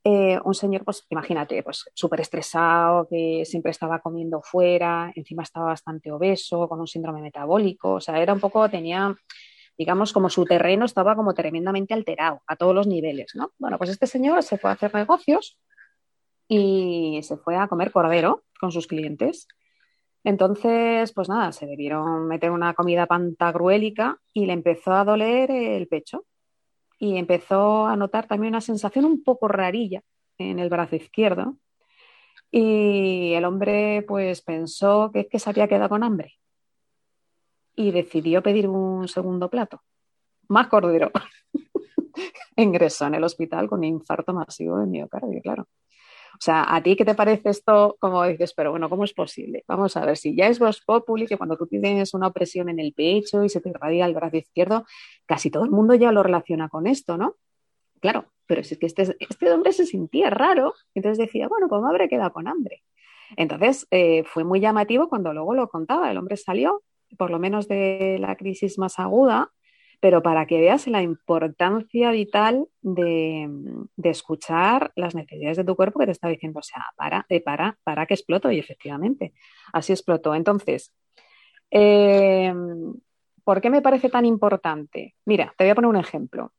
eh, 0.09 0.39
un 0.45 0.53
señor, 0.53 0.85
pues 0.85 1.05
imagínate, 1.09 1.61
pues 1.63 1.83
súper 1.93 2.21
estresado, 2.21 3.09
que 3.09 3.43
siempre 3.43 3.71
estaba 3.71 3.99
comiendo 3.99 4.41
fuera, 4.41 5.11
encima 5.13 5.43
estaba 5.43 5.65
bastante 5.65 6.13
obeso, 6.13 6.69
con 6.69 6.79
un 6.79 6.87
síndrome 6.87 7.21
metabólico, 7.21 7.95
o 7.95 7.99
sea, 7.99 8.21
era 8.21 8.31
un 8.31 8.39
poco, 8.39 8.69
tenía, 8.69 9.13
digamos, 9.77 10.13
como 10.13 10.29
su 10.29 10.45
terreno 10.45 10.85
estaba 10.85 11.13
como 11.13 11.33
tremendamente 11.33 11.93
alterado 11.93 12.41
a 12.47 12.55
todos 12.55 12.73
los 12.73 12.87
niveles, 12.87 13.33
¿no? 13.35 13.51
Bueno, 13.57 13.77
pues 13.77 13.89
este 13.89 14.07
señor 14.07 14.43
se 14.43 14.57
fue 14.57 14.69
a 14.69 14.73
hacer 14.73 14.95
negocios 14.95 15.59
y 16.47 17.19
se 17.23 17.35
fue 17.35 17.57
a 17.57 17.67
comer 17.67 17.91
cordero 17.91 18.45
con 18.61 18.71
sus 18.71 18.87
clientes. 18.87 19.49
Entonces, 20.23 21.11
pues 21.11 21.27
nada, 21.27 21.51
se 21.51 21.65
debieron 21.65 22.29
meter 22.29 22.51
una 22.51 22.73
comida 22.75 23.07
pantagruélica 23.07 24.21
y 24.31 24.45
le 24.45 24.53
empezó 24.53 24.93
a 24.93 25.03
doler 25.03 25.51
el 25.51 25.89
pecho 25.89 26.23
y 26.99 27.17
empezó 27.17 27.85
a 27.85 27.95
notar 27.95 28.27
también 28.27 28.53
una 28.53 28.61
sensación 28.61 29.05
un 29.05 29.23
poco 29.23 29.47
rarilla 29.47 30.01
en 30.37 30.59
el 30.59 30.69
brazo 30.69 30.95
izquierdo. 30.95 31.57
Y 32.49 33.33
el 33.33 33.45
hombre 33.45 34.03
pues 34.07 34.41
pensó 34.41 35.11
que, 35.13 35.27
que 35.27 35.39
se 35.39 35.49
había 35.49 35.67
quedado 35.67 35.89
con 35.89 36.03
hambre 36.03 36.37
y 37.75 37.91
decidió 37.91 38.41
pedir 38.41 38.67
un 38.67 39.07
segundo 39.07 39.49
plato, 39.49 39.83
más 40.47 40.67
cordero. 40.67 41.11
Ingresó 42.55 43.05
en 43.05 43.15
el 43.15 43.23
hospital 43.23 43.69
con 43.69 43.83
infarto 43.83 44.33
masivo 44.33 44.79
de 44.79 44.87
miocardio, 44.87 45.41
claro. 45.41 45.67
O 46.37 46.39
sea, 46.39 46.75
¿a 46.75 46.83
ti 46.83 46.95
qué 46.95 47.03
te 47.03 47.15
parece 47.15 47.49
esto? 47.49 47.97
Como 47.99 48.23
dices, 48.23 48.53
pero 48.53 48.69
bueno, 48.69 48.89
¿cómo 48.89 49.03
es 49.03 49.13
posible? 49.13 49.63
Vamos 49.67 49.97
a 49.97 50.05
ver, 50.05 50.17
si 50.17 50.35
ya 50.35 50.47
es 50.47 50.59
Vox 50.59 50.83
Populi, 50.85 51.25
que 51.25 51.35
cuando 51.35 51.57
tú 51.57 51.65
tienes 51.65 52.13
una 52.13 52.27
opresión 52.27 52.69
en 52.69 52.79
el 52.79 52.93
pecho 52.93 53.43
y 53.43 53.49
se 53.49 53.59
te 53.59 53.69
irradia 53.69 54.05
el 54.05 54.13
brazo 54.13 54.37
izquierdo, 54.37 54.85
casi 55.25 55.49
todo 55.49 55.63
el 55.63 55.71
mundo 55.71 55.95
ya 55.95 56.11
lo 56.11 56.21
relaciona 56.21 56.69
con 56.69 56.85
esto, 56.85 57.17
¿no? 57.17 57.37
Claro, 58.01 58.25
pero 58.45 58.61
es 58.61 58.77
que 58.77 58.85
este, 58.85 59.15
este 59.19 59.51
hombre 59.51 59.73
se 59.73 59.87
sentía 59.87 60.29
raro, 60.29 60.75
entonces 60.93 61.17
decía, 61.17 61.47
bueno, 61.47 61.67
pues 61.67 61.81
me 61.81 61.89
habré 61.89 62.07
quedado 62.07 62.31
con 62.31 62.47
hambre. 62.47 62.83
Entonces 63.35 63.87
eh, 63.89 64.23
fue 64.25 64.43
muy 64.43 64.59
llamativo 64.59 65.09
cuando 65.09 65.33
luego 65.33 65.55
lo 65.55 65.67
contaba, 65.69 66.11
el 66.11 66.17
hombre 66.17 66.37
salió, 66.37 66.83
por 67.17 67.31
lo 67.31 67.39
menos 67.39 67.67
de 67.67 68.17
la 68.19 68.35
crisis 68.35 68.77
más 68.77 68.99
aguda, 68.99 69.51
pero 69.99 70.21
para 70.21 70.45
que 70.45 70.59
veas 70.59 70.87
la 70.87 71.01
importancia 71.01 72.11
vital 72.11 72.67
de, 72.81 73.49
escuchar 74.03 74.91
las 74.95 75.15
necesidades 75.15 75.57
de 75.57 75.63
tu 75.63 75.75
cuerpo 75.75 75.99
que 75.99 76.05
te 76.05 76.11
está 76.11 76.27
diciendo, 76.27 76.59
o 76.59 76.63
sea, 76.63 76.85
para, 76.95 77.25
eh, 77.29 77.41
para, 77.41 77.77
para 77.83 78.05
que 78.05 78.13
exploto, 78.13 78.51
y 78.51 78.59
efectivamente, 78.59 79.33
así 79.73 79.93
explotó. 79.93 80.35
Entonces, 80.35 80.93
eh, 81.71 82.53
¿por 83.43 83.61
qué 83.61 83.69
me 83.69 83.81
parece 83.81 84.09
tan 84.09 84.25
importante? 84.25 85.15
Mira, 85.25 85.53
te 85.57 85.63
voy 85.63 85.71
a 85.71 85.75
poner 85.75 85.89
un 85.89 85.97
ejemplo. 85.97 86.53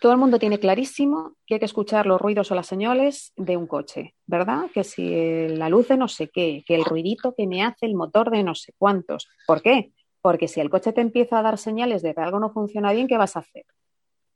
Todo 0.00 0.12
el 0.12 0.18
mundo 0.18 0.38
tiene 0.38 0.58
clarísimo 0.58 1.34
que 1.46 1.54
hay 1.54 1.60
que 1.60 1.66
escuchar 1.66 2.06
los 2.06 2.20
ruidos 2.20 2.50
o 2.50 2.54
las 2.54 2.66
señales 2.66 3.34
de 3.36 3.58
un 3.58 3.66
coche, 3.66 4.14
¿verdad? 4.26 4.70
Que 4.72 4.82
si 4.82 5.48
la 5.48 5.68
luz 5.68 5.88
de 5.88 5.98
no 5.98 6.08
sé 6.08 6.28
qué, 6.28 6.64
que 6.66 6.74
el 6.74 6.86
ruidito 6.86 7.34
que 7.36 7.46
me 7.46 7.62
hace 7.62 7.84
el 7.84 7.94
motor 7.94 8.30
de 8.30 8.42
no 8.42 8.54
sé 8.54 8.72
cuántos. 8.78 9.28
¿Por 9.46 9.60
qué? 9.60 9.92
Porque 10.22 10.48
si 10.48 10.60
el 10.60 10.70
coche 10.70 10.92
te 10.92 11.00
empieza 11.00 11.38
a 11.38 11.42
dar 11.42 11.58
señales 11.58 12.02
de 12.02 12.14
que 12.14 12.20
algo 12.20 12.40
no 12.40 12.50
funciona 12.50 12.92
bien, 12.92 13.08
¿qué 13.08 13.16
vas 13.16 13.36
a 13.36 13.40
hacer? 13.40 13.64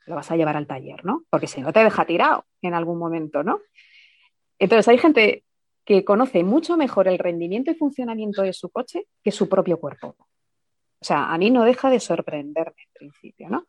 Lo 0.06 0.14
vas 0.14 0.30
a 0.30 0.36
llevar 0.36 0.56
al 0.56 0.66
taller, 0.66 1.04
¿no? 1.04 1.24
Porque 1.30 1.46
si 1.46 1.60
no 1.60 1.72
te 1.72 1.82
deja 1.82 2.04
tirado 2.04 2.44
en 2.62 2.74
algún 2.74 2.98
momento, 2.98 3.42
¿no? 3.42 3.60
Entonces 4.58 4.88
hay 4.88 4.98
gente 4.98 5.44
que 5.84 6.04
conoce 6.04 6.44
mucho 6.44 6.76
mejor 6.76 7.08
el 7.08 7.18
rendimiento 7.18 7.70
y 7.70 7.74
funcionamiento 7.74 8.42
de 8.42 8.52
su 8.52 8.70
coche 8.70 9.06
que 9.22 9.30
su 9.30 9.48
propio 9.48 9.78
cuerpo. 9.78 10.16
O 10.18 11.04
sea, 11.04 11.32
a 11.32 11.38
mí 11.38 11.50
no 11.50 11.64
deja 11.64 11.90
de 11.90 12.00
sorprenderme 12.00 12.82
en 12.82 12.92
principio, 12.94 13.50
¿no? 13.50 13.66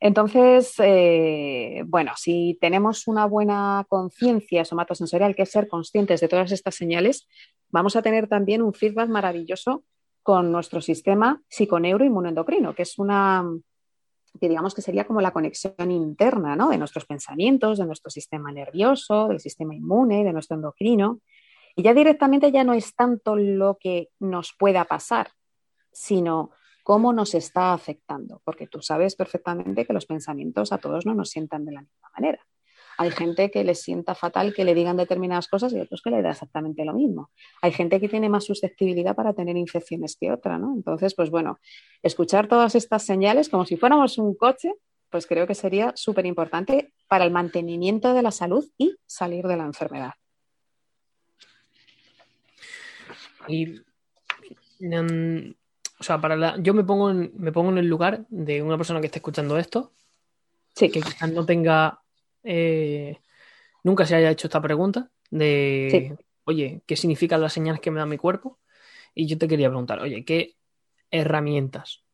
Entonces, 0.00 0.74
eh, 0.78 1.82
bueno, 1.86 2.12
si 2.16 2.56
tenemos 2.60 3.08
una 3.08 3.26
buena 3.26 3.84
conciencia 3.88 4.64
somatosensorial, 4.64 5.34
que 5.34 5.42
es 5.42 5.50
ser 5.50 5.66
conscientes 5.68 6.20
de 6.20 6.28
todas 6.28 6.52
estas 6.52 6.76
señales, 6.76 7.26
vamos 7.68 7.96
a 7.96 8.02
tener 8.02 8.28
también 8.28 8.62
un 8.62 8.72
feedback 8.72 9.08
maravilloso 9.08 9.82
con 10.28 10.52
nuestro 10.52 10.82
sistema 10.82 11.40
psiconeuroinmunoendocrino, 11.48 12.74
que 12.74 12.82
es 12.82 12.98
una, 12.98 13.46
que 14.38 14.46
digamos 14.46 14.74
que 14.74 14.82
sería 14.82 15.06
como 15.06 15.22
la 15.22 15.30
conexión 15.30 15.90
interna 15.90 16.54
¿no? 16.54 16.68
de 16.68 16.76
nuestros 16.76 17.06
pensamientos, 17.06 17.78
de 17.78 17.86
nuestro 17.86 18.10
sistema 18.10 18.52
nervioso, 18.52 19.28
del 19.28 19.40
sistema 19.40 19.74
inmune, 19.74 20.24
de 20.24 20.34
nuestro 20.34 20.56
endocrino. 20.56 21.22
Y 21.76 21.82
ya 21.82 21.94
directamente 21.94 22.52
ya 22.52 22.62
no 22.62 22.74
es 22.74 22.94
tanto 22.94 23.36
lo 23.36 23.78
que 23.80 24.10
nos 24.20 24.52
pueda 24.52 24.84
pasar, 24.84 25.30
sino 25.92 26.50
cómo 26.84 27.14
nos 27.14 27.32
está 27.32 27.72
afectando, 27.72 28.42
porque 28.44 28.66
tú 28.66 28.82
sabes 28.82 29.16
perfectamente 29.16 29.86
que 29.86 29.94
los 29.94 30.04
pensamientos 30.04 30.72
a 30.72 30.76
todos 30.76 31.06
no 31.06 31.14
nos 31.14 31.30
sientan 31.30 31.64
de 31.64 31.72
la 31.72 31.80
misma 31.80 32.10
manera. 32.14 32.46
Hay 32.98 33.12
gente 33.12 33.50
que 33.50 33.62
le 33.62 33.76
sienta 33.76 34.14
fatal 34.16 34.52
que 34.52 34.64
le 34.64 34.74
digan 34.74 34.96
determinadas 34.96 35.46
cosas 35.46 35.72
y 35.72 35.78
otros 35.78 36.02
que 36.02 36.10
le 36.10 36.20
da 36.20 36.32
exactamente 36.32 36.84
lo 36.84 36.92
mismo. 36.92 37.30
Hay 37.62 37.70
gente 37.70 38.00
que 38.00 38.08
tiene 38.08 38.28
más 38.28 38.44
susceptibilidad 38.44 39.14
para 39.14 39.32
tener 39.32 39.56
infecciones 39.56 40.16
que 40.16 40.32
otra, 40.32 40.58
¿no? 40.58 40.74
Entonces, 40.74 41.14
pues 41.14 41.30
bueno, 41.30 41.60
escuchar 42.02 42.48
todas 42.48 42.74
estas 42.74 43.04
señales 43.04 43.48
como 43.48 43.64
si 43.64 43.76
fuéramos 43.76 44.18
un 44.18 44.34
coche, 44.34 44.74
pues 45.10 45.26
creo 45.26 45.46
que 45.46 45.54
sería 45.54 45.92
súper 45.94 46.26
importante 46.26 46.92
para 47.06 47.24
el 47.24 47.30
mantenimiento 47.30 48.12
de 48.12 48.22
la 48.22 48.32
salud 48.32 48.68
y 48.76 48.96
salir 49.06 49.46
de 49.46 49.56
la 49.56 49.64
enfermedad. 49.64 50.12
Y 53.46 53.80
mm, 54.80 55.52
o 56.00 56.02
sea, 56.02 56.20
para 56.20 56.36
la, 56.36 56.56
yo 56.58 56.74
me 56.74 56.82
pongo, 56.82 57.10
en, 57.10 57.32
me 57.36 57.52
pongo 57.52 57.70
en 57.70 57.78
el 57.78 57.86
lugar 57.86 58.26
de 58.28 58.60
una 58.60 58.76
persona 58.76 59.00
que 59.00 59.06
esté 59.06 59.20
escuchando 59.20 59.56
esto, 59.56 59.92
sí. 60.74 60.90
que 60.90 61.00
quizás 61.00 61.30
no 61.32 61.46
tenga 61.46 62.00
eh, 62.44 63.18
nunca 63.82 64.06
se 64.06 64.16
haya 64.16 64.30
hecho 64.30 64.46
esta 64.46 64.60
pregunta 64.60 65.10
de, 65.30 66.16
oye, 66.44 66.82
¿qué 66.86 66.96
significan 66.96 67.40
las 67.40 67.52
señales 67.52 67.80
que 67.80 67.90
me 67.90 67.98
da 67.98 68.06
mi 68.06 68.18
cuerpo? 68.18 68.58
Y 69.14 69.26
yo 69.26 69.38
te 69.38 69.48
quería 69.48 69.68
preguntar, 69.68 70.00
oye, 70.00 70.24
¿qué 70.24 70.56
herramientas 71.10 72.04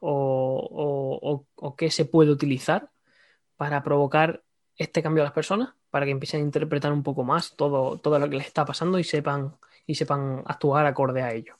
o, 0.00 1.46
qué 1.78 1.90
se 1.90 2.04
puede 2.04 2.30
utilizar 2.30 2.90
para 3.56 3.82
provocar 3.82 4.42
este 4.76 5.02
cambio 5.02 5.22
a 5.22 5.26
las 5.26 5.32
personas, 5.32 5.74
para 5.90 6.04
que 6.04 6.12
empiecen 6.12 6.40
a 6.40 6.44
interpretar 6.44 6.92
un 6.92 7.02
poco 7.02 7.24
más 7.24 7.56
todo, 7.56 7.98
todo 7.98 8.18
lo 8.18 8.28
que 8.28 8.36
les 8.36 8.46
está 8.46 8.64
pasando 8.64 8.98
y 8.98 9.04
sepan, 9.04 9.56
y 9.86 9.94
sepan 9.94 10.42
actuar 10.46 10.86
acorde 10.86 11.22
a 11.22 11.32
ello? 11.32 11.54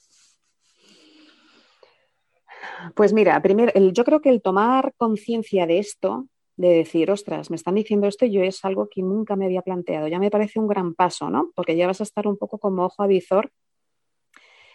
Pues 2.94 3.12
mira, 3.12 3.40
primero, 3.40 3.72
yo 3.92 4.05
creo 4.05 4.20
que 4.20 4.31
el 4.31 4.42
tomar 4.42 4.94
conciencia 4.96 5.66
de 5.66 5.79
esto 5.79 6.27
de 6.56 6.68
decir, 6.68 7.10
ostras, 7.10 7.50
me 7.50 7.56
están 7.56 7.74
diciendo 7.74 8.06
esto 8.06 8.26
y 8.26 8.32
yo 8.32 8.42
es 8.42 8.64
algo 8.64 8.88
que 8.88 9.02
nunca 9.02 9.36
me 9.36 9.46
había 9.46 9.62
planteado. 9.62 10.08
Ya 10.08 10.18
me 10.18 10.30
parece 10.30 10.60
un 10.60 10.68
gran 10.68 10.94
paso, 10.94 11.30
¿no? 11.30 11.50
Porque 11.54 11.76
ya 11.76 11.86
vas 11.86 12.00
a 12.00 12.04
estar 12.04 12.26
un 12.26 12.36
poco 12.36 12.58
como 12.58 12.84
ojo 12.84 13.02
avizor 13.02 13.50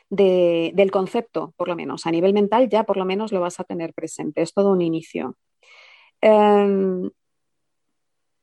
de, 0.09 0.71
del 0.75 0.91
concepto, 0.91 1.53
por 1.55 1.67
lo 1.67 1.75
menos. 1.75 2.05
A 2.05 2.11
nivel 2.11 2.33
mental 2.33 2.69
ya 2.69 2.83
por 2.83 2.97
lo 2.97 3.05
menos 3.05 3.31
lo 3.31 3.39
vas 3.39 3.59
a 3.59 3.63
tener 3.63 3.93
presente. 3.93 4.41
Es 4.41 4.53
todo 4.53 4.71
un 4.71 4.81
inicio. 4.81 5.37
Em, 6.21 7.09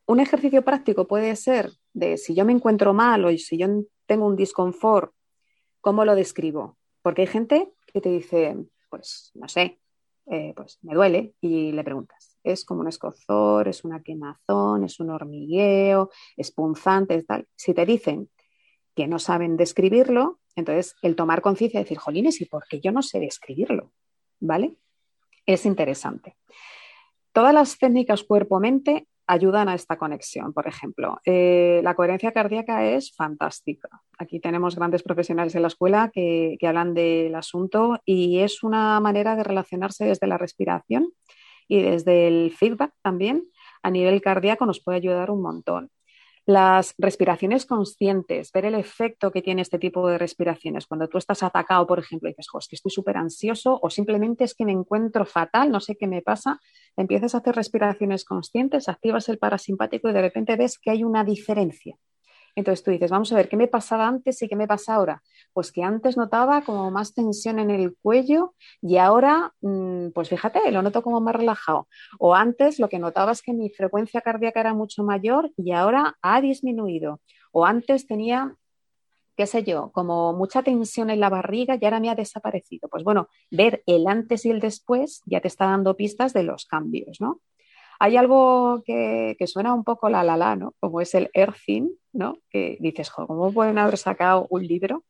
un 0.06 0.20
ejercicio 0.20 0.62
práctico 0.62 1.06
puede 1.06 1.34
ser 1.36 1.72
de 1.92 2.16
si 2.16 2.34
yo 2.34 2.44
me 2.44 2.52
encuentro 2.52 2.94
mal 2.94 3.24
o 3.24 3.36
si 3.36 3.58
yo 3.58 3.66
tengo 4.06 4.26
un 4.26 4.36
disconfort, 4.36 5.12
¿cómo 5.80 6.04
lo 6.04 6.14
describo? 6.14 6.78
Porque 7.02 7.22
hay 7.22 7.28
gente 7.28 7.72
que 7.92 8.00
te 8.00 8.08
dice, 8.10 8.56
pues 8.88 9.30
no 9.34 9.48
sé, 9.48 9.80
eh, 10.26 10.52
pues 10.56 10.78
me 10.82 10.94
duele 10.94 11.34
y 11.40 11.72
le 11.72 11.84
preguntas, 11.84 12.35
es 12.46 12.64
como 12.64 12.80
un 12.80 12.88
escozor, 12.88 13.68
es 13.68 13.84
una 13.84 14.02
quemazón, 14.02 14.84
es 14.84 15.00
un 15.00 15.10
hormigueo, 15.10 16.10
es 16.36 16.52
punzante, 16.52 17.22
tal. 17.22 17.46
Si 17.56 17.74
te 17.74 17.84
dicen 17.84 18.30
que 18.94 19.06
no 19.06 19.18
saben 19.18 19.56
describirlo, 19.56 20.40
entonces 20.54 20.96
el 21.02 21.16
tomar 21.16 21.42
conciencia 21.42 21.80
y 21.80 21.82
decir, 21.82 21.98
jolines, 21.98 22.40
¿y 22.40 22.46
por 22.46 22.66
qué 22.68 22.80
yo 22.80 22.92
no 22.92 23.02
sé 23.02 23.20
describirlo? 23.20 23.92
¿Vale? 24.40 24.76
Es 25.44 25.66
interesante. 25.66 26.36
Todas 27.32 27.52
las 27.52 27.78
técnicas 27.78 28.24
cuerpo-mente 28.24 29.06
ayudan 29.26 29.68
a 29.68 29.74
esta 29.74 29.98
conexión. 29.98 30.52
Por 30.52 30.66
ejemplo, 30.66 31.18
eh, 31.24 31.80
la 31.82 31.94
coherencia 31.94 32.32
cardíaca 32.32 32.84
es 32.84 33.14
fantástica. 33.14 33.88
Aquí 34.18 34.40
tenemos 34.40 34.76
grandes 34.76 35.02
profesionales 35.02 35.54
en 35.54 35.62
la 35.62 35.68
escuela 35.68 36.10
que, 36.12 36.56
hablan 36.62 36.94
del 36.94 37.34
asunto 37.34 38.00
y 38.04 38.38
es 38.38 38.62
una 38.62 38.98
manera 39.00 39.36
de 39.36 39.44
relacionarse 39.44 40.04
desde 40.04 40.26
la 40.26 40.38
respiración 40.38 41.12
y 41.68 41.82
desde 41.82 42.28
el 42.28 42.52
feedback 42.52 42.92
también 43.02 43.44
a 43.82 43.90
nivel 43.90 44.20
cardíaco 44.20 44.66
nos 44.66 44.82
puede 44.82 44.98
ayudar 44.98 45.30
un 45.30 45.42
montón. 45.42 45.90
Las 46.44 46.94
respiraciones 46.98 47.66
conscientes, 47.66 48.52
ver 48.52 48.66
el 48.66 48.76
efecto 48.76 49.32
que 49.32 49.42
tiene 49.42 49.62
este 49.62 49.80
tipo 49.80 50.08
de 50.08 50.16
respiraciones. 50.16 50.86
Cuando 50.86 51.08
tú 51.08 51.18
estás 51.18 51.42
atacado, 51.42 51.86
por 51.88 51.98
ejemplo, 51.98 52.28
y 52.28 52.32
dices, 52.32 52.46
es 52.60 52.68
que 52.68 52.76
estoy 52.76 52.92
súper 52.92 53.16
ansioso 53.16 53.80
o 53.82 53.90
simplemente 53.90 54.44
es 54.44 54.54
que 54.54 54.64
me 54.64 54.70
encuentro 54.70 55.24
fatal, 55.26 55.72
no 55.72 55.80
sé 55.80 55.96
qué 55.96 56.06
me 56.06 56.22
pasa, 56.22 56.60
empiezas 56.96 57.34
a 57.34 57.38
hacer 57.38 57.56
respiraciones 57.56 58.24
conscientes, 58.24 58.88
activas 58.88 59.28
el 59.28 59.38
parasimpático 59.38 60.08
y 60.08 60.12
de 60.12 60.22
repente 60.22 60.56
ves 60.56 60.78
que 60.78 60.90
hay 60.90 61.02
una 61.02 61.24
diferencia 61.24 61.96
entonces 62.56 62.82
tú 62.82 62.90
dices, 62.90 63.10
vamos 63.10 63.30
a 63.32 63.36
ver, 63.36 63.48
¿qué 63.48 63.56
me 63.56 63.68
pasaba 63.68 64.08
antes 64.08 64.42
y 64.42 64.48
qué 64.48 64.56
me 64.56 64.66
pasa 64.66 64.94
ahora? 64.94 65.22
Pues 65.52 65.70
que 65.70 65.82
antes 65.82 66.16
notaba 66.16 66.62
como 66.62 66.90
más 66.90 67.14
tensión 67.14 67.58
en 67.58 67.70
el 67.70 67.94
cuello 68.00 68.54
y 68.80 68.96
ahora, 68.96 69.52
mm, 69.60 70.08
pues 70.14 70.30
fíjate, 70.30 70.70
lo 70.72 70.82
noto 70.82 71.02
como 71.02 71.20
más 71.20 71.36
relajado. 71.36 71.86
O 72.18 72.34
antes 72.34 72.78
lo 72.80 72.88
que 72.88 72.98
notaba 72.98 73.32
es 73.32 73.42
que 73.42 73.52
mi 73.52 73.70
frecuencia 73.70 74.22
cardíaca 74.22 74.60
era 74.60 74.74
mucho 74.74 75.04
mayor 75.04 75.52
y 75.56 75.72
ahora 75.72 76.16
ha 76.22 76.40
disminuido. 76.40 77.20
O 77.52 77.66
antes 77.66 78.06
tenía 78.06 78.56
qué 79.36 79.46
sé 79.46 79.64
yo, 79.64 79.90
como 79.92 80.32
mucha 80.32 80.62
tensión 80.62 81.10
en 81.10 81.20
la 81.20 81.28
barriga 81.28 81.76
y 81.78 81.84
ahora 81.84 82.00
me 82.00 82.08
ha 82.08 82.14
desaparecido. 82.14 82.88
Pues 82.88 83.04
bueno, 83.04 83.28
ver 83.50 83.82
el 83.86 84.06
antes 84.06 84.46
y 84.46 84.50
el 84.50 84.60
después 84.60 85.22
ya 85.26 85.40
te 85.40 85.48
está 85.48 85.66
dando 85.66 85.94
pistas 85.94 86.32
de 86.32 86.42
los 86.42 86.64
cambios, 86.64 87.20
¿no? 87.20 87.40
Hay 87.98 88.16
algo 88.16 88.82
que, 88.84 89.36
suena 89.46 89.74
un 89.74 89.84
poco 89.84 90.08
la 90.08 90.22
la 90.22 90.36
la, 90.36 90.56
¿no? 90.56 90.74
Como 90.80 91.00
es 91.00 91.14
el 91.14 91.30
earthing, 91.34 91.90
¿no? 92.12 92.38
Que 92.50 92.76
dices, 92.80 93.10
¿cómo 93.10 93.52
pueden 93.52 93.78
haber 93.78 93.96
sacado 93.96 94.46
un 94.50 94.66
libro 94.66 95.04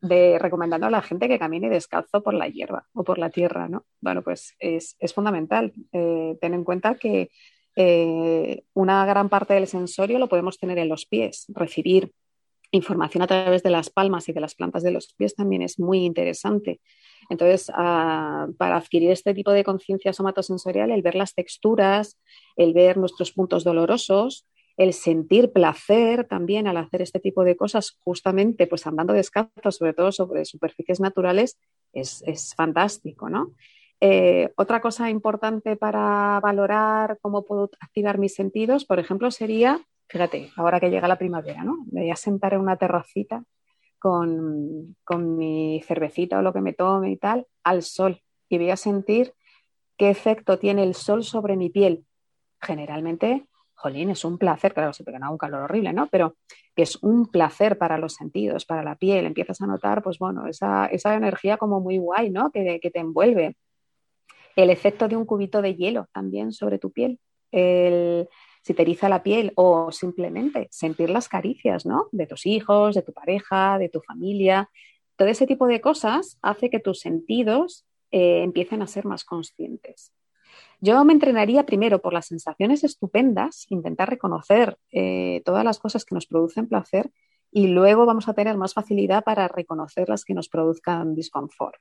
de 0.00 0.38
recomendando 0.38 0.86
a 0.86 0.90
la 0.90 1.02
gente 1.02 1.28
que 1.28 1.38
camine 1.38 1.68
descalzo 1.68 2.22
por 2.22 2.34
la 2.34 2.48
hierba 2.48 2.86
o 2.92 3.02
por 3.02 3.18
la 3.18 3.30
tierra, 3.30 3.68
¿no? 3.68 3.84
Bueno, 4.00 4.22
pues 4.22 4.54
es, 4.58 4.96
fundamental. 5.14 5.72
Eh, 5.92 6.36
ten 6.40 6.54
en 6.54 6.64
cuenta 6.64 6.94
que 6.94 7.30
eh, 7.76 8.64
una 8.74 9.06
gran 9.06 9.28
parte 9.28 9.54
del 9.54 9.66
sensorio 9.66 10.18
lo 10.18 10.28
podemos 10.28 10.58
tener 10.58 10.78
en 10.78 10.88
los 10.88 11.06
pies. 11.06 11.46
Recibir 11.48 12.12
información 12.70 13.22
a 13.22 13.26
través 13.26 13.62
de 13.62 13.70
las 13.70 13.90
palmas 13.90 14.28
y 14.28 14.32
de 14.32 14.40
las 14.40 14.54
plantas 14.54 14.82
de 14.82 14.90
los 14.90 15.14
pies 15.14 15.34
también 15.34 15.62
es 15.62 15.78
muy 15.78 16.04
interesante. 16.04 16.80
Entonces, 17.28 17.70
ah, 17.74 18.48
para 18.56 18.76
adquirir 18.76 19.10
este 19.10 19.34
tipo 19.34 19.52
de 19.52 19.64
conciencia 19.64 20.12
somatosensorial, 20.12 20.90
el 20.90 21.02
ver 21.02 21.14
las 21.14 21.34
texturas, 21.34 22.18
el 22.56 22.72
ver 22.72 22.96
nuestros 22.96 23.32
puntos 23.32 23.64
dolorosos, 23.64 24.46
el 24.78 24.92
sentir 24.92 25.52
placer 25.52 26.24
también 26.24 26.68
al 26.68 26.76
hacer 26.76 27.02
este 27.02 27.20
tipo 27.20 27.44
de 27.44 27.56
cosas, 27.56 27.98
justamente 28.04 28.66
pues 28.66 28.86
andando 28.86 29.12
descalzo, 29.12 29.72
sobre 29.72 29.92
todo 29.92 30.12
sobre 30.12 30.44
superficies 30.44 31.00
naturales, 31.00 31.58
es, 31.92 32.54
fantástico, 32.56 33.28
¿no? 33.28 33.52
Eh, 34.00 34.52
otra 34.56 34.80
cosa 34.80 35.10
importante 35.10 35.74
para 35.74 36.38
valorar 36.40 37.18
cómo 37.20 37.44
puedo 37.44 37.70
activar 37.80 38.18
mis 38.18 38.34
sentidos, 38.34 38.84
por 38.84 39.00
ejemplo, 39.00 39.32
sería, 39.32 39.84
fíjate, 40.08 40.50
ahora 40.56 40.78
que 40.78 40.90
llega 40.90 41.08
la 41.08 41.18
primavera, 41.18 41.64
¿no? 41.64 41.84
Me 41.90 42.02
voy 42.02 42.10
a 42.12 42.16
sentar 42.16 42.54
en 42.54 42.60
una 42.60 42.76
terracita 42.76 43.42
con, 43.98 44.96
con 45.04 45.36
mi 45.36 45.82
cervecita 45.82 46.38
o 46.38 46.42
lo 46.42 46.52
que 46.52 46.60
me 46.60 46.72
tome 46.72 47.10
y 47.10 47.16
tal, 47.16 47.46
al 47.64 47.82
sol, 47.82 48.20
y 48.48 48.58
voy 48.58 48.70
a 48.70 48.76
sentir 48.76 49.34
qué 49.96 50.10
efecto 50.10 50.58
tiene 50.58 50.82
el 50.84 50.94
sol 50.94 51.24
sobre 51.24 51.56
mi 51.56 51.70
piel. 51.70 52.04
Generalmente, 52.60 53.46
jolín, 53.74 54.10
es 54.10 54.24
un 54.24 54.38
placer, 54.38 54.74
claro, 54.74 54.92
siempre 54.92 55.14
que 55.14 55.20
no 55.20 55.30
un 55.30 55.38
calor 55.38 55.62
horrible, 55.62 55.92
¿no? 55.92 56.08
Pero 56.08 56.36
que 56.74 56.82
es 56.82 56.96
un 57.02 57.26
placer 57.26 57.78
para 57.78 57.98
los 57.98 58.14
sentidos, 58.14 58.64
para 58.64 58.82
la 58.82 58.96
piel. 58.96 59.26
Empiezas 59.26 59.60
a 59.60 59.66
notar, 59.66 60.02
pues 60.02 60.18
bueno, 60.18 60.46
esa, 60.46 60.86
esa 60.86 61.14
energía 61.14 61.56
como 61.56 61.80
muy 61.80 61.98
guay, 61.98 62.30
¿no? 62.30 62.50
Que, 62.50 62.80
que, 62.80 62.90
te 62.90 63.00
envuelve. 63.00 63.56
El 64.56 64.70
efecto 64.70 65.08
de 65.08 65.16
un 65.16 65.24
cubito 65.24 65.62
de 65.62 65.74
hielo 65.74 66.06
también 66.12 66.52
sobre 66.52 66.78
tu 66.78 66.90
piel. 66.90 67.20
El, 67.50 68.28
si 68.68 68.74
te 68.74 68.82
eriza 68.82 69.08
la 69.08 69.22
piel 69.22 69.52
o 69.54 69.90
simplemente 69.92 70.68
sentir 70.70 71.08
las 71.08 71.30
caricias, 71.30 71.86
¿no? 71.86 72.08
De 72.12 72.26
tus 72.26 72.44
hijos, 72.44 72.94
de 72.94 73.00
tu 73.00 73.14
pareja, 73.14 73.78
de 73.78 73.88
tu 73.88 74.02
familia. 74.02 74.68
Todo 75.16 75.28
ese 75.28 75.46
tipo 75.46 75.66
de 75.66 75.80
cosas 75.80 76.36
hace 76.42 76.68
que 76.68 76.78
tus 76.78 77.00
sentidos 77.00 77.86
eh, 78.10 78.42
empiecen 78.42 78.82
a 78.82 78.86
ser 78.86 79.06
más 79.06 79.24
conscientes. 79.24 80.12
Yo 80.80 81.02
me 81.06 81.14
entrenaría 81.14 81.64
primero 81.64 82.02
por 82.02 82.12
las 82.12 82.26
sensaciones 82.26 82.84
estupendas, 82.84 83.64
intentar 83.70 84.10
reconocer 84.10 84.76
eh, 84.92 85.40
todas 85.46 85.64
las 85.64 85.78
cosas 85.78 86.04
que 86.04 86.14
nos 86.14 86.26
producen 86.26 86.68
placer 86.68 87.10
y 87.50 87.68
luego 87.68 88.04
vamos 88.04 88.28
a 88.28 88.34
tener 88.34 88.58
más 88.58 88.74
facilidad 88.74 89.24
para 89.24 89.48
reconocer 89.48 90.10
las 90.10 90.26
que 90.26 90.34
nos 90.34 90.50
produzcan 90.50 91.14
disconfort. 91.14 91.80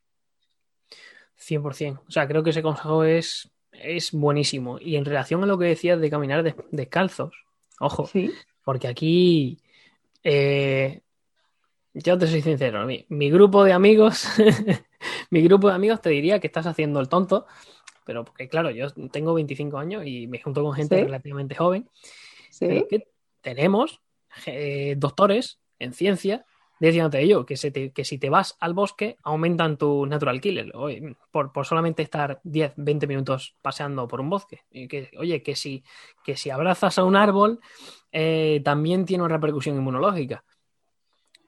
100%. 1.37 1.99
O 2.07 2.11
sea, 2.11 2.29
creo 2.29 2.43
que 2.43 2.51
ese 2.51 2.63
consejo 2.63 3.03
es, 3.03 3.51
es 3.71 4.11
buenísimo. 4.11 4.79
Y 4.79 4.95
en 4.95 5.05
relación 5.05 5.43
a 5.43 5.47
lo 5.47 5.57
que 5.57 5.65
decías 5.65 5.99
de 5.99 6.09
caminar 6.09 6.55
descalzos, 6.71 7.33
ojo, 7.79 8.09
porque 8.63 8.87
aquí, 8.87 9.59
eh, 10.23 11.01
yo 11.93 12.17
te 12.17 12.27
soy 12.27 12.41
sincero, 12.41 12.87
mi 13.09 13.29
grupo 13.31 13.63
de 13.63 13.73
amigos 13.73 14.27
mi 15.29 15.41
grupo 15.41 15.67
de 15.67 15.75
amigos 15.75 16.01
te 16.01 16.09
diría 16.09 16.39
que 16.39 16.47
estás 16.47 16.65
haciendo 16.65 16.99
el 16.99 17.09
tonto, 17.09 17.45
pero 18.05 18.23
porque 18.23 18.47
claro, 18.47 18.69
yo 18.71 18.89
tengo 19.11 19.33
25 19.33 19.77
años 19.77 20.05
y 20.05 20.27
me 20.27 20.41
junto 20.41 20.63
con 20.63 20.73
gente 20.73 21.03
relativamente 21.03 21.55
joven. 21.55 21.89
que 22.59 23.07
tenemos 23.41 24.01
eh, 24.45 24.95
doctores 24.97 25.59
en 25.79 25.93
ciencia 25.93 26.45
diciéndote 26.79 27.21
ello, 27.21 27.45
que, 27.45 27.55
que 27.93 28.05
si 28.05 28.17
te 28.17 28.29
vas 28.29 28.55
al 28.59 28.73
bosque 28.73 29.17
aumentan 29.23 29.77
tu 29.77 30.05
natural 30.05 30.39
killer 30.39 30.71
por, 31.31 31.51
por, 31.51 31.65
solamente 31.65 32.03
estar 32.03 32.39
10, 32.43 32.73
20 32.77 33.07
minutos 33.07 33.55
paseando 33.61 34.07
por 34.07 34.21
un 34.21 34.29
bosque. 34.29 34.61
Que, 34.71 35.09
oye, 35.17 35.41
que 35.41 35.55
si, 35.55 35.83
que 36.23 36.37
si 36.37 36.49
abrazas 36.49 36.97
a 36.99 37.03
un 37.03 37.15
árbol 37.15 37.59
eh, 38.11 38.61
también 38.63 39.05
tiene 39.05 39.23
una 39.23 39.35
repercusión 39.35 39.75
inmunológica. 39.75 40.43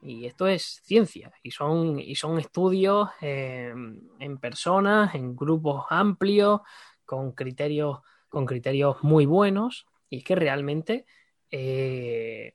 Y 0.02 0.26
esto 0.26 0.48
es 0.48 0.82
ciencia 0.86 1.32
y 1.44 1.52
son, 1.52 2.00
y 2.00 2.15
son 2.15 2.39
estudios 2.39 3.10
eh, 3.22 3.74
en 4.20 4.38
personas, 4.38 5.13
en 5.13 5.36
grupos 5.36 5.86
amplios, 5.89 6.62
con 7.06 7.34
criterios, 7.34 8.00
con 8.30 8.46
criterios 8.46 8.98
muy 9.04 9.26
buenos. 9.26 9.88
Y 10.10 10.20
es 10.20 10.24
que 10.24 10.36
realmente 10.36 11.06
eh, 11.52 12.54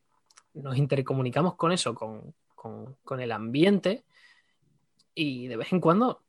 nos 0.55 0.77
intercomunicamos 0.79 1.55
con 1.57 1.73
eso, 1.73 1.95
con, 1.95 2.35
con, 3.05 3.20
el 3.20 3.33
ambiente. 3.33 4.05
Y 5.14 5.46
de 5.48 5.57
vez 5.57 5.72
en 5.72 5.81
cuando 5.81 6.20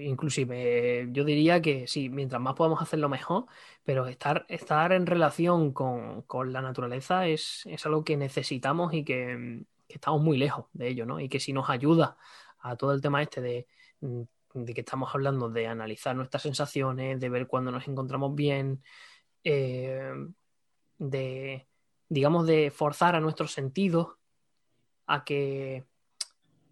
inclusive 0.00 1.08
yo 1.12 1.24
diría 1.24 1.62
que 1.62 1.86
sí, 1.86 2.08
mientras 2.08 2.42
más 2.42 2.54
podamos 2.54 2.82
hacerlo 2.82 3.08
mejor, 3.08 3.46
pero 3.84 4.06
estar, 4.06 4.44
estar 4.48 4.92
en 4.92 5.06
relación 5.06 5.72
con, 5.72 6.22
con 6.22 6.52
la 6.52 6.60
naturaleza 6.60 7.28
es, 7.28 7.64
es, 7.66 7.86
algo 7.86 8.02
que 8.02 8.16
necesitamos 8.16 8.92
y 8.92 9.04
que, 9.04 9.62
estamos 9.88 10.20
muy 10.20 10.36
lejos 10.36 10.66
de 10.72 10.88
ello, 10.88 11.06
¿no? 11.06 11.20
Y 11.20 11.28
que 11.28 11.40
si 11.40 11.52
nos 11.52 11.70
ayuda 11.70 12.18
a 12.58 12.76
todo 12.76 12.92
el 12.92 13.00
tema 13.00 13.22
este 13.22 13.40
de, 13.40 13.66
mm, 14.00 14.22
de 14.54 14.74
que 14.74 14.80
estamos 14.80 15.14
hablando 15.14 15.48
de 15.48 15.68
analizar 15.68 16.14
nuestras 16.16 16.42
sensaciones, 16.42 17.20
de 17.20 17.28
ver 17.28 17.46
cuándo 17.46 17.70
nos 17.70 17.86
encontramos 17.88 18.34
bien, 18.34 18.82
eh, 19.44 20.12
de, 20.98 21.68
digamos, 22.08 22.46
de 22.46 22.70
forzar 22.70 23.14
a 23.14 23.20
nuestros 23.20 23.52
sentidos 23.52 24.17
a 25.08 25.24
que 25.24 25.84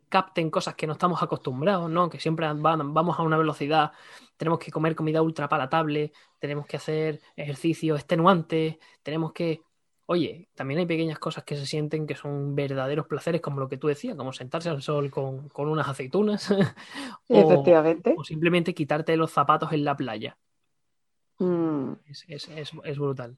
capten 0.09 0.51
cosas 0.51 0.77
que 0.77 0.87
no 0.87 0.93
estamos 0.93 1.21
acostumbrados, 1.23 1.91
¿no? 1.91 2.09
Que 2.09 2.21
siempre 2.21 2.47
vamos 2.55 3.19
a 3.19 3.23
una 3.23 3.37
velocidad, 3.37 3.91
tenemos 4.37 4.61
que 4.61 4.71
comer 4.71 4.95
comida 4.95 5.21
ultra 5.21 5.49
palatable, 5.49 6.13
tenemos 6.39 6.67
que 6.67 6.77
hacer 6.77 7.21
ejercicio 7.35 7.97
extenuante, 7.97 8.79
tenemos 9.03 9.33
que 9.33 9.63
Oye, 10.09 10.49
también 10.55 10.79
hay 10.79 10.87
pequeñas 10.87 11.19
cosas 11.19 11.43
que 11.43 11.57
se 11.57 11.67
sienten 11.67 12.07
que 12.07 12.15
son 12.15 12.55
verdaderos 12.55 13.09
placeres, 13.09 13.41
como 13.41 13.59
lo 13.59 13.69
que 13.69 13.77
tú 13.77 13.89
decías, 13.89 14.15
como 14.15 14.33
sentarse 14.33 14.69
al 14.69 14.81
sol 14.81 15.11
con, 15.11 15.51
unas 15.57 15.89
aceitunas. 15.89 16.49
Efectivamente. 17.29 18.15
O 18.17 18.23
simplemente 18.23 18.73
quitarte 18.73 19.17
los 19.17 19.33
zapatos 19.33 19.73
en 19.73 19.85
la 19.85 19.97
playa. 19.97 20.39
Mm. 21.41 21.95
Es, 22.29 22.97
brutal. 22.97 23.37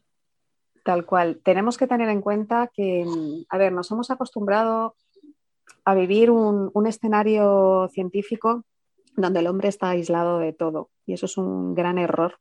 Tal 0.89 1.05
cual. 1.05 1.43
Tenemos 1.45 1.77
que 1.77 1.87
tener 1.87 2.09
en 2.09 2.23
cuenta 2.23 2.71
que, 2.73 3.05
a 3.51 3.59
ver, 3.59 3.75
nos 3.75 3.91
hemos 3.91 4.11
acostumbrado 4.11 4.95
a 5.85 5.95
vivir 5.95 6.31
un, 6.31 6.87
escenario 6.87 7.91
científico 7.93 8.65
donde 9.15 9.41
el 9.41 9.49
hombre 9.49 9.69
está 9.69 9.91
aislado 9.91 10.39
de 10.39 10.55
todo. 10.55 10.89
Y 11.05 11.13
eso 11.13 11.27
es 11.27 11.37
un 11.37 11.75
gran 11.75 11.99
error. 11.99 12.39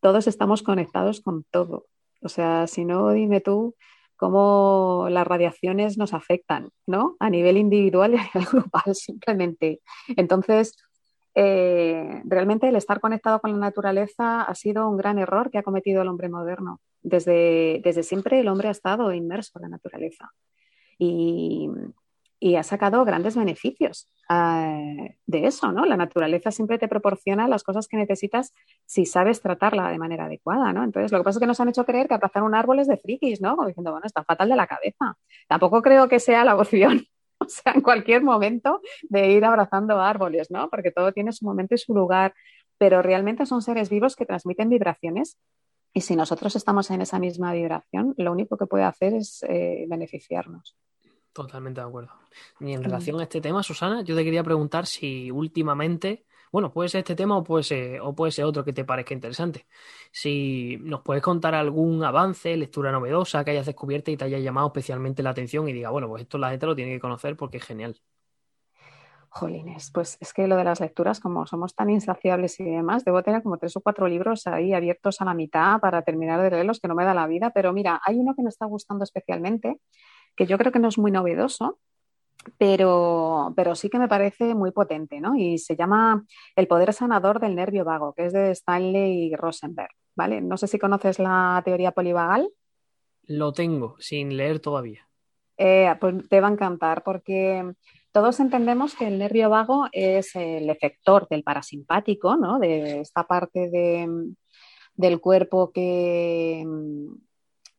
Todos 0.00 0.26
estamos 0.26 0.64
conectados 0.64 1.20
con 1.20 1.44
todo. 1.52 1.86
O 2.20 2.28
sea, 2.28 2.66
si 2.66 2.84
no, 2.84 3.12
dime 3.12 3.40
tú 3.40 3.76
cómo 4.16 5.06
las 5.08 5.24
radiaciones 5.24 5.96
nos 5.96 6.14
afectan, 6.14 6.70
¿no? 6.88 7.14
A 7.20 7.30
nivel 7.30 7.56
individual 7.58 8.14
y 8.14 8.16
a 8.16 8.22
nivel 8.24 8.48
global, 8.50 8.94
simplemente. 8.96 9.82
Entonces, 10.16 10.74
eh, 11.36 12.22
realmente 12.24 12.68
el 12.68 12.74
estar 12.74 12.98
conectado 12.98 13.38
con 13.38 13.52
la 13.52 13.58
naturaleza 13.58 14.42
ha 14.42 14.54
sido 14.56 14.88
un 14.88 14.96
gran 14.96 15.20
error 15.20 15.48
que 15.52 15.58
ha 15.58 15.62
cometido 15.62 16.02
el 16.02 16.08
hombre 16.08 16.28
moderno. 16.28 16.80
Desde, 17.04 17.80
desde 17.84 18.02
siempre 18.02 18.40
el 18.40 18.48
hombre 18.48 18.68
ha 18.68 18.72
estado 18.72 19.12
inmerso 19.12 19.58
en 19.58 19.62
la 19.62 19.68
naturaleza. 19.68 20.32
Y, 20.98 21.68
y 22.44 22.56
ha 22.56 22.62
sacado 22.62 23.04
grandes 23.06 23.36
beneficios 23.36 24.10
eh, 24.28 25.16
de 25.26 25.46
eso, 25.46 25.72
¿no? 25.72 25.86
La 25.86 25.96
naturaleza 25.96 26.50
siempre 26.50 26.78
te 26.78 26.88
proporciona 26.88 27.48
las 27.48 27.62
cosas 27.62 27.88
que 27.88 27.96
necesitas 27.96 28.52
si 28.84 29.06
sabes 29.06 29.40
tratarla 29.40 29.90
de 29.90 29.98
manera 29.98 30.26
adecuada, 30.26 30.70
¿no? 30.74 30.84
Entonces, 30.84 31.10
lo 31.10 31.18
que 31.18 31.24
pasa 31.24 31.38
es 31.38 31.40
que 31.40 31.46
nos 31.46 31.60
han 31.60 31.70
hecho 31.70 31.86
creer 31.86 32.06
que 32.06 32.12
abrazar 32.12 32.42
un 32.42 32.54
árbol 32.54 32.80
es 32.80 32.86
de 32.86 32.98
frikis, 32.98 33.40
¿no? 33.40 33.56
Como 33.56 33.68
diciendo, 33.68 33.92
bueno, 33.92 34.06
está 34.06 34.24
fatal 34.24 34.50
de 34.50 34.56
la 34.56 34.66
cabeza. 34.66 35.16
Tampoco 35.48 35.80
creo 35.80 36.06
que 36.06 36.20
sea 36.20 36.44
la 36.44 36.54
opción, 36.56 37.06
o 37.38 37.48
sea, 37.48 37.72
en 37.72 37.80
cualquier 37.80 38.22
momento 38.22 38.82
de 39.04 39.30
ir 39.30 39.44
abrazando 39.46 39.98
árboles, 40.00 40.50
¿no? 40.50 40.68
Porque 40.68 40.90
todo 40.90 41.12
tiene 41.12 41.32
su 41.32 41.46
momento 41.46 41.74
y 41.74 41.78
su 41.78 41.94
lugar, 41.94 42.34
pero 42.76 43.00
realmente 43.00 43.46
son 43.46 43.62
seres 43.62 43.88
vivos 43.88 44.16
que 44.16 44.26
transmiten 44.26 44.68
vibraciones 44.68 45.38
y 45.96 46.00
si 46.00 46.16
nosotros 46.16 46.56
estamos 46.56 46.90
en 46.90 47.02
esa 47.02 47.20
misma 47.20 47.52
vibración, 47.52 48.14
lo 48.18 48.32
único 48.32 48.56
que 48.56 48.66
puede 48.66 48.82
hacer 48.82 49.14
es 49.14 49.44
eh, 49.48 49.86
beneficiarnos. 49.88 50.76
Totalmente 51.32 51.80
de 51.80 51.86
acuerdo. 51.86 52.10
Y 52.58 52.72
en 52.72 52.82
relación 52.82 53.20
a 53.20 53.22
este 53.22 53.40
tema, 53.40 53.62
Susana, 53.62 54.02
yo 54.02 54.16
te 54.16 54.24
quería 54.24 54.42
preguntar 54.42 54.86
si 54.86 55.30
últimamente, 55.30 56.26
bueno, 56.50 56.72
puede 56.72 56.88
ser 56.88 57.00
este 57.00 57.14
tema 57.14 57.36
o 57.36 57.44
puede 57.44 57.62
ser, 57.62 58.00
o 58.00 58.12
puede 58.12 58.32
ser 58.32 58.44
otro 58.44 58.64
que 58.64 58.72
te 58.72 58.84
parezca 58.84 59.14
interesante. 59.14 59.66
Si 60.10 60.78
nos 60.80 61.02
puedes 61.02 61.22
contar 61.22 61.54
algún 61.54 62.02
avance, 62.02 62.56
lectura 62.56 62.90
novedosa 62.90 63.44
que 63.44 63.52
hayas 63.52 63.66
descubierto 63.66 64.10
y 64.10 64.16
te 64.16 64.24
haya 64.24 64.38
llamado 64.40 64.66
especialmente 64.66 65.22
la 65.22 65.30
atención 65.30 65.68
y 65.68 65.72
diga, 65.72 65.90
bueno, 65.90 66.08
pues 66.08 66.22
esto 66.22 66.38
la 66.38 66.50
gente 66.50 66.66
lo 66.66 66.74
tiene 66.74 66.92
que 66.92 67.00
conocer 67.00 67.36
porque 67.36 67.58
es 67.58 67.64
genial. 67.64 67.96
Jolines, 69.34 69.90
pues 69.92 70.16
es 70.20 70.32
que 70.32 70.46
lo 70.46 70.56
de 70.56 70.62
las 70.62 70.78
lecturas, 70.78 71.18
como 71.18 71.44
somos 71.44 71.74
tan 71.74 71.90
insaciables 71.90 72.60
y 72.60 72.64
demás, 72.64 73.04
debo 73.04 73.20
tener 73.24 73.42
como 73.42 73.58
tres 73.58 73.76
o 73.76 73.80
cuatro 73.80 74.06
libros 74.06 74.46
ahí 74.46 74.72
abiertos 74.72 75.20
a 75.20 75.24
la 75.24 75.34
mitad 75.34 75.80
para 75.80 76.02
terminar 76.02 76.40
de 76.40 76.50
leerlos, 76.50 76.78
que 76.78 76.86
no 76.86 76.94
me 76.94 77.04
da 77.04 77.14
la 77.14 77.26
vida, 77.26 77.50
pero 77.50 77.72
mira, 77.72 78.00
hay 78.06 78.16
uno 78.16 78.36
que 78.36 78.42
me 78.42 78.48
está 78.48 78.66
gustando 78.66 79.02
especialmente, 79.02 79.80
que 80.36 80.46
yo 80.46 80.56
creo 80.56 80.70
que 80.70 80.78
no 80.78 80.86
es 80.86 80.98
muy 80.98 81.10
novedoso, 81.10 81.80
pero, 82.58 83.52
pero 83.56 83.74
sí 83.74 83.88
que 83.88 83.98
me 83.98 84.06
parece 84.06 84.54
muy 84.54 84.70
potente, 84.70 85.20
¿no? 85.20 85.34
Y 85.34 85.58
se 85.58 85.74
llama 85.74 86.24
El 86.54 86.68
poder 86.68 86.92
sanador 86.92 87.40
del 87.40 87.56
nervio 87.56 87.84
vago, 87.84 88.12
que 88.14 88.26
es 88.26 88.32
de 88.32 88.52
Stanley 88.52 89.34
Rosenberg, 89.34 89.90
¿vale? 90.14 90.42
No 90.42 90.56
sé 90.56 90.68
si 90.68 90.78
conoces 90.78 91.18
la 91.18 91.60
teoría 91.64 91.90
polivagal. 91.90 92.48
Lo 93.24 93.52
tengo, 93.52 93.96
sin 93.98 94.36
leer 94.36 94.60
todavía. 94.60 95.08
Eh, 95.56 95.92
pues 96.00 96.28
te 96.28 96.40
va 96.40 96.48
a 96.48 96.52
encantar, 96.52 97.02
porque 97.02 97.74
todos 98.14 98.38
entendemos 98.38 98.94
que 98.94 99.08
el 99.08 99.18
nervio 99.18 99.50
vago 99.50 99.88
es 99.90 100.36
el 100.36 100.70
efector 100.70 101.26
del 101.28 101.42
parasimpático, 101.42 102.36
¿no? 102.36 102.60
De 102.60 103.00
esta 103.00 103.26
parte 103.26 103.68
del 104.94 105.20
cuerpo 105.20 105.72
que, 105.72 106.64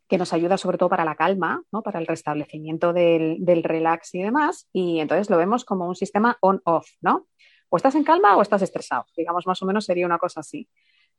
que 0.09 0.17
nos 0.17 0.33
ayuda 0.33 0.57
sobre 0.57 0.77
todo 0.77 0.89
para 0.89 1.05
la 1.05 1.15
calma, 1.15 1.63
¿no? 1.71 1.81
para 1.81 1.99
el 1.99 2.07
restablecimiento 2.07 2.91
del, 2.91 3.63
relax 3.63 4.13
y 4.13 4.23
demás. 4.23 4.67
Y 4.73 4.99
entonces 4.99 5.29
lo 5.29 5.37
vemos 5.37 5.63
como 5.63 5.87
un 5.87 5.95
sistema 5.95 6.37
on-off, 6.41 6.87
¿no? 6.99 7.27
o 7.69 7.77
estás 7.77 7.95
en 7.95 8.03
calma 8.03 8.35
o 8.35 8.41
estás 8.41 8.61
estresado, 8.61 9.05
digamos 9.15 9.47
más 9.47 9.61
o 9.61 9.65
menos 9.65 9.85
sería 9.85 10.05
una 10.05 10.17
cosa 10.17 10.41
así. 10.41 10.67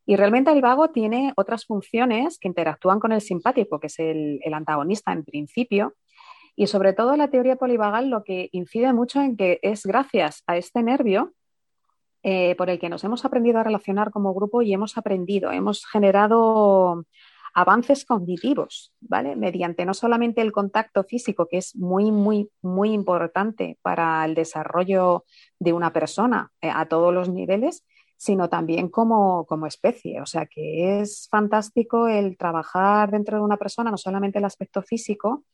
Y 0.05 0.15
realmente 0.15 0.53
el 0.53 0.61
vago 0.61 0.91
tiene 0.91 1.33
otras 1.37 1.65
funciones 1.65 2.39
que 2.39 2.49
interactúan 2.49 3.01
con 3.01 3.13
el 3.13 3.21
simpático, 3.23 3.81
que 3.81 3.89
es 3.89 3.99
el, 3.99 4.41
antagonista 4.53 5.13
en 5.13 5.25
principio. 5.25 5.95
Y 6.57 6.67
sobre 6.67 6.95
todo 6.95 7.17
la 7.17 7.29
teoría 7.29 7.57
polivagal 7.57 8.09
lo 8.09 8.25
que 8.25 8.49
incide 8.53 8.93
mucho 8.93 9.21
en 9.21 9.37
que 9.37 9.61
es 9.63 9.85
gracias 9.85 10.43
a 10.47 10.57
este 10.57 10.83
nervio 10.83 11.35
eh, 12.23 12.57
por 12.57 12.71
el 12.71 12.79
que 12.79 12.89
nos 12.89 13.05
hemos 13.05 13.25
aprendido 13.25 13.61
a 13.61 13.63
relacionar 13.63 14.11
como 14.11 14.35
grupo 14.35 14.63
y 14.63 14.73
hemos 14.73 14.99
aprendido, 14.99 15.53
hemos 15.53 15.87
generado 15.87 17.05
avances 17.55 18.05
cognitivos, 18.05 18.93
¿vale? 19.01 19.37
Mediante 19.37 19.87
no 19.87 19.95
solamente 19.95 20.43
el 20.43 20.53
contacto 20.53 21.05
físico, 21.05 21.47
que 21.47 21.59
es 21.59 21.75
muy, 21.77 22.11
muy, 22.11 22.51
muy 22.61 22.93
importante 22.93 23.79
para 23.81 24.25
el 24.25 24.35
desarrollo 24.35 25.25
de 25.59 25.73
una 25.73 25.93
persona 25.93 26.51
eh, 26.61 26.69
a 26.69 26.87
todos 26.87 27.15
los 27.15 27.31
niveles, 27.31 27.85
sino 28.17 28.49
también 28.49 28.89
como, 28.89 29.47
especie. 29.67 30.21
O 30.21 30.27
sea 30.27 30.47
que 30.47 31.01
es 31.01 31.29
fantástico 31.31 32.09
el 32.09 32.37
trabajar 32.37 33.11
dentro 33.11 33.39
de 33.39 33.45
una 33.45 33.57
persona, 33.57 33.91
no 33.91 33.97
solamente 33.97 34.39
el 34.39 34.45
aspecto 34.45 34.83
físico, 34.83 35.45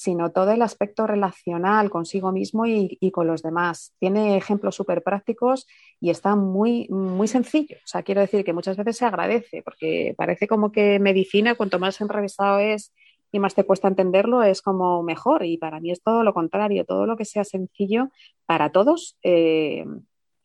sino 0.00 0.32
todo 0.32 0.52
el 0.52 0.62
aspecto 0.62 1.06
relacional 1.06 1.90
consigo 1.90 2.32
mismo 2.32 2.64
y, 2.64 3.10
con 3.12 3.26
los 3.26 3.42
demás. 3.42 3.92
Tiene 3.98 4.38
ejemplos 4.38 4.74
súper 4.74 5.02
prácticos 5.02 5.66
y 6.00 6.08
está 6.08 6.36
muy, 6.36 6.88
muy 6.88 7.28
sencillo. 7.28 7.76
O 7.84 7.86
sea, 7.86 8.02
quiero 8.02 8.22
decir 8.22 8.42
que 8.42 8.54
muchas 8.54 8.78
veces 8.78 8.96
se 8.96 9.04
agradece, 9.04 9.62
porque 9.62 10.14
parece 10.16 10.48
como 10.48 10.72
que 10.72 10.98
medicina, 10.98 11.54
cuanto 11.54 11.78
más 11.78 12.00
enrevesado 12.00 12.60
es 12.60 12.94
y 13.30 13.40
más 13.40 13.54
te 13.54 13.64
cuesta 13.64 13.88
entenderlo, 13.88 14.42
es 14.42 14.62
como 14.62 15.02
mejor. 15.02 15.44
Y 15.44 15.58
para 15.58 15.80
mí 15.80 15.90
es 15.90 16.02
todo 16.02 16.24
lo 16.24 16.32
contrario. 16.32 16.86
Todo 16.86 17.04
lo 17.04 17.18
que 17.18 17.26
sea 17.26 17.44
sencillo 17.44 18.08
para 18.46 18.72
todos 18.72 19.18
eh, 19.22 19.84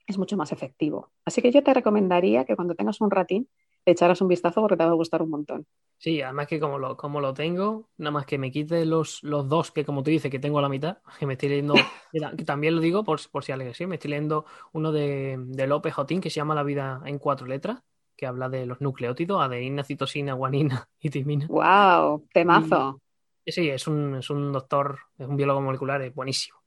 es 0.06 0.18
mucho 0.18 0.36
más 0.36 0.52
efectivo. 0.52 1.12
Así 1.24 1.42
que 1.42 1.54
yo 1.54 1.64
te 1.64 1.74
recomendaría 1.74 2.44
que 2.44 2.58
cuando 2.58 2.76
tengas 2.76 3.00
un 3.00 3.10
ratín 3.10 3.48
echaras 3.86 4.22
un 4.22 4.28
vistazo 4.28 4.62
porque 4.62 4.78
te 4.78 4.84
va 4.84 4.92
a 4.92 4.96
gustar 4.96 5.22
un 5.22 5.30
montón. 5.30 5.66
Sí, 5.98 6.22
además 6.22 6.48
que 6.48 6.60
como 6.60 6.78
lo, 6.78 6.98
como 6.98 7.22
lo 7.22 7.34
tengo, 7.34 7.90
nada 7.98 8.12
más 8.12 8.26
que 8.26 8.38
me 8.38 8.52
quite 8.52 8.86
los, 8.86 9.24
los 9.24 9.48
dos 9.48 9.72
que 9.72 9.86
como 9.86 10.04
tú 10.04 10.12
dices 10.12 10.30
que 10.32 10.40
tengo 10.40 10.60
a 10.60 10.62
la 10.62 10.70
mitad, 10.70 10.98
que 11.20 11.26
me 11.26 11.34
estoy 11.34 11.50
leyendo, 11.50 11.74
que 12.38 12.44
también 12.44 12.76
lo 12.76 12.82
digo 12.82 13.04
por, 13.04 13.20
por 13.30 13.44
si 13.44 13.52
alguien 13.52 13.74
sí, 13.74 13.86
me 13.88 13.96
estoy 13.96 14.12
leyendo 14.12 14.46
uno 14.74 14.92
de, 14.92 15.38
de 15.40 15.68
López 15.68 15.94
Jotín 15.94 16.22
que 16.22 16.30
se 16.30 16.38
llama 16.38 16.56
La 16.56 16.64
vida 16.64 17.02
en 17.06 17.20
cuatro 17.20 17.48
letras, 17.48 17.82
que 18.16 18.26
habla 18.26 18.50
de 18.50 18.66
los 18.66 18.82
nucleótidos, 18.82 19.42
adenina, 19.42 19.84
citosina, 19.84 20.34
guanina 20.34 20.88
y 21.00 21.10
timina. 21.10 21.48
¡Wow! 21.48 22.28
Temazo. 22.34 23.00
sí, 23.46 23.70
es 23.70 23.88
un, 23.88 24.16
es 24.16 24.30
un 24.30 24.52
doctor, 24.52 25.00
es 25.18 25.28
un 25.28 25.38
biólogo 25.38 25.62
molecular, 25.62 26.02
es 26.02 26.14
buenísimo. 26.14 26.60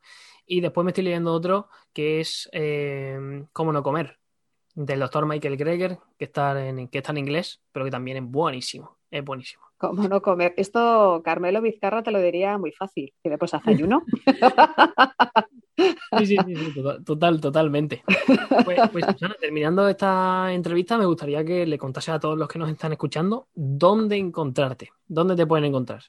Y 0.47 0.61
después 0.63 0.85
me 0.85 0.93
estoy 0.93 1.05
leyendo 1.05 1.33
otro 1.33 1.69
que 1.93 2.21
es 2.21 2.49
eh, 2.53 3.45
Cómo 3.53 3.73
no 3.73 3.83
comer, 3.83 4.19
del 4.85 5.01
doctor 5.01 5.27
Michael 5.27 5.57
Greger, 5.57 5.99
que 6.17 6.27
está, 6.27 6.65
en, 6.65 6.87
que 6.87 6.99
está 6.99 7.11
en 7.11 7.19
inglés, 7.19 7.61
pero 7.73 7.85
que 7.85 7.91
también 7.91 8.19
es 8.19 8.23
buenísimo. 8.31 8.97
Es 9.11 9.25
buenísimo. 9.25 9.65
¿Cómo 9.77 10.07
no 10.07 10.23
comer? 10.23 10.55
Esto 10.57 11.21
Carmelo 11.25 11.61
Vizcarra 11.61 12.03
te 12.03 12.11
lo 12.13 12.21
diría 12.21 12.59
muy 12.59 12.73
fácil. 12.73 13.13
Y 13.25 13.29
después 13.29 13.55
hace 13.55 13.71
ayuno. 13.71 14.05
Sí, 16.19 16.27
sí, 16.27 16.37
sí, 16.45 16.75
total, 17.05 17.41
totalmente. 17.41 18.03
Pues, 18.65 18.81
pues 18.91 19.07
terminando 19.41 19.89
esta 19.89 20.53
entrevista, 20.53 20.99
me 20.99 21.07
gustaría 21.07 21.45
que 21.45 21.65
le 21.67 21.79
contase 21.79 22.11
a 22.11 22.19
todos 22.19 22.37
los 22.37 22.49
que 22.49 22.59
nos 22.59 22.69
están 22.69 22.91
escuchando 22.91 23.47
dónde 23.55 24.17
encontrarte, 24.17 24.91
dónde 25.07 25.37
te 25.37 25.47
pueden 25.47 25.67
encontrar. 25.67 26.03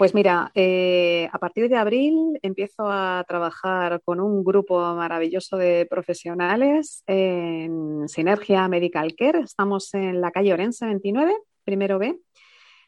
Pues 0.00 0.14
mira, 0.14 0.50
eh, 0.54 1.28
a 1.30 1.38
partir 1.38 1.68
de 1.68 1.76
abril 1.76 2.38
empiezo 2.40 2.90
a 2.90 3.22
trabajar 3.28 4.00
con 4.02 4.18
un 4.18 4.42
grupo 4.42 4.80
maravilloso 4.94 5.58
de 5.58 5.86
profesionales 5.90 7.04
en 7.06 8.08
Sinergia 8.08 8.66
Medical 8.66 9.14
Care. 9.14 9.40
Estamos 9.40 9.92
en 9.92 10.22
la 10.22 10.30
calle 10.30 10.54
Orense 10.54 10.86
29, 10.86 11.36
primero 11.64 11.98
B. 11.98 12.18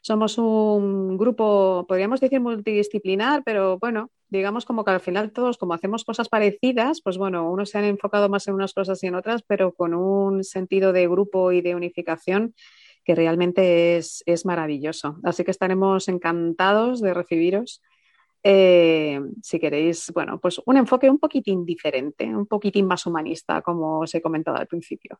Somos 0.01 0.39
un 0.39 1.15
grupo, 1.15 1.85
podríamos 1.87 2.19
decir 2.19 2.39
multidisciplinar, 2.39 3.43
pero 3.45 3.77
bueno, 3.77 4.09
digamos 4.29 4.65
como 4.65 4.83
que 4.83 4.89
al 4.89 4.99
final 4.99 5.31
todos, 5.31 5.59
como 5.59 5.75
hacemos 5.75 6.05
cosas 6.05 6.29
parecidas, 6.29 6.99
pues 7.03 7.19
bueno, 7.19 7.47
unos 7.47 7.69
se 7.69 7.77
han 7.77 7.85
enfocado 7.85 8.27
más 8.27 8.47
en 8.47 8.55
unas 8.55 8.73
cosas 8.73 9.03
y 9.03 9.05
en 9.05 9.13
otras, 9.13 9.43
pero 9.43 9.71
con 9.73 9.93
un 9.93 10.43
sentido 10.43 10.91
de 10.91 11.07
grupo 11.07 11.51
y 11.51 11.61
de 11.61 11.75
unificación 11.75 12.55
que 13.03 13.15
realmente 13.15 13.97
es, 13.97 14.45
maravilloso. 14.45 15.17
Así 15.23 15.43
que 15.43 15.51
estaremos 15.51 16.07
encantados 16.07 17.01
de 17.01 17.13
recibiros. 17.13 17.81
Eh, 18.43 19.21
si 19.41 19.59
queréis, 19.59 20.11
bueno, 20.13 20.39
pues 20.39 20.61
un 20.65 20.77
enfoque 20.77 21.09
un 21.09 21.19
poquitín 21.19 21.65
diferente, 21.65 22.25
un 22.25 22.45
poquitín 22.45 22.87
más 22.87 23.05
humanista, 23.05 23.61
como 23.61 23.99
os 23.99 24.13
he 24.15 24.21
comentado 24.21 24.57
al 24.57 24.67
principio. 24.67 25.19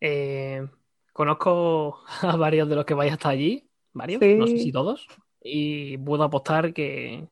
Eh, 0.00 0.66
conozco 1.12 2.00
a 2.22 2.36
varios 2.36 2.68
de 2.68 2.76
los 2.76 2.84
que 2.84 2.94
vais 2.94 3.12
hasta 3.12 3.28
allí, 3.28 3.68
varios, 3.92 4.20
no 4.20 4.46
sé 4.46 4.58
si 4.58 4.72
todos, 4.72 5.06
y 5.40 5.98
puedo 5.98 6.24
apostar 6.24 6.72
que, 6.72 7.28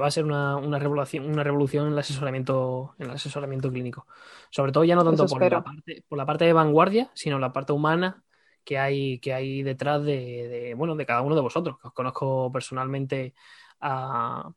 va 0.00 0.08
a 0.08 0.10
ser 0.10 0.24
una, 0.24 0.58
revolución, 0.78 1.24
una 1.26 1.44
revolución 1.44 1.86
en 1.86 1.92
el 1.92 1.98
asesoramiento, 2.00 2.96
en 2.98 3.06
el 3.06 3.12
asesoramiento 3.12 3.70
clínico. 3.70 4.08
Sobre 4.50 4.72
todo 4.72 4.82
ya 4.82 4.96
no 4.96 5.04
tanto 5.04 5.26
por 5.26 5.40
la, 5.40 5.62
parte, 5.62 6.04
por 6.08 6.18
la 6.18 6.26
parte 6.26 6.44
de 6.46 6.52
vanguardia, 6.52 7.12
sino 7.14 7.38
la 7.38 7.52
parte 7.52 7.72
humana 7.72 8.24
que 8.64 8.78
hay, 8.78 9.18
que 9.18 9.32
hay 9.32 9.62
detrás 9.62 10.04
de, 10.04 10.74
bueno, 10.76 10.96
de 10.96 11.06
cada 11.06 11.22
uno 11.22 11.34
de 11.34 11.40
vosotros, 11.40 11.78
que 11.80 11.88
os 11.88 11.94
conozco 11.94 12.50
personalmente 12.52 13.34
a, 13.80 14.50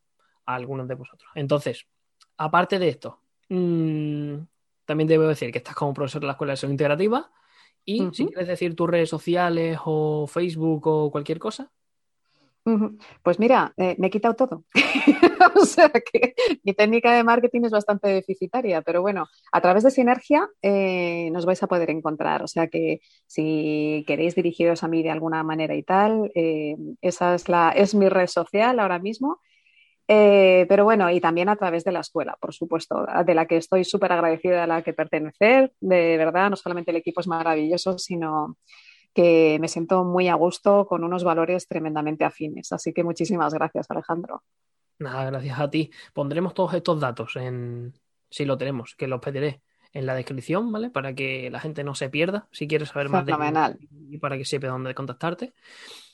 algunos 0.46 0.88
de 0.88 0.96
vosotros. 0.96 1.30
Entonces, 1.36 1.88
aparte 2.38 2.80
de 2.80 2.90
esto, 2.90 3.20
mm, 3.50 4.36
también 4.86 5.08
debo 5.08 5.24
decir 5.28 5.52
que 5.52 5.58
estás 5.60 5.76
como 5.76 5.94
profesor 5.94 6.22
de 6.22 6.28
la 6.28 6.34
Escuela 6.34 6.54
de 6.54 6.58
Salud 6.58 6.72
Integrativa 6.72 7.30
y 7.84 8.10
si 8.12 8.26
quieres 8.26 8.48
decir 8.48 8.76
tus 8.76 8.90
redes 8.90 9.10
sociales 9.10 9.80
o 9.86 10.28
Facebook 10.28 10.88
o 10.88 11.12
cualquier 11.12 11.40
cosa. 11.40 11.72
Pues 13.24 13.40
mira, 13.40 13.74
eh, 13.78 13.96
me 13.98 14.08
he 14.08 14.10
quitado 14.10 14.36
todo. 14.36 14.66
o 15.56 15.66
sea 15.66 15.90
que 15.90 16.36
mi 16.64 16.74
técnica 16.74 17.14
de 17.14 17.24
marketing 17.24 17.62
es 17.66 17.72
bastante 17.72 18.10
deficitaria, 18.10 18.82
pero 18.82 19.02
bueno, 19.02 19.28
a 19.52 19.62
través 19.62 19.84
de 19.84 19.92
Sinergia 19.92 20.50
eh, 20.62 21.30
nos 21.32 21.46
vais 21.46 21.62
a 21.64 21.68
poder 21.68 21.90
encontrar. 21.90 22.44
O 22.44 22.48
sea 22.48 22.68
que 22.68 23.00
si 23.26 24.04
queréis 24.08 24.36
dirigiros 24.36 24.84
a 24.84 24.88
mí 24.88 25.02
de 25.02 25.12
alguna 25.12 25.44
manera 25.44 25.76
y 25.76 25.84
tal, 25.84 26.32
eh, 26.36 26.76
esa 27.02 27.36
es, 27.36 27.48
la, 27.48 27.72
es 27.72 27.96
mi 27.96 28.10
red 28.10 28.28
social 28.28 28.80
ahora 28.80 29.00
mismo. 29.00 29.40
pero 30.08 30.84
bueno, 30.86 31.10
y 31.12 31.20
también 31.22 31.50
a 31.50 31.56
través 31.58 31.84
de 31.84 31.92
la 31.92 32.02
escuela, 32.02 32.38
por 32.40 32.54
supuesto, 32.54 33.06
de 33.26 33.34
la 33.36 33.46
que 33.46 33.58
estoy 33.58 33.84
súper 33.84 34.12
agradecida 34.12 34.64
a 34.64 34.68
la 34.68 34.82
que 34.82 34.94
pertenecer. 34.94 35.74
De 35.80 36.18
verdad, 36.18 36.50
no 36.50 36.56
solamente 36.56 36.92
el 36.92 36.98
equipo 36.98 37.22
es 37.22 37.28
maravilloso, 37.28 37.98
sino 37.98 38.58
que 39.18 39.58
me 39.60 39.68
siento 39.68 40.04
muy 40.04 40.28
a 40.28 40.36
gusto 40.36 40.86
con 40.86 41.04
unos 41.04 41.24
valores 41.24 41.68
tremendamente 41.68 42.24
afines. 42.24 42.72
Así 42.72 42.94
que 42.94 43.04
muchísimas 43.04 43.52
gracias, 43.52 43.90
Alejandro. 43.90 44.44
Nada, 45.00 45.26
gracias 45.26 45.60
a 45.60 45.72
ti. 45.72 45.90
Pondremos 46.14 46.54
todos 46.54 46.76
estos 46.76 47.00
datos 47.00 47.36
en, 47.36 47.94
si 48.30 48.46
lo 48.46 48.60
tenemos, 48.60 48.94
que 48.96 49.08
los 49.08 49.20
pediré 49.20 49.64
en 49.92 50.06
la 50.06 50.14
descripción, 50.14 50.72
¿vale? 50.72 50.92
Para 50.92 51.16
que 51.16 51.50
la 51.50 51.60
gente 51.60 51.84
no 51.84 51.96
se 51.96 52.12
pierda, 52.12 52.48
si 52.52 52.68
quieres 52.68 52.90
saber 52.90 53.10
más 53.10 53.26
de 53.26 53.34
y 54.08 54.20
para 54.20 54.38
que 54.38 54.46
sepa 54.46 54.68
dónde 54.68 54.94
contactarte. 54.94 55.56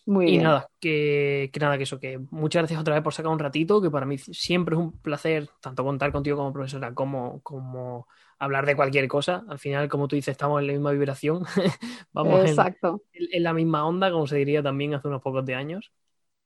Muy 0.06 0.36
y 0.36 0.38
nada, 0.38 0.70
que, 0.80 1.50
que, 1.52 1.60
nada, 1.60 1.76
que 1.76 1.84
eso, 1.84 2.00
que 2.00 2.22
muchas 2.32 2.62
gracias 2.62 2.80
otra 2.80 2.94
vez 2.94 3.04
por 3.04 3.14
sacar 3.14 3.34
un 3.34 3.40
ratito, 3.40 3.82
que 3.82 3.92
para 3.92 4.06
mí 4.06 4.18
siempre 4.18 4.76
es 4.76 4.80
un 4.80 4.94
placer 4.94 5.50
tanto 5.60 5.84
contar 5.84 6.14
contigo 6.14 6.38
como 6.38 6.54
profesora 6.54 6.94
como, 6.94 7.42
como 7.42 8.08
hablar 8.44 8.66
de 8.66 8.76
cualquier 8.76 9.08
cosa. 9.08 9.44
Al 9.48 9.60
final, 9.60 9.88
como 9.90 10.08
tú 10.08 10.16
dices, 10.16 10.34
estamos 10.34 10.62
en 10.62 10.68
la 10.68 10.74
misma 10.74 10.92
vibración. 10.92 11.44
Vamos 12.12 12.42
Exacto. 12.50 13.04
En, 13.14 13.44
la 13.44 13.54
misma 13.54 13.86
onda, 13.86 14.12
como 14.12 14.28
se 14.28 14.38
diría 14.38 14.62
también 14.62 14.94
hace 14.94 15.08
unos 15.08 15.22
pocos 15.22 15.46
de 15.46 15.56
años. 15.56 15.92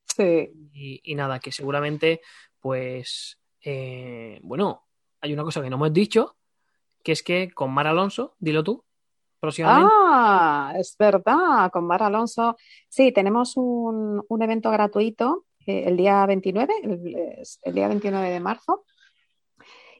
Sí. 0.05 0.51
Y, 0.73 1.15
nada, 1.15 1.39
que 1.39 1.51
seguramente, 1.51 2.21
pues, 2.59 3.39
eh, 3.61 4.39
bueno, 4.43 4.87
hay 5.21 5.33
una 5.33 5.43
cosa 5.43 5.61
que 5.61 5.69
no 5.69 5.75
hemos 5.75 5.93
dicho, 5.93 6.37
que 7.03 7.11
es 7.11 7.23
que 7.23 7.51
con 7.51 7.71
Mar 7.71 7.87
Alonso, 7.87 8.35
dilo 8.39 8.63
tú, 8.63 8.83
próximamente. 9.39 9.91
Ah, 9.93 10.73
es 10.77 10.95
verdad, 10.97 11.71
con 11.71 11.85
Mar 11.85 12.03
Alonso. 12.03 12.57
Sí, 12.89 13.11
tenemos 13.11 13.57
un, 13.57 14.23
evento 14.39 14.71
gratuito 14.71 15.45
eh, 15.65 15.83
el 15.87 15.97
día 15.97 16.25
29, 16.25 16.73
el 17.63 17.73
día 17.73 17.87
29 17.87 18.29
de 18.29 18.39
marzo 18.39 18.85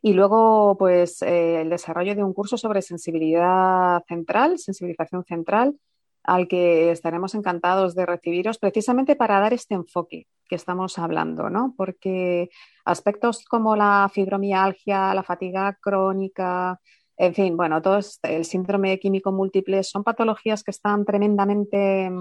y 0.01 0.13
luego, 0.13 0.77
pues, 0.77 1.21
eh, 1.21 1.61
el 1.61 1.69
desarrollo 1.69 2.15
de 2.15 2.23
un 2.23 2.33
curso 2.33 2.57
sobre 2.57 2.81
sensibilidad 2.81 4.03
central, 4.07 4.57
sensibilización 4.59 5.23
central, 5.25 5.75
al 6.23 6.47
que 6.47 6.91
estaremos 6.91 7.35
encantados 7.35 7.95
de 7.95 8.05
recibiros 8.05 8.57
precisamente 8.57 9.15
para 9.15 9.39
dar 9.39 9.53
este 9.53 9.75
enfoque 9.75 10.27
que 10.47 10.55
estamos 10.55 10.99
hablando, 10.99 11.49
¿no? 11.49 11.73
Porque 11.77 12.49
aspectos 12.85 13.45
como 13.45 13.75
la 13.75 14.09
fibromialgia, 14.13 15.13
la 15.13 15.23
fatiga 15.23 15.77
crónica, 15.81 16.79
en 17.17 17.33
fin, 17.33 17.57
bueno, 17.57 17.81
todo 17.81 17.97
este, 17.97 18.35
el 18.35 18.45
síndrome 18.45 18.99
químico 18.99 19.31
múltiple 19.31 19.83
son 19.83 20.03
patologías 20.03 20.63
que 20.63 20.71
están 20.71 21.03
tremendamente 21.03 22.11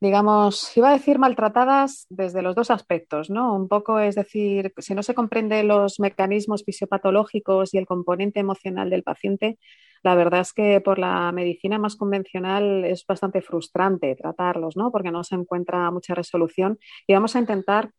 digamos, 0.00 0.76
iba 0.76 0.90
a 0.90 0.92
decir 0.92 1.18
maltratadas 1.18 2.06
desde 2.10 2.42
los 2.42 2.54
dos 2.54 2.70
aspectos, 2.70 3.30
¿no? 3.30 3.54
Un 3.54 3.68
poco, 3.68 3.98
es 3.98 4.14
decir, 4.14 4.72
si 4.78 4.94
no 4.94 5.02
se 5.02 5.14
comprende 5.14 5.62
los 5.64 6.00
mecanismos 6.00 6.64
fisiopatológicos 6.64 7.72
y 7.72 7.78
el 7.78 7.86
componente 7.86 8.40
emocional 8.40 8.90
del 8.90 9.02
paciente, 9.02 9.58
la 10.02 10.14
verdad 10.14 10.40
es 10.40 10.52
que 10.52 10.80
por 10.82 10.98
la 10.98 11.32
medicina 11.32 11.78
más 11.78 11.96
convencional 11.96 12.84
es 12.84 13.06
bastante 13.06 13.40
frustrante 13.40 14.14
tratarlos, 14.16 14.76
¿no? 14.76 14.92
Porque 14.92 15.10
no 15.10 15.24
se 15.24 15.36
encuentra 15.36 15.90
mucha 15.90 16.14
resolución 16.14 16.78
y 17.06 17.14
vamos 17.14 17.34
a 17.34 17.38
intentar 17.38 17.90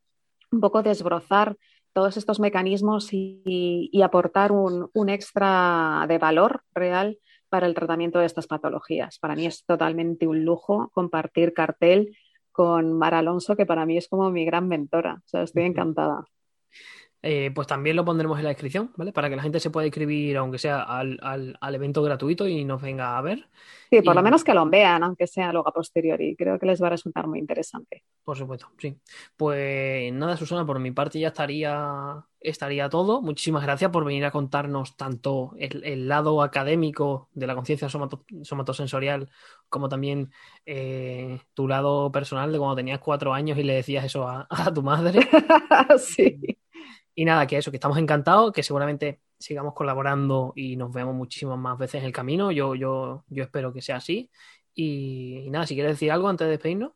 un 0.51 0.61
poco 0.61 0.83
desbrozar 0.83 1.57
todos 1.93 2.17
estos 2.17 2.39
mecanismos 2.39 3.09
y, 3.11 3.89
aportar 4.03 4.51
un, 4.51 4.89
un 4.93 5.09
extra 5.09 6.05
de 6.07 6.17
valor 6.19 6.61
real 6.73 7.17
para 7.49 7.67
el 7.67 7.73
tratamiento 7.73 8.19
de 8.19 8.25
estas 8.25 8.47
patologías. 8.47 9.19
Para 9.19 9.35
mí 9.35 9.45
es 9.45 9.65
totalmente 9.65 10.27
un 10.27 10.45
lujo 10.45 10.89
compartir 10.93 11.53
cartel 11.53 12.17
con 12.51 12.93
Mar 12.93 13.13
Alonso, 13.13 13.55
que 13.55 13.65
para 13.65 13.85
mí 13.85 13.97
es 13.97 14.07
como 14.07 14.31
mi 14.31 14.45
gran 14.45 14.67
mentora. 14.67 15.21
O 15.25 15.27
sea, 15.27 15.43
estoy 15.43 15.63
encantada. 15.63 16.25
Eh, 17.27 17.49
pues 17.55 17.65
también 17.65 17.95
lo 17.95 18.05
pondremos 18.05 18.37
en 18.37 18.43
la 18.43 18.49
descripción, 18.49 18.91
¿vale? 18.97 19.11
Para 19.11 19.31
que 19.31 19.35
la 19.35 19.41
gente 19.41 19.59
se 19.59 19.71
pueda 19.71 19.87
inscribir, 19.87 20.37
aunque 20.37 20.59
sea 20.59 20.83
al, 20.83 21.19
al, 21.23 21.75
evento 21.75 22.03
gratuito 22.03 22.47
y 22.47 22.63
nos 22.63 22.83
venga 22.83 23.17
a 23.17 23.21
ver. 23.23 23.49
Sí, 23.89 24.03
por 24.03 24.13
lo 24.13 24.21
menos 24.21 24.43
que 24.43 24.53
lo 24.53 24.69
vean, 24.69 25.01
aunque 25.01 25.25
sea 25.25 25.51
luego 25.51 25.67
a 25.67 25.73
posteriori. 25.73 26.35
Creo 26.35 26.59
que 26.59 26.67
les 26.67 26.79
va 26.79 26.85
a 26.85 26.91
resultar 26.91 27.25
muy 27.25 27.39
interesante. 27.39 28.03
Por 28.23 28.37
supuesto, 28.37 28.67
sí. 28.77 28.95
Pues 29.35 30.13
nada, 30.13 30.37
Susana, 30.37 30.67
por 30.67 30.77
mi 30.77 30.91
parte 30.91 31.19
ya 31.19 31.29
estaría 31.29 32.23
estaría 32.41 32.89
todo. 32.89 33.23
Muchísimas 33.23 33.63
gracias 33.63 33.89
por 33.89 34.05
venir 34.05 34.23
a 34.25 34.29
contarnos 34.29 34.95
tanto 34.95 35.55
el, 35.57 36.07
lado 36.07 36.43
académico 36.43 37.29
de 37.33 37.47
la 37.47 37.55
conciencia 37.55 37.89
somatosensorial 37.89 39.31
como 39.67 39.89
también 39.89 40.31
eh, 40.67 41.39
tu 41.55 41.67
lado 41.67 42.11
personal 42.11 42.51
de 42.51 42.59
cuando 42.59 42.75
tenías 42.75 42.99
cuatro 42.99 43.33
años 43.33 43.57
y 43.57 43.63
le 43.63 43.73
decías 43.73 44.05
eso 44.05 44.27
a, 44.27 44.47
tu 44.75 44.83
madre. 44.83 45.27
sí. 45.97 46.55
Y 47.15 47.25
nada, 47.25 47.47
que 47.47 47.57
eso, 47.57 47.71
que 47.71 47.77
estamos 47.77 47.97
encantados, 47.97 48.51
que 48.51 48.63
seguramente 48.63 49.21
sigamos 49.39 49.73
colaborando 49.73 50.53
y 50.55 50.75
nos 50.75 50.93
veamos 50.93 51.15
muchísimas 51.15 51.57
más 51.57 51.77
veces 51.77 52.01
en 52.01 52.07
el 52.07 52.13
camino. 52.13 52.51
Yo, 52.51 52.75
yo, 52.75 53.23
yo 53.29 53.43
espero 53.43 53.73
que 53.73 53.81
sea 53.81 53.97
así. 53.97 54.29
y 54.73 55.47
nada, 55.49 55.65
si 55.65 55.75
quieres 55.75 55.93
decir 55.93 56.11
algo 56.11 56.27
antes 56.27 56.45
de 56.45 56.51
despedirnos. 56.51 56.91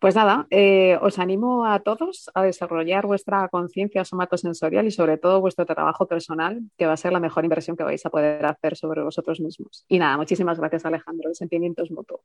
Pues 0.00 0.14
nada, 0.14 0.46
eh, 0.48 0.98
os 1.02 1.18
animo 1.18 1.66
a 1.66 1.80
todos 1.80 2.30
a 2.32 2.42
desarrollar 2.42 3.04
vuestra 3.04 3.46
conciencia 3.48 4.02
somatosensorial 4.02 4.86
y 4.86 4.90
sobre 4.90 5.18
todo 5.18 5.42
vuestro 5.42 5.66
trabajo 5.66 6.06
personal, 6.08 6.62
que 6.78 6.86
va 6.86 6.94
a 6.94 6.96
ser 6.96 7.12
la 7.12 7.20
mejor 7.20 7.44
inversión 7.44 7.76
que 7.76 7.84
vais 7.84 8.04
a 8.06 8.08
poder 8.08 8.46
hacer 8.46 8.76
sobre 8.78 9.02
vosotros 9.02 9.40
mismos. 9.40 9.84
Y 9.88 9.98
nada, 9.98 10.16
muchísimas 10.16 10.58
gracias 10.58 10.86
Alejandro, 10.86 11.28
el 11.28 11.34
sentimiento 11.34 11.82
es 11.82 11.90
mutuo. 11.90 12.22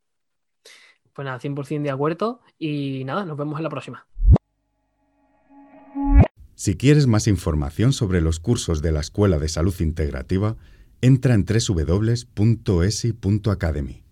Pues 1.12 1.26
nada, 1.26 1.38
100% 1.38 1.82
de 1.82 1.90
acuerdo 1.90 2.40
y 2.58 3.04
nada, 3.04 3.26
nos 3.26 3.36
vemos 3.36 3.58
en 3.58 3.64
la 3.64 3.70
próxima. 3.70 4.06
Si 6.56 6.74
quieres 6.74 7.06
más 7.06 7.28
información 7.28 7.92
sobre 7.92 8.22
los 8.22 8.40
cursos 8.40 8.82
de 8.82 8.90
la 8.90 8.98
Escuela 9.00 9.38
de 9.38 9.48
Salud 9.48 9.74
Integrativa, 9.78 10.56
entra 11.02 11.34
en 11.34 11.44
www.esi.academy. 11.44 14.05